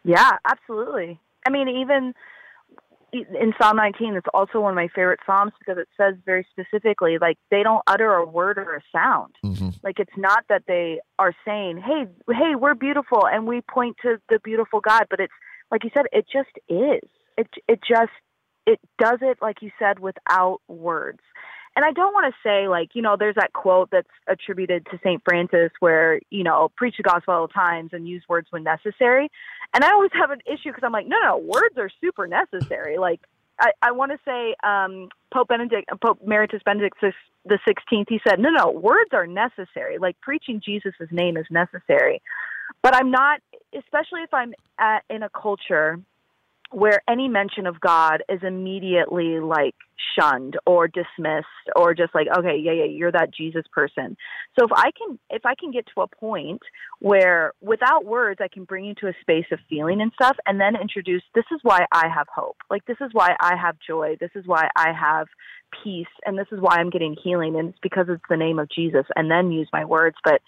Yeah, 0.04 0.38
absolutely. 0.46 1.20
I 1.46 1.50
mean, 1.50 1.68
even 1.68 2.14
in 3.14 3.54
Psalm 3.60 3.78
19, 3.78 4.16
it's 4.16 4.28
also 4.34 4.60
one 4.60 4.72
of 4.72 4.76
my 4.76 4.90
favorite 4.90 5.20
Psalms 5.26 5.54
because 5.60 5.78
it 5.80 5.88
says 5.96 6.16
very 6.26 6.46
specifically, 6.52 7.18
like, 7.20 7.38
they 7.50 7.64
don't 7.64 7.82
utter 7.88 8.14
a 8.14 8.26
word 8.26 8.58
or 8.58 8.76
a 8.76 8.82
sound. 8.92 9.34
Mm-hmm. 9.46 9.70
Like, 9.82 10.00
it's 10.00 10.18
not 10.18 10.44
that 10.50 10.64
they 10.68 11.00
are 11.18 11.34
saying, 11.46 11.78
hey, 11.78 12.06
hey, 12.28 12.56
we're 12.56 12.76
beautiful, 12.76 13.26
and 13.26 13.48
we 13.48 13.62
point 13.62 13.96
to 14.02 14.20
the 14.30 14.40
beautiful 14.44 14.82
God, 14.82 15.06
but 15.10 15.20
it's, 15.20 15.34
like 15.72 15.84
you 15.84 15.90
said, 15.94 16.06
it 16.12 16.26
just 16.32 16.50
is. 16.68 17.10
It, 17.38 17.48
it 17.68 17.80
just, 17.88 18.12
it 18.66 18.80
does 19.00 19.20
it, 19.22 19.38
like 19.42 19.62
you 19.62 19.72
said, 19.80 20.00
without 20.00 20.60
words. 20.68 21.20
And 21.78 21.86
I 21.86 21.92
don't 21.92 22.12
want 22.12 22.34
to 22.34 22.40
say, 22.42 22.68
like, 22.68 22.96
you 22.96 23.04
know, 23.04 23.18
there's 23.20 23.36
that 23.36 23.54
quote 23.54 23.92
that's 23.92 24.10
attributed 24.28 24.88
to 24.88 24.98
St. 25.04 25.22
Francis 25.24 25.70
where, 25.80 26.20
you 26.32 26.44
know, 26.44 26.72
preach 26.76 26.96
the 26.98 27.04
gospel 27.04 27.36
all 27.36 27.48
times 27.48 27.92
and 27.94 28.08
use 28.08 28.24
words 28.28 28.48
when 28.50 28.64
necessary. 28.64 29.30
And 29.76 29.84
I 29.84 29.92
always 29.92 30.10
have 30.14 30.32
an 30.32 30.40
issue 30.48 30.70
because 30.70 30.82
I'm 30.84 30.92
like, 30.92 31.06
no, 31.06 31.18
no, 31.24 31.38
words 31.38 31.78
are 31.78 31.92
super 32.02 32.26
necessary. 32.26 32.98
Like, 32.98 33.22
I, 33.60 33.74
I 33.84 33.92
want 33.92 34.12
to 34.12 34.18
say 34.26 34.56
um, 34.68 35.10
Pope 35.32 35.50
Benedict, 35.50 35.88
Pope 36.02 36.18
Emeritus 36.26 36.64
Benedict 36.66 36.98
the 37.00 37.14
the 37.46 37.60
Sixteenth. 37.68 38.08
He 38.10 38.20
said, 38.28 38.40
no, 38.40 38.50
no, 38.50 38.72
words 38.72 39.12
are 39.14 39.28
necessary. 39.28 40.00
Like 40.00 40.20
preaching 40.20 40.60
Jesus' 40.66 40.96
name 41.12 41.38
is 41.38 41.46
necessary. 41.52 42.24
But 42.82 42.96
I'm 42.96 43.12
not, 43.12 43.40
especially 43.78 44.24
if 44.24 44.34
I'm 44.34 44.56
at, 44.80 45.04
in 45.12 45.22
a 45.22 45.30
culture 45.30 46.00
where 46.72 47.02
any 47.10 47.28
mention 47.28 47.66
of 47.66 47.80
God 47.80 48.24
is 48.30 48.40
immediately 48.44 49.40
like 49.40 49.76
shunned 50.18 50.58
or 50.66 50.88
dismissed 50.88 51.48
or 51.76 51.94
just 51.94 52.14
like 52.14 52.28
okay 52.38 52.58
yeah 52.62 52.72
yeah 52.72 52.86
you're 52.86 53.12
that 53.12 53.34
Jesus 53.34 53.64
person. 53.72 54.18
So 54.58 54.66
if 54.66 54.72
I 54.74 54.92
can 54.98 55.20
if 55.30 55.46
I 55.46 55.56
can 55.60 55.72
get 55.72 55.86
to 55.96 56.02
a 56.02 56.08
point 56.08 56.62
where 57.00 57.54
without 57.62 58.06
words 58.06 58.40
I 58.42 58.48
can 58.48 58.64
bring 58.64 58.86
you 58.86 58.96
to 58.96 59.08
a 59.08 59.14
space 59.22 59.46
of 59.52 59.60
feeling 59.70 60.02
and 60.02 60.12
stuff 60.14 60.38
and 60.46 60.60
then 60.60 60.76
introduce 60.76 61.24
this 61.36 61.46
is 61.52 61.60
why 61.64 61.86
I 61.92 62.08
have 62.14 62.28
hope. 62.34 62.58
Like 62.70 62.86
this 62.86 62.98
is 63.02 63.10
why 63.14 63.36
I 63.40 63.56
have 63.56 63.78
joy. 63.86 64.18
This 64.20 64.32
is 64.36 64.46
why 64.46 64.70
I 64.76 64.92
have 64.94 65.28
peace 65.84 66.08
and 66.26 66.38
this 66.38 66.48
is 66.52 66.60
why 66.60 66.78
I'm 66.78 66.90
getting 66.90 67.16
healing 67.22 67.56
and 67.58 67.70
it's 67.70 67.80
because 67.82 68.08
it's 68.10 68.24
the 68.30 68.38
name 68.38 68.60
of 68.60 68.70
Jesus 68.70 69.06
and 69.16 69.30
then 69.30 69.52
use 69.52 69.68
my 69.74 69.84
words 69.84 70.16
but 70.24 70.42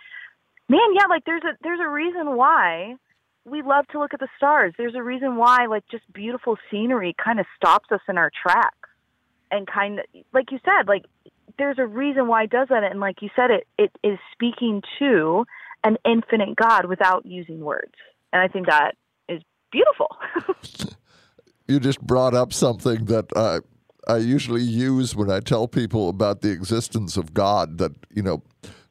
man 0.69 0.79
yeah 0.93 1.07
like 1.09 1.25
there's 1.25 1.43
a 1.43 1.57
there's 1.61 1.81
a 1.83 1.89
reason 1.89 2.37
why 2.37 2.95
we 3.45 3.61
love 3.61 3.87
to 3.87 3.99
look 3.99 4.13
at 4.13 4.19
the 4.19 4.27
stars. 4.37 4.73
There's 4.77 4.95
a 4.95 5.03
reason 5.03 5.35
why, 5.37 5.65
like, 5.67 5.83
just 5.89 6.03
beautiful 6.13 6.57
scenery 6.69 7.15
kind 7.23 7.39
of 7.39 7.45
stops 7.55 7.91
us 7.91 8.01
in 8.07 8.17
our 8.17 8.31
tracks. 8.41 8.75
And 9.51 9.65
kind 9.65 9.99
of, 9.99 10.05
like 10.31 10.51
you 10.51 10.59
said, 10.63 10.87
like, 10.87 11.05
there's 11.57 11.79
a 11.79 11.85
reason 11.85 12.27
why 12.27 12.43
it 12.43 12.51
does 12.51 12.67
that. 12.69 12.83
And 12.83 12.99
like 12.99 13.21
you 13.21 13.29
said, 13.35 13.49
it, 13.51 13.67
it 13.77 13.91
is 14.03 14.19
speaking 14.31 14.81
to 14.99 15.45
an 15.83 15.97
infinite 16.05 16.55
God 16.55 16.85
without 16.85 17.25
using 17.25 17.61
words. 17.61 17.93
And 18.31 18.41
I 18.41 18.47
think 18.47 18.67
that 18.67 18.95
is 19.27 19.41
beautiful. 19.71 20.07
you 21.67 21.79
just 21.79 22.01
brought 22.01 22.33
up 22.33 22.53
something 22.53 23.05
that 23.05 23.25
uh, 23.35 23.61
I 24.07 24.17
usually 24.17 24.61
use 24.61 25.15
when 25.15 25.29
I 25.29 25.39
tell 25.39 25.67
people 25.67 26.09
about 26.09 26.41
the 26.41 26.51
existence 26.51 27.17
of 27.17 27.33
God. 27.33 27.77
That 27.77 27.91
you 28.13 28.21
know, 28.21 28.43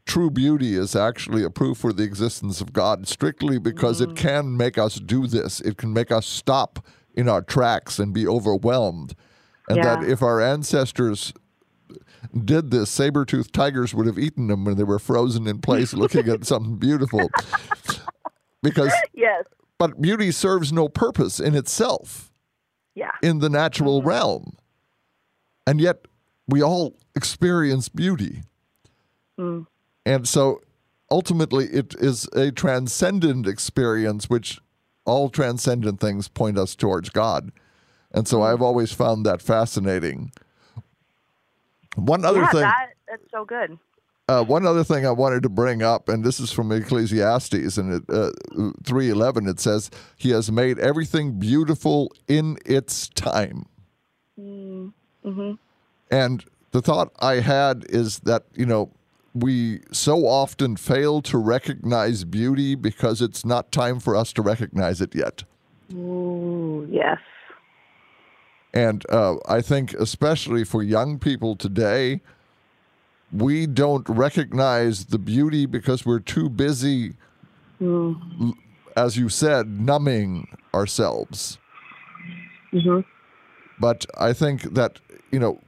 true 0.09 0.31
beauty 0.31 0.75
is 0.75 0.97
actually 0.97 1.45
a 1.45 1.51
proof 1.51 1.79
for 1.79 1.93
the 1.93 2.03
existence 2.03 2.61
of 2.61 2.73
God, 2.73 3.07
strictly 3.07 3.59
because 3.59 4.01
it 4.01 4.11
mm. 4.11 4.17
can 4.17 4.57
make 4.57 4.79
us 4.79 4.97
do 4.97 5.29
this. 5.29 5.61
It 5.61 5.77
can 5.77 5.93
make 5.93 6.11
us 6.11 6.27
stop 6.27 6.85
in 7.15 7.29
our 7.29 7.43
tracks 7.43 7.99
and 7.99 8.13
be 8.13 8.27
overwhelmed, 8.27 9.15
and 9.69 9.85
that 9.85 10.03
if 10.03 10.23
our 10.23 10.41
ancestors 10.41 11.33
did 12.45 12.71
this, 12.71 12.91
saber-toothed 12.91 13.53
tigers 13.53 13.95
would 13.95 14.07
have 14.07 14.19
eaten 14.19 14.49
them 14.49 14.65
when 14.65 14.77
they 14.77 14.85
were 14.85 14.99
frozen 14.99 15.47
in 15.47 15.61
place, 15.61 15.93
looking 15.95 16.29
at 16.29 16.45
something 16.45 16.77
beautiful. 16.77 17.31
Because, 18.63 18.93
yes. 19.13 19.45
but 19.79 20.01
beauty 20.01 20.33
serves 20.33 20.73
no 20.73 20.89
purpose 20.89 21.39
in 21.39 21.55
itself 21.55 22.33
Yeah. 22.95 23.13
in 23.23 23.39
the 23.39 23.49
natural 23.49 24.01
mm-hmm. 24.01 24.09
realm. 24.09 24.57
And 25.67 25.81
yet 25.81 26.07
we 26.47 26.63
all 26.63 26.97
experience 27.15 27.89
beauty. 27.89 28.43
Mm. 29.39 29.67
And 30.09 30.27
so 30.27 30.63
ultimately 31.11 31.67
it 31.67 31.95
is 31.99 32.25
a 32.29 32.51
transcendent 32.51 33.47
experience, 33.47 34.31
which 34.31 34.59
all 35.05 35.29
transcendent 35.29 36.01
things 36.01 36.29
point 36.29 36.57
us 36.57 36.75
towards 36.75 37.11
God. 37.11 37.53
And 38.13 38.27
so 38.27 38.41
I've 38.41 38.63
always 38.63 38.91
found 38.91 39.27
that 39.27 39.43
fascinating. 39.43 40.33
One 41.95 42.25
other 42.25 42.41
yeah, 42.41 42.51
thing. 42.51 42.61
that, 42.63 42.89
that's 43.07 43.31
so 43.31 43.45
good. 43.45 43.79
Uh, 44.29 44.45
one 44.45 44.65
other 44.65 44.83
thing 44.83 45.05
I 45.07 45.11
wanted 45.11 45.43
to 45.43 45.51
bring 45.51 45.83
up, 45.83 46.09
and 46.09 46.25
this 46.25 46.41
is 46.41 46.53
from 46.53 46.73
Ecclesiastes, 46.73 47.77
and 47.77 47.95
it, 47.95 48.03
uh, 48.09 48.31
three 48.85 49.09
eleven. 49.09 49.47
It 49.47 49.59
says, 49.59 49.91
"He 50.17 50.31
has 50.31 50.53
made 50.53 50.79
everything 50.79 51.39
beautiful 51.39 52.13
in 52.27 52.59
its 52.67 53.09
time." 53.09 53.65
Mm-hmm. 54.39 55.53
And 56.11 56.45
the 56.73 56.83
thought 56.83 57.11
I 57.21 57.37
had 57.37 57.87
is 57.89 58.19
that 58.21 58.45
you 58.55 58.67
know 58.67 58.91
we 59.43 59.81
so 59.93 60.27
often 60.27 60.77
fail 60.77 61.23
to 61.23 61.39
recognize 61.39 62.25
beauty 62.25 62.75
because 62.75 63.21
it's 63.23 63.45
not 63.45 63.73
time 63.73 64.01
for 64.01 64.17
us 64.17 64.33
to 64.35 64.43
recognize 64.43 65.01
it 65.01 65.15
yet. 65.15 65.45
Ooh, 65.93 66.87
yes. 66.91 67.19
And 68.75 69.05
uh, 69.11 69.37
I 69.49 69.61
think, 69.61 69.95
especially 69.95 70.65
for 70.65 70.83
young 70.83 71.19
people 71.19 71.57
today, 71.57 72.21
we 73.33 73.67
don't 73.67 74.09
recognize 74.09 75.07
the 75.07 75.19
beauty 75.19 75.67
because 75.67 76.05
we're 76.07 76.21
too 76.21 76.49
busy, 76.49 77.15
l- 77.81 78.55
as 78.97 79.17
you 79.17 79.29
said, 79.29 79.81
numbing 79.81 80.49
ourselves. 80.75 81.59
But 83.81 84.07
I 84.19 84.33
think 84.33 84.75
that, 84.75 85.01
you 85.31 85.39
know, 85.39 85.61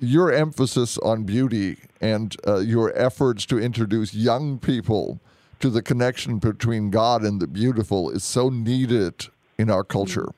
your 0.00 0.32
emphasis 0.32 0.98
on 0.98 1.24
beauty 1.24 1.78
and 2.04 2.36
uh, 2.46 2.58
your 2.58 2.92
efforts 2.94 3.46
to 3.46 3.58
introduce 3.58 4.12
young 4.12 4.58
people 4.58 5.20
to 5.58 5.70
the 5.70 5.80
connection 5.80 6.38
between 6.38 6.90
God 6.90 7.22
and 7.22 7.40
the 7.40 7.46
beautiful 7.46 8.10
is 8.10 8.22
so 8.22 8.50
needed 8.50 9.28
in 9.56 9.70
our 9.70 9.82
culture. 9.84 10.28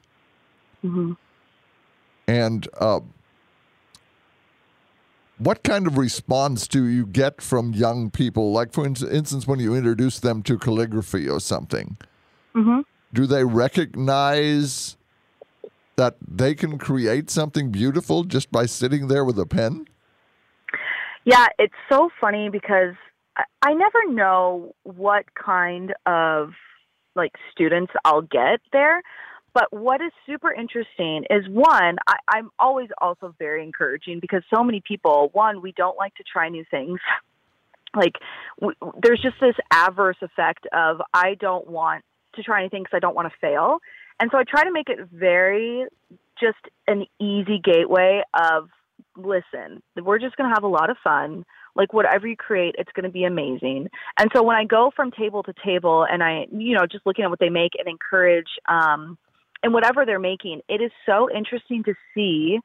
And 2.28 2.68
uh, 2.78 3.00
what 5.38 5.64
kind 5.64 5.88
of 5.88 5.98
response 5.98 6.68
do 6.68 6.84
you 6.84 7.04
get 7.04 7.42
from 7.42 7.72
young 7.72 8.10
people? 8.10 8.52
Like, 8.52 8.72
for 8.72 8.86
instance, 8.86 9.46
when 9.48 9.58
you 9.58 9.74
introduce 9.74 10.20
them 10.20 10.42
to 10.44 10.58
calligraphy 10.58 11.28
or 11.28 11.40
something, 11.40 11.96
do 13.12 13.26
they 13.26 13.44
recognize 13.44 14.96
that 15.96 16.14
they 16.26 16.54
can 16.54 16.78
create 16.78 17.28
something 17.30 17.70
beautiful 17.72 18.22
just 18.22 18.52
by 18.52 18.66
sitting 18.66 19.08
there 19.08 19.24
with 19.24 19.38
a 19.38 19.46
pen? 19.46 19.86
Yeah, 21.26 21.48
it's 21.58 21.74
so 21.90 22.08
funny 22.20 22.50
because 22.50 22.94
I, 23.36 23.42
I 23.60 23.74
never 23.74 24.10
know 24.10 24.74
what 24.84 25.24
kind 25.34 25.92
of 26.06 26.52
like 27.16 27.32
students 27.50 27.92
I'll 28.04 28.22
get 28.22 28.60
there. 28.72 29.02
But 29.52 29.72
what 29.72 30.00
is 30.00 30.12
super 30.24 30.52
interesting 30.52 31.24
is 31.28 31.48
one, 31.48 31.96
I, 32.06 32.16
I'm 32.28 32.50
always 32.60 32.90
also 33.00 33.34
very 33.38 33.64
encouraging 33.64 34.20
because 34.20 34.42
so 34.54 34.62
many 34.62 34.80
people, 34.86 35.30
one, 35.32 35.62
we 35.62 35.72
don't 35.72 35.98
like 35.98 36.14
to 36.16 36.22
try 36.22 36.48
new 36.48 36.64
things. 36.70 37.00
like 37.96 38.14
w- 38.60 38.76
there's 39.02 39.20
just 39.20 39.36
this 39.40 39.56
adverse 39.72 40.18
effect 40.22 40.68
of 40.72 41.00
I 41.12 41.34
don't 41.40 41.68
want 41.68 42.04
to 42.36 42.42
try 42.44 42.60
anything 42.60 42.84
because 42.84 42.96
I 42.96 43.00
don't 43.00 43.16
want 43.16 43.32
to 43.32 43.38
fail. 43.40 43.78
And 44.20 44.30
so 44.30 44.38
I 44.38 44.44
try 44.44 44.62
to 44.62 44.72
make 44.72 44.88
it 44.88 45.00
very 45.12 45.86
just 46.38 46.58
an 46.86 47.06
easy 47.18 47.58
gateway 47.58 48.22
of 48.32 48.68
listen, 49.16 49.82
we're 49.96 50.18
just 50.18 50.36
going 50.36 50.50
to 50.50 50.54
have 50.54 50.64
a 50.64 50.68
lot 50.68 50.90
of 50.90 50.96
fun. 51.02 51.44
Like 51.74 51.92
whatever 51.92 52.26
you 52.26 52.36
create, 52.36 52.74
it's 52.78 52.90
going 52.92 53.04
to 53.04 53.10
be 53.10 53.24
amazing. 53.24 53.88
And 54.18 54.30
so 54.34 54.42
when 54.42 54.56
I 54.56 54.64
go 54.64 54.90
from 54.94 55.10
table 55.10 55.42
to 55.42 55.52
table 55.64 56.06
and 56.10 56.22
I, 56.22 56.46
you 56.50 56.74
know, 56.74 56.86
just 56.90 57.06
looking 57.06 57.24
at 57.24 57.30
what 57.30 57.38
they 57.38 57.50
make 57.50 57.72
and 57.78 57.88
encourage, 57.88 58.48
um, 58.68 59.18
and 59.62 59.72
whatever 59.72 60.04
they're 60.06 60.18
making, 60.18 60.60
it 60.68 60.80
is 60.80 60.92
so 61.06 61.28
interesting 61.34 61.82
to 61.84 61.94
see 62.14 62.58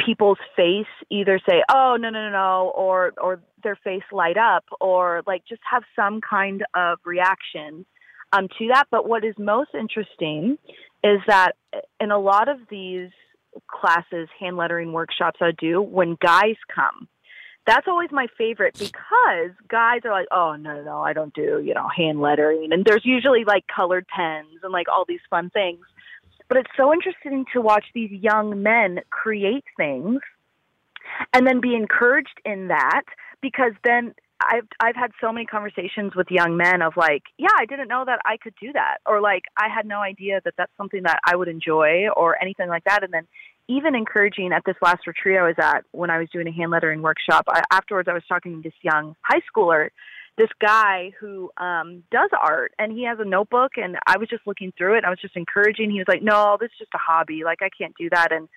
people's 0.00 0.38
face 0.56 0.86
either 1.10 1.40
say, 1.48 1.62
"Oh, 1.70 1.96
no, 1.98 2.10
no, 2.10 2.22
no, 2.24 2.30
no," 2.30 2.72
or 2.74 3.12
or 3.18 3.40
their 3.62 3.76
face 3.76 4.02
light 4.12 4.36
up, 4.36 4.64
or 4.80 5.22
like 5.26 5.44
just 5.48 5.62
have 5.70 5.82
some 5.94 6.20
kind 6.20 6.64
of 6.74 6.98
reaction 7.04 7.86
um, 8.32 8.48
to 8.58 8.68
that. 8.68 8.84
But 8.90 9.08
what 9.08 9.24
is 9.24 9.34
most 9.38 9.70
interesting 9.78 10.58
is 11.04 11.20
that 11.26 11.52
in 12.00 12.10
a 12.10 12.18
lot 12.18 12.48
of 12.48 12.58
these 12.70 13.10
classes, 13.68 14.28
hand 14.38 14.56
lettering 14.56 14.92
workshops 14.92 15.38
I 15.40 15.52
do, 15.52 15.80
when 15.80 16.16
guys 16.20 16.56
come, 16.74 17.08
that's 17.66 17.88
always 17.88 18.10
my 18.12 18.28
favorite 18.38 18.78
because 18.78 19.50
guys 19.68 20.00
are 20.04 20.12
like, 20.12 20.28
oh 20.30 20.54
no, 20.54 20.82
no, 20.82 21.00
I 21.00 21.12
don't 21.12 21.34
do 21.34 21.60
you 21.64 21.74
know 21.74 21.88
hand 21.88 22.20
lettering, 22.20 22.72
and 22.72 22.84
there's 22.84 23.04
usually 23.04 23.44
like 23.44 23.64
colored 23.74 24.06
pens 24.08 24.60
and 24.62 24.72
like 24.72 24.86
all 24.88 25.04
these 25.06 25.20
fun 25.28 25.50
things. 25.50 25.84
But 26.48 26.58
it's 26.58 26.70
so 26.76 26.92
interesting 26.92 27.44
to 27.52 27.60
watch 27.60 27.84
these 27.92 28.10
young 28.10 28.62
men 28.62 29.00
create 29.10 29.64
things 29.76 30.20
and 31.32 31.46
then 31.46 31.60
be 31.60 31.74
encouraged 31.74 32.40
in 32.44 32.68
that 32.68 33.02
because 33.40 33.72
then 33.82 34.14
I've 34.40 34.68
I've 34.80 34.96
had 34.96 35.12
so 35.20 35.32
many 35.32 35.46
conversations 35.46 36.14
with 36.14 36.26
young 36.30 36.56
men 36.56 36.82
of 36.82 36.94
like, 36.96 37.22
yeah, 37.38 37.54
I 37.58 37.64
didn't 37.64 37.88
know 37.88 38.04
that 38.04 38.20
I 38.24 38.36
could 38.36 38.54
do 38.60 38.72
that, 38.72 38.98
or 39.06 39.20
like 39.20 39.44
I 39.56 39.68
had 39.74 39.86
no 39.86 40.00
idea 40.00 40.40
that 40.44 40.54
that's 40.58 40.72
something 40.76 41.02
that 41.04 41.20
I 41.24 41.36
would 41.36 41.48
enjoy, 41.48 42.08
or 42.14 42.40
anything 42.40 42.68
like 42.68 42.84
that. 42.84 43.02
And 43.02 43.12
then 43.12 43.26
even 43.68 43.94
encouraging 43.94 44.52
at 44.52 44.62
this 44.64 44.76
last 44.82 45.06
retreat 45.06 45.38
I 45.38 45.42
was 45.42 45.56
at 45.58 45.84
when 45.92 46.10
I 46.10 46.18
was 46.18 46.28
doing 46.32 46.46
a 46.46 46.52
hand 46.52 46.70
lettering 46.70 47.02
workshop. 47.02 47.44
I, 47.48 47.62
afterwards, 47.72 48.08
I 48.08 48.14
was 48.14 48.22
talking 48.28 48.56
to 48.56 48.62
this 48.62 48.78
young 48.82 49.16
high 49.22 49.40
schooler, 49.50 49.88
this 50.36 50.50
guy 50.60 51.12
who 51.18 51.50
um, 51.56 52.04
does 52.10 52.30
art, 52.38 52.72
and 52.78 52.92
he 52.92 53.04
has 53.04 53.18
a 53.18 53.24
notebook, 53.24 53.72
and 53.76 53.96
I 54.06 54.18
was 54.18 54.28
just 54.28 54.46
looking 54.46 54.72
through 54.76 54.94
it. 54.94 54.98
And 54.98 55.06
I 55.06 55.10
was 55.10 55.20
just 55.20 55.36
encouraging. 55.36 55.90
He 55.90 55.98
was 55.98 56.08
like, 56.08 56.22
"No, 56.22 56.58
this 56.60 56.70
is 56.72 56.78
just 56.80 56.94
a 56.94 56.98
hobby. 56.98 57.42
Like 57.42 57.62
I 57.62 57.70
can't 57.70 57.94
do 57.98 58.10
that." 58.10 58.32
And 58.32 58.48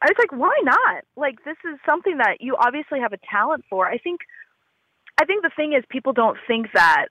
I 0.00 0.06
was 0.06 0.16
like, 0.18 0.32
"Why 0.32 0.54
not? 0.62 1.04
Like 1.14 1.44
this 1.44 1.58
is 1.70 1.78
something 1.84 2.16
that 2.18 2.38
you 2.40 2.56
obviously 2.56 3.00
have 3.00 3.12
a 3.12 3.18
talent 3.30 3.64
for." 3.68 3.86
I 3.86 3.98
think 3.98 4.20
I 5.20 5.24
think 5.24 5.42
the 5.42 5.50
thing 5.54 5.72
is 5.72 5.84
people 5.88 6.12
don't 6.12 6.38
think 6.46 6.68
that 6.74 7.06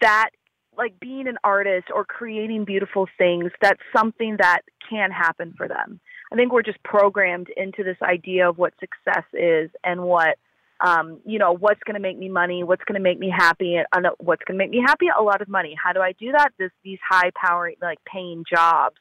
that 0.00 0.30
like 0.76 0.98
being 1.00 1.28
an 1.28 1.36
artist 1.44 1.88
or 1.94 2.04
creating 2.04 2.64
beautiful 2.64 3.06
things 3.18 3.52
that's 3.60 3.80
something 3.94 4.36
that 4.38 4.62
can 4.88 5.10
happen 5.10 5.54
for 5.56 5.68
them. 5.68 6.00
I 6.32 6.36
think 6.36 6.52
we're 6.52 6.62
just 6.62 6.82
programmed 6.82 7.48
into 7.56 7.84
this 7.84 7.98
idea 8.02 8.48
of 8.48 8.58
what 8.58 8.72
success 8.80 9.24
is 9.34 9.70
and 9.84 10.02
what 10.02 10.38
um, 10.84 11.20
you 11.24 11.38
know, 11.38 11.52
what's 11.52 11.80
going 11.86 11.94
to 11.94 12.00
make 12.00 12.18
me 12.18 12.28
money, 12.28 12.64
what's 12.64 12.82
going 12.84 12.98
to 12.98 13.02
make 13.02 13.18
me 13.18 13.30
happy, 13.30 13.76
and 13.76 14.06
what's 14.18 14.42
going 14.44 14.58
to 14.58 14.64
make 14.64 14.70
me 14.70 14.82
happy? 14.84 15.06
A 15.16 15.22
lot 15.22 15.40
of 15.40 15.48
money. 15.48 15.76
How 15.80 15.92
do 15.92 16.00
I 16.00 16.12
do 16.18 16.32
that? 16.32 16.50
This 16.58 16.72
these 16.82 16.98
high 17.08 17.30
power 17.36 17.70
like 17.80 17.98
paying 18.04 18.44
jobs 18.52 18.96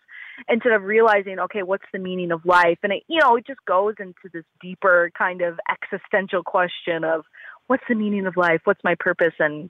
instead 0.47 0.73
of 0.73 0.83
realizing, 0.83 1.39
okay, 1.39 1.63
what's 1.63 1.85
the 1.91 1.99
meaning 1.99 2.31
of 2.31 2.45
life? 2.45 2.77
And 2.83 2.93
it, 2.93 3.03
you 3.07 3.19
know, 3.19 3.35
it 3.35 3.47
just 3.47 3.59
goes 3.67 3.95
into 3.99 4.29
this 4.31 4.45
deeper 4.61 5.11
kind 5.17 5.41
of 5.41 5.59
existential 5.69 6.43
question 6.43 7.03
of 7.03 7.25
what's 7.71 7.83
the 7.87 7.95
meaning 7.95 8.25
of 8.27 8.35
life? 8.35 8.59
What's 8.65 8.83
my 8.83 8.95
purpose? 8.99 9.33
And 9.39 9.69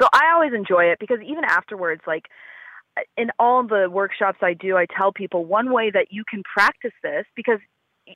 so 0.00 0.06
I 0.12 0.30
always 0.32 0.52
enjoy 0.54 0.84
it 0.84 0.98
because 1.00 1.18
even 1.26 1.42
afterwards, 1.44 2.00
like 2.06 2.26
in 3.16 3.30
all 3.36 3.66
the 3.66 3.88
workshops 3.90 4.38
I 4.42 4.54
do, 4.54 4.76
I 4.76 4.86
tell 4.96 5.12
people 5.12 5.44
one 5.44 5.72
way 5.72 5.90
that 5.90 6.06
you 6.12 6.22
can 6.30 6.44
practice 6.44 6.92
this 7.02 7.24
because 7.34 7.58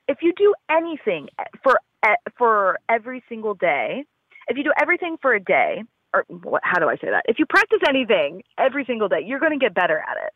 if 0.07 0.18
you 0.22 0.33
do 0.37 0.55
anything 0.70 1.27
for 1.64 1.74
for 2.39 2.79
every 2.89 3.20
single 3.29 3.55
day, 3.55 4.05
if 4.47 4.57
you 4.57 4.62
do 4.62 4.72
everything 4.81 5.16
for 5.20 5.35
a 5.35 5.41
day, 5.41 5.83
or 6.14 6.24
what, 6.29 6.62
how 6.64 6.79
do 6.79 6.89
I 6.89 6.95
say 6.95 7.09
that? 7.11 7.24
If 7.27 7.41
you 7.41 7.47
practice 7.47 7.81
anything 7.89 8.43
every 8.57 8.85
single 8.85 9.09
day, 9.09 9.24
you're 9.27 9.41
going 9.41 9.59
to 9.59 9.64
get 9.64 9.74
better 9.74 9.99
at 9.99 10.24
it. 10.24 10.33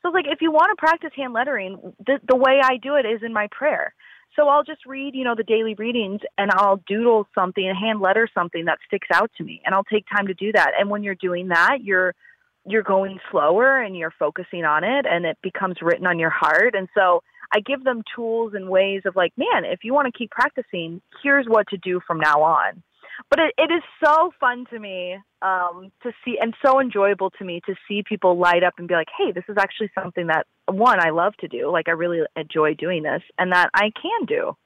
So 0.00 0.08
it's 0.08 0.14
like 0.14 0.24
if 0.26 0.40
you 0.40 0.50
want 0.50 0.70
to 0.74 0.80
practice 0.80 1.10
hand 1.14 1.34
lettering, 1.34 1.92
the 2.06 2.20
the 2.26 2.36
way 2.36 2.58
I 2.64 2.78
do 2.78 2.94
it 2.94 3.04
is 3.04 3.20
in 3.22 3.34
my 3.34 3.48
prayer. 3.50 3.92
So 4.36 4.48
I'll 4.48 4.64
just 4.64 4.86
read, 4.86 5.14
you 5.14 5.24
know, 5.24 5.34
the 5.34 5.42
daily 5.42 5.74
readings 5.74 6.20
and 6.38 6.50
I'll 6.52 6.80
doodle 6.86 7.26
something 7.34 7.66
and 7.66 7.76
hand 7.76 8.00
letter 8.00 8.28
something 8.32 8.64
that 8.66 8.78
sticks 8.86 9.08
out 9.12 9.30
to 9.38 9.44
me. 9.44 9.60
And 9.64 9.74
I'll 9.74 9.84
take 9.84 10.04
time 10.14 10.28
to 10.28 10.34
do 10.34 10.52
that. 10.52 10.72
And 10.78 10.88
when 10.88 11.02
you're 11.02 11.14
doing 11.14 11.48
that, 11.48 11.78
you're 11.82 12.14
you're 12.66 12.82
going 12.82 13.18
slower 13.30 13.80
and 13.80 13.96
you're 13.96 14.12
focusing 14.18 14.64
on 14.64 14.84
it 14.84 15.06
and 15.08 15.24
it 15.24 15.38
becomes 15.42 15.76
written 15.80 16.06
on 16.06 16.18
your 16.18 16.30
heart. 16.30 16.74
And 16.74 16.88
so 16.94 17.22
I 17.52 17.60
give 17.60 17.84
them 17.84 18.02
tools 18.14 18.52
and 18.54 18.68
ways 18.68 19.02
of 19.06 19.16
like, 19.16 19.32
man, 19.36 19.64
if 19.64 19.80
you 19.82 19.94
want 19.94 20.12
to 20.12 20.16
keep 20.16 20.30
practicing, 20.30 21.00
here's 21.22 21.46
what 21.46 21.68
to 21.68 21.78
do 21.78 22.00
from 22.06 22.20
now 22.20 22.42
on 22.42 22.82
but 23.28 23.38
it, 23.38 23.54
it 23.58 23.70
is 23.72 23.82
so 24.04 24.32
fun 24.40 24.64
to 24.70 24.78
me 24.78 25.16
um, 25.42 25.90
to 26.02 26.12
see 26.24 26.36
and 26.40 26.54
so 26.64 26.80
enjoyable 26.80 27.30
to 27.30 27.44
me 27.44 27.60
to 27.66 27.74
see 27.88 28.02
people 28.02 28.38
light 28.38 28.62
up 28.62 28.74
and 28.78 28.88
be 28.88 28.94
like, 28.94 29.08
hey, 29.16 29.32
this 29.32 29.44
is 29.48 29.56
actually 29.58 29.90
something 30.00 30.28
that 30.28 30.46
one 30.66 30.98
I 31.00 31.10
love 31.10 31.34
to 31.40 31.48
do. 31.48 31.70
Like 31.70 31.88
I 31.88 31.92
really 31.92 32.20
enjoy 32.36 32.74
doing 32.74 33.02
this, 33.02 33.22
and 33.38 33.52
that 33.52 33.70
I 33.74 33.90
can 34.00 34.26
do. 34.26 34.56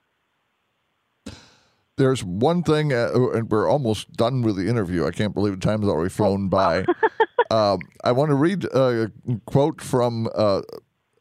There's 1.97 2.23
one 2.23 2.61
thing, 2.61 2.91
uh, 2.91 3.09
and 3.33 3.49
we're 3.49 3.69
almost 3.69 4.11
done 4.13 4.41
with 4.41 4.57
the 4.57 4.67
interview. 4.67 5.05
I 5.05 5.11
can't 5.11 5.33
believe 5.33 5.59
the 5.59 5.65
time's 5.65 5.87
already 5.87 6.09
flown 6.09 6.49
by. 6.49 6.79
um, 7.51 7.79
I 8.03 8.11
want 8.11 8.31
to 8.31 8.35
read 8.35 8.65
a 8.65 9.11
quote 9.45 9.81
from 9.81 10.27
uh, 10.35 10.61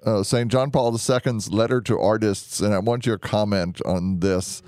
uh, 0.04 0.22
St. 0.24 0.50
John 0.50 0.72
Paul 0.72 0.92
II's 0.92 1.50
letter 1.50 1.80
to 1.82 1.98
artists, 1.98 2.60
and 2.60 2.74
I 2.74 2.80
want 2.80 3.06
your 3.06 3.18
comment 3.18 3.80
on 3.84 4.18
this. 4.18 4.62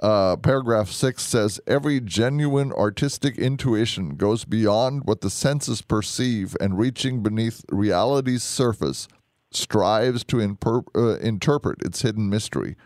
Uh, 0.00 0.36
paragraph 0.36 0.90
six 0.90 1.22
says 1.22 1.58
every 1.66 2.00
genuine 2.00 2.70
artistic 2.72 3.38
intuition 3.38 4.16
goes 4.16 4.44
beyond 4.44 5.04
what 5.04 5.22
the 5.22 5.30
senses 5.30 5.80
perceive 5.80 6.54
and 6.60 6.78
reaching 6.78 7.22
beneath 7.22 7.64
reality's 7.70 8.42
surface 8.42 9.08
strives 9.50 10.22
to 10.24 10.36
imper- 10.36 10.84
uh, 10.94 11.18
interpret 11.20 11.80
its 11.82 12.02
hidden 12.02 12.28
mystery. 12.28 12.76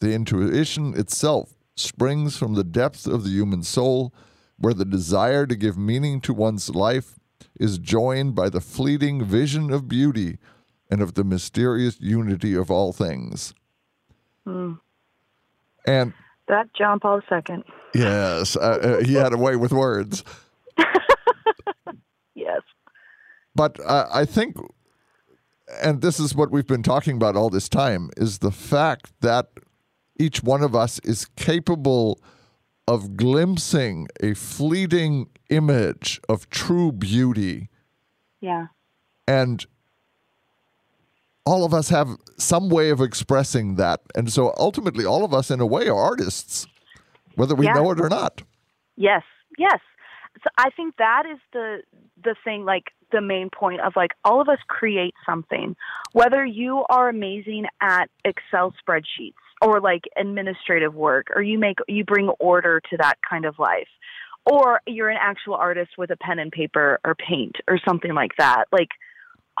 The 0.00 0.12
intuition 0.12 0.94
itself 0.94 1.54
springs 1.74 2.36
from 2.36 2.54
the 2.54 2.64
depth 2.64 3.06
of 3.06 3.24
the 3.24 3.30
human 3.30 3.62
soul, 3.62 4.12
where 4.58 4.74
the 4.74 4.84
desire 4.84 5.46
to 5.46 5.56
give 5.56 5.78
meaning 5.78 6.20
to 6.22 6.34
one's 6.34 6.68
life 6.70 7.14
is 7.58 7.78
joined 7.78 8.34
by 8.34 8.50
the 8.50 8.60
fleeting 8.60 9.24
vision 9.24 9.72
of 9.72 9.88
beauty 9.88 10.38
and 10.90 11.00
of 11.00 11.14
the 11.14 11.24
mysterious 11.24 11.98
unity 12.00 12.54
of 12.54 12.70
all 12.70 12.92
things. 12.92 13.54
Mm. 14.46 14.80
And 15.86 16.12
that 16.48 16.72
John 16.74 17.00
Paul 17.00 17.20
II. 17.30 17.62
Yes, 17.94 18.56
uh, 18.56 18.60
uh, 18.60 19.04
he 19.04 19.14
had 19.14 19.32
a 19.32 19.38
way 19.38 19.56
with 19.56 19.72
words. 19.72 20.24
yes. 22.34 22.62
But 23.54 23.78
uh, 23.84 24.06
I 24.12 24.24
think, 24.24 24.56
and 25.82 26.00
this 26.00 26.20
is 26.20 26.34
what 26.34 26.50
we've 26.50 26.66
been 26.66 26.82
talking 26.82 27.16
about 27.16 27.36
all 27.36 27.50
this 27.50 27.68
time, 27.68 28.10
is 28.16 28.38
the 28.38 28.52
fact 28.52 29.12
that 29.20 29.48
each 30.18 30.42
one 30.42 30.62
of 30.62 30.74
us 30.74 30.98
is 31.00 31.26
capable 31.36 32.20
of 32.86 33.16
glimpsing 33.16 34.08
a 34.22 34.34
fleeting 34.34 35.28
image 35.50 36.20
of 36.28 36.48
true 36.50 36.90
beauty. 36.90 37.68
Yeah. 38.40 38.68
And 39.26 39.66
all 41.48 41.64
of 41.64 41.72
us 41.72 41.88
have 41.88 42.08
some 42.36 42.68
way 42.68 42.90
of 42.90 43.00
expressing 43.00 43.76
that. 43.76 44.00
And 44.14 44.30
so 44.30 44.52
ultimately, 44.58 45.06
all 45.06 45.24
of 45.24 45.32
us, 45.32 45.50
in 45.50 45.60
a 45.60 45.66
way, 45.66 45.88
are 45.88 45.96
artists, 45.96 46.66
whether 47.36 47.54
we 47.54 47.66
know 47.66 47.90
it 47.90 48.00
or 48.00 48.10
not. 48.10 48.42
Yes, 48.96 49.22
yes. 49.56 49.80
So 50.42 50.50
I 50.58 50.68
think 50.70 50.96
that 50.98 51.24
is 51.30 51.38
the 51.54 51.82
the 52.22 52.34
thing, 52.44 52.64
like 52.64 52.84
the 53.12 53.22
main 53.22 53.48
point 53.48 53.80
of 53.80 53.94
like 53.96 54.10
all 54.24 54.40
of 54.42 54.48
us 54.48 54.58
create 54.68 55.14
something. 55.24 55.74
Whether 56.12 56.44
you 56.44 56.84
are 56.90 57.08
amazing 57.08 57.64
at 57.80 58.10
Excel 58.24 58.74
spreadsheets 58.82 59.32
or 59.62 59.80
like 59.80 60.02
administrative 60.16 60.94
work, 60.94 61.28
or 61.34 61.42
you 61.42 61.58
make 61.58 61.78
you 61.88 62.04
bring 62.04 62.28
order 62.40 62.82
to 62.90 62.96
that 62.98 63.18
kind 63.28 63.46
of 63.46 63.58
life, 63.58 63.88
or 64.44 64.80
you're 64.86 65.08
an 65.08 65.18
actual 65.18 65.54
artist 65.54 65.92
with 65.96 66.10
a 66.10 66.16
pen 66.16 66.38
and 66.38 66.52
paper 66.52 67.00
or 67.04 67.14
paint 67.14 67.56
or 67.66 67.80
something 67.88 68.12
like 68.12 68.32
that. 68.38 68.64
Like 68.70 68.90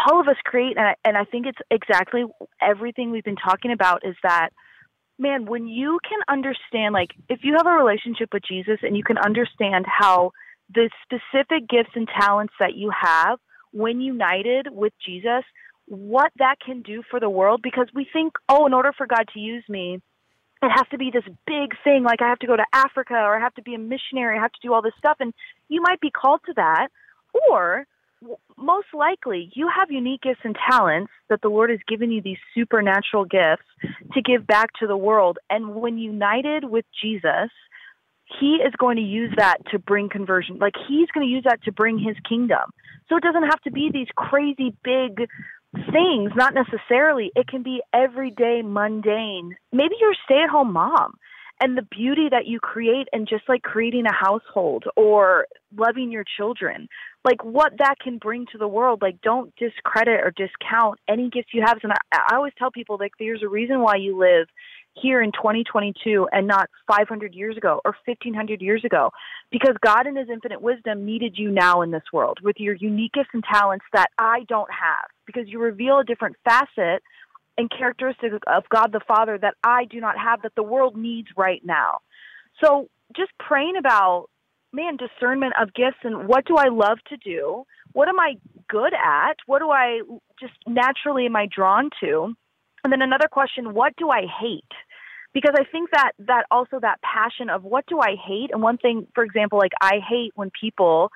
all 0.06 0.20
of 0.20 0.28
us 0.28 0.36
create, 0.44 0.76
and 0.76 0.86
I, 0.86 0.94
and 1.04 1.16
I 1.16 1.24
think 1.24 1.46
it's 1.46 1.58
exactly 1.70 2.24
everything 2.60 3.10
we've 3.10 3.24
been 3.24 3.36
talking 3.36 3.72
about 3.72 4.04
is 4.04 4.16
that 4.22 4.50
man, 5.18 5.46
when 5.46 5.66
you 5.66 5.98
can 6.08 6.20
understand, 6.28 6.92
like, 6.92 7.10
if 7.28 7.40
you 7.42 7.54
have 7.56 7.66
a 7.66 7.70
relationship 7.70 8.28
with 8.32 8.44
Jesus 8.48 8.78
and 8.82 8.96
you 8.96 9.02
can 9.02 9.18
understand 9.18 9.84
how 9.86 10.30
the 10.72 10.90
specific 11.02 11.68
gifts 11.68 11.90
and 11.94 12.08
talents 12.20 12.54
that 12.60 12.74
you 12.74 12.90
have, 12.90 13.38
when 13.72 14.00
united 14.00 14.68
with 14.70 14.92
Jesus, 15.04 15.42
what 15.86 16.30
that 16.38 16.56
can 16.64 16.82
do 16.82 17.02
for 17.10 17.18
the 17.18 17.30
world, 17.30 17.60
because 17.62 17.88
we 17.94 18.06
think, 18.12 18.34
oh, 18.48 18.66
in 18.66 18.74
order 18.74 18.92
for 18.96 19.06
God 19.06 19.24
to 19.34 19.40
use 19.40 19.64
me, 19.68 20.00
it 20.62 20.70
has 20.70 20.86
to 20.90 20.98
be 20.98 21.10
this 21.12 21.24
big 21.46 21.72
thing, 21.84 22.02
like 22.04 22.20
I 22.20 22.28
have 22.28 22.40
to 22.40 22.46
go 22.46 22.56
to 22.56 22.66
Africa 22.72 23.14
or 23.14 23.36
I 23.36 23.40
have 23.40 23.54
to 23.54 23.62
be 23.62 23.74
a 23.74 23.78
missionary, 23.78 24.38
I 24.38 24.42
have 24.42 24.52
to 24.52 24.60
do 24.62 24.72
all 24.72 24.82
this 24.82 24.92
stuff. 24.98 25.16
And 25.20 25.32
you 25.68 25.80
might 25.80 26.00
be 26.00 26.10
called 26.10 26.40
to 26.46 26.52
that, 26.56 26.88
or 27.50 27.86
most 28.58 28.88
likely 28.92 29.50
you 29.54 29.68
have 29.74 29.90
unique 29.90 30.22
gifts 30.22 30.40
and 30.44 30.56
talents 30.70 31.12
that 31.28 31.40
the 31.42 31.48
Lord 31.48 31.70
has 31.70 31.78
given 31.88 32.10
you 32.10 32.20
these 32.20 32.38
supernatural 32.54 33.24
gifts 33.24 33.66
to 34.14 34.22
give 34.22 34.46
back 34.46 34.70
to 34.80 34.86
the 34.86 34.96
world. 34.96 35.38
And 35.48 35.74
when 35.74 35.98
united 35.98 36.64
with 36.64 36.84
Jesus, 37.00 37.50
he 38.40 38.56
is 38.56 38.74
going 38.78 38.96
to 38.96 39.02
use 39.02 39.32
that 39.36 39.58
to 39.70 39.78
bring 39.78 40.08
conversion. 40.08 40.58
Like 40.58 40.74
he's 40.88 41.08
going 41.14 41.26
to 41.26 41.32
use 41.32 41.44
that 41.44 41.62
to 41.64 41.72
bring 41.72 41.98
his 41.98 42.16
kingdom. 42.28 42.70
So 43.08 43.16
it 43.16 43.22
doesn't 43.22 43.44
have 43.44 43.60
to 43.62 43.70
be 43.70 43.90
these 43.92 44.08
crazy 44.16 44.74
big 44.84 45.28
things, 45.92 46.32
not 46.34 46.54
necessarily. 46.54 47.30
It 47.34 47.46
can 47.46 47.62
be 47.62 47.80
everyday, 47.92 48.62
mundane. 48.64 49.56
Maybe 49.72 49.94
you're 50.00 50.12
a 50.12 50.24
stay 50.24 50.42
at 50.42 50.50
home 50.50 50.72
mom 50.72 51.14
and 51.60 51.76
the 51.76 51.82
beauty 51.82 52.28
that 52.30 52.46
you 52.46 52.60
create 52.60 53.08
and 53.12 53.28
just 53.28 53.48
like 53.48 53.62
creating 53.62 54.06
a 54.06 54.12
household 54.12 54.84
or 54.96 55.46
loving 55.76 56.10
your 56.10 56.24
children 56.36 56.88
like 57.24 57.44
what 57.44 57.72
that 57.78 57.96
can 58.02 58.18
bring 58.18 58.46
to 58.52 58.58
the 58.58 58.68
world 58.68 59.02
like 59.02 59.20
don't 59.20 59.54
discredit 59.56 60.20
or 60.20 60.32
discount 60.36 60.98
any 61.08 61.28
gifts 61.28 61.48
you 61.52 61.62
have. 61.64 61.78
And 61.82 61.92
I, 61.92 61.96
I 62.30 62.36
always 62.36 62.52
tell 62.58 62.70
people 62.70 62.96
like 62.98 63.12
there's 63.18 63.42
a 63.42 63.48
reason 63.48 63.80
why 63.80 63.96
you 63.96 64.18
live 64.18 64.48
here 65.00 65.22
in 65.22 65.30
2022 65.32 66.28
and 66.32 66.46
not 66.46 66.68
500 66.88 67.34
years 67.34 67.56
ago 67.56 67.80
or 67.84 67.94
1500 68.04 68.60
years 68.60 68.84
ago 68.84 69.10
because 69.50 69.74
God 69.84 70.06
in 70.06 70.16
his 70.16 70.28
infinite 70.28 70.60
wisdom 70.60 71.04
needed 71.04 71.34
you 71.36 71.50
now 71.50 71.82
in 71.82 71.90
this 71.90 72.02
world 72.12 72.38
with 72.42 72.56
your 72.58 72.74
unique 72.74 73.12
gifts 73.12 73.30
and 73.32 73.44
talents 73.44 73.84
that 73.92 74.08
I 74.18 74.44
don't 74.48 74.70
have 74.70 75.08
because 75.26 75.44
you 75.46 75.60
reveal 75.60 76.00
a 76.00 76.04
different 76.04 76.36
facet 76.44 77.02
and 77.58 77.70
characteristics 77.70 78.36
of 78.46 78.62
God 78.70 78.92
the 78.92 79.00
Father 79.06 79.36
that 79.36 79.54
I 79.64 79.84
do 79.84 80.00
not 80.00 80.16
have 80.16 80.42
that 80.42 80.54
the 80.54 80.62
world 80.62 80.96
needs 80.96 81.28
right 81.36 81.60
now. 81.64 81.98
So 82.64 82.88
just 83.14 83.32
praying 83.38 83.74
about 83.76 84.28
man 84.72 84.96
discernment 84.96 85.54
of 85.60 85.74
gifts 85.74 85.98
and 86.04 86.28
what 86.28 86.44
do 86.46 86.56
I 86.56 86.68
love 86.68 86.98
to 87.08 87.16
do? 87.16 87.64
What 87.92 88.08
am 88.08 88.20
I 88.20 88.34
good 88.68 88.92
at? 88.94 89.36
What 89.46 89.58
do 89.58 89.70
I 89.70 90.00
just 90.40 90.54
naturally 90.66 91.26
am 91.26 91.36
I 91.36 91.48
drawn 91.52 91.90
to? 92.00 92.34
And 92.84 92.92
then 92.92 93.02
another 93.02 93.28
question, 93.30 93.74
what 93.74 93.94
do 93.96 94.10
I 94.10 94.22
hate? 94.40 94.62
Because 95.34 95.54
I 95.58 95.64
think 95.64 95.90
that 95.90 96.12
that 96.20 96.44
also 96.50 96.78
that 96.80 97.00
passion 97.02 97.50
of 97.50 97.64
what 97.64 97.86
do 97.86 98.00
I 98.00 98.14
hate? 98.14 98.50
And 98.52 98.62
one 98.62 98.78
thing, 98.78 99.06
for 99.14 99.24
example, 99.24 99.58
like 99.58 99.72
I 99.80 100.00
hate 100.06 100.32
when 100.34 100.50
people 100.58 101.10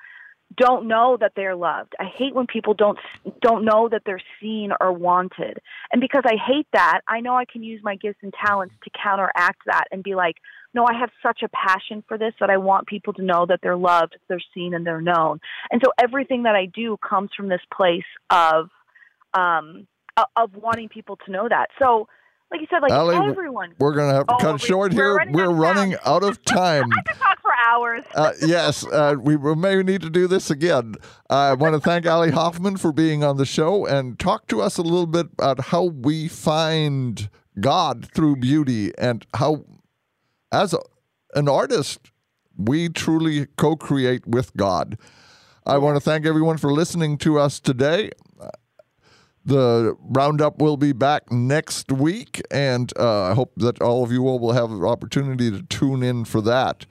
don't 0.57 0.87
know 0.87 1.17
that 1.19 1.33
they're 1.35 1.55
loved. 1.55 1.93
I 1.99 2.05
hate 2.05 2.33
when 2.35 2.47
people 2.47 2.73
don't 2.73 2.97
don't 3.41 3.65
know 3.65 3.89
that 3.89 4.03
they're 4.05 4.21
seen 4.41 4.71
or 4.81 4.91
wanted. 4.91 5.59
And 5.91 6.01
because 6.01 6.23
I 6.25 6.35
hate 6.35 6.67
that, 6.73 7.01
I 7.07 7.19
know 7.21 7.35
I 7.37 7.45
can 7.45 7.63
use 7.63 7.81
my 7.83 7.95
gifts 7.95 8.19
and 8.21 8.33
talents 8.45 8.75
to 8.83 8.89
counteract 9.01 9.61
that 9.67 9.85
and 9.91 10.03
be 10.03 10.15
like, 10.15 10.35
no, 10.73 10.85
I 10.85 10.93
have 10.97 11.09
such 11.21 11.41
a 11.43 11.49
passion 11.49 12.03
for 12.07 12.17
this 12.17 12.33
that 12.39 12.49
I 12.49 12.57
want 12.57 12.87
people 12.87 13.13
to 13.13 13.21
know 13.21 13.45
that 13.47 13.59
they're 13.61 13.77
loved, 13.77 14.17
they're 14.27 14.41
seen 14.53 14.73
and 14.73 14.85
they're 14.85 15.01
known. 15.01 15.39
And 15.71 15.81
so 15.83 15.91
everything 16.01 16.43
that 16.43 16.55
I 16.55 16.65
do 16.65 16.97
comes 16.97 17.29
from 17.37 17.47
this 17.49 17.61
place 17.75 18.03
of 18.29 18.69
um 19.33 19.87
of 20.35 20.55
wanting 20.55 20.89
people 20.89 21.17
to 21.25 21.31
know 21.31 21.47
that. 21.49 21.67
So 21.81 22.07
like 22.51 22.61
you 22.61 22.67
said, 22.69 22.81
like 22.83 22.91
Allie, 22.91 23.15
everyone. 23.15 23.73
We're 23.79 23.93
going 23.95 24.09
to 24.09 24.15
have 24.15 24.27
to 24.27 24.33
Oh, 24.35 24.37
cut 24.37 24.53
we- 24.53 24.59
short 24.59 24.93
we're 24.93 25.03
here. 25.03 25.15
running 25.15 25.33
We're 25.33 25.45
out 25.45 25.51
of 25.53 25.57
running 25.57 25.95
out 26.05 26.23
of 26.23 26.45
time. 26.45 26.83
Hours. 27.65 28.03
Uh, 28.13 28.31
yes, 28.41 28.85
uh, 28.87 29.15
we 29.19 29.37
may 29.37 29.81
need 29.83 30.01
to 30.01 30.09
do 30.09 30.27
this 30.27 30.49
again. 30.49 30.95
I 31.29 31.53
want 31.53 31.75
to 31.75 31.79
thank 31.79 32.05
Ali 32.05 32.31
Hoffman 32.31 32.77
for 32.77 32.91
being 32.91 33.23
on 33.23 33.37
the 33.37 33.45
show 33.45 33.85
and 33.85 34.19
talk 34.19 34.47
to 34.47 34.61
us 34.61 34.77
a 34.77 34.81
little 34.81 35.07
bit 35.07 35.27
about 35.33 35.59
how 35.65 35.83
we 35.83 36.27
find 36.27 37.29
God 37.59 38.07
through 38.13 38.37
beauty 38.37 38.91
and 38.97 39.25
how, 39.33 39.65
as 40.51 40.73
a, 40.73 40.79
an 41.35 41.47
artist, 41.47 42.11
we 42.57 42.89
truly 42.89 43.47
co 43.57 43.75
create 43.75 44.27
with 44.27 44.55
God. 44.55 44.97
I 45.65 45.77
want 45.77 45.95
to 45.95 46.01
thank 46.01 46.25
everyone 46.25 46.57
for 46.57 46.71
listening 46.71 47.17
to 47.19 47.39
us 47.39 47.59
today. 47.59 48.11
The 49.45 49.95
roundup 49.99 50.59
will 50.59 50.77
be 50.77 50.93
back 50.93 51.29
next 51.31 51.91
week, 51.91 52.41
and 52.49 52.93
uh, 52.97 53.23
I 53.23 53.33
hope 53.33 53.51
that 53.57 53.81
all 53.81 54.03
of 54.03 54.11
you 54.11 54.25
all 54.27 54.39
will 54.39 54.53
have 54.53 54.71
an 54.71 54.83
opportunity 54.83 55.51
to 55.51 55.61
tune 55.63 56.01
in 56.01 56.23
for 56.23 56.39
that. 56.41 56.85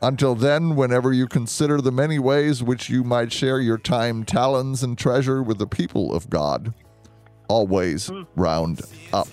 Until 0.00 0.36
then, 0.36 0.76
whenever 0.76 1.12
you 1.12 1.26
consider 1.26 1.80
the 1.80 1.90
many 1.90 2.20
ways 2.20 2.62
which 2.62 2.88
you 2.88 3.02
might 3.02 3.32
share 3.32 3.58
your 3.58 3.78
time, 3.78 4.24
talents, 4.24 4.82
and 4.82 4.96
treasure 4.96 5.42
with 5.42 5.58
the 5.58 5.66
people 5.66 6.14
of 6.14 6.30
God, 6.30 6.72
always 7.48 8.08
round 8.36 8.80
up. 9.12 9.28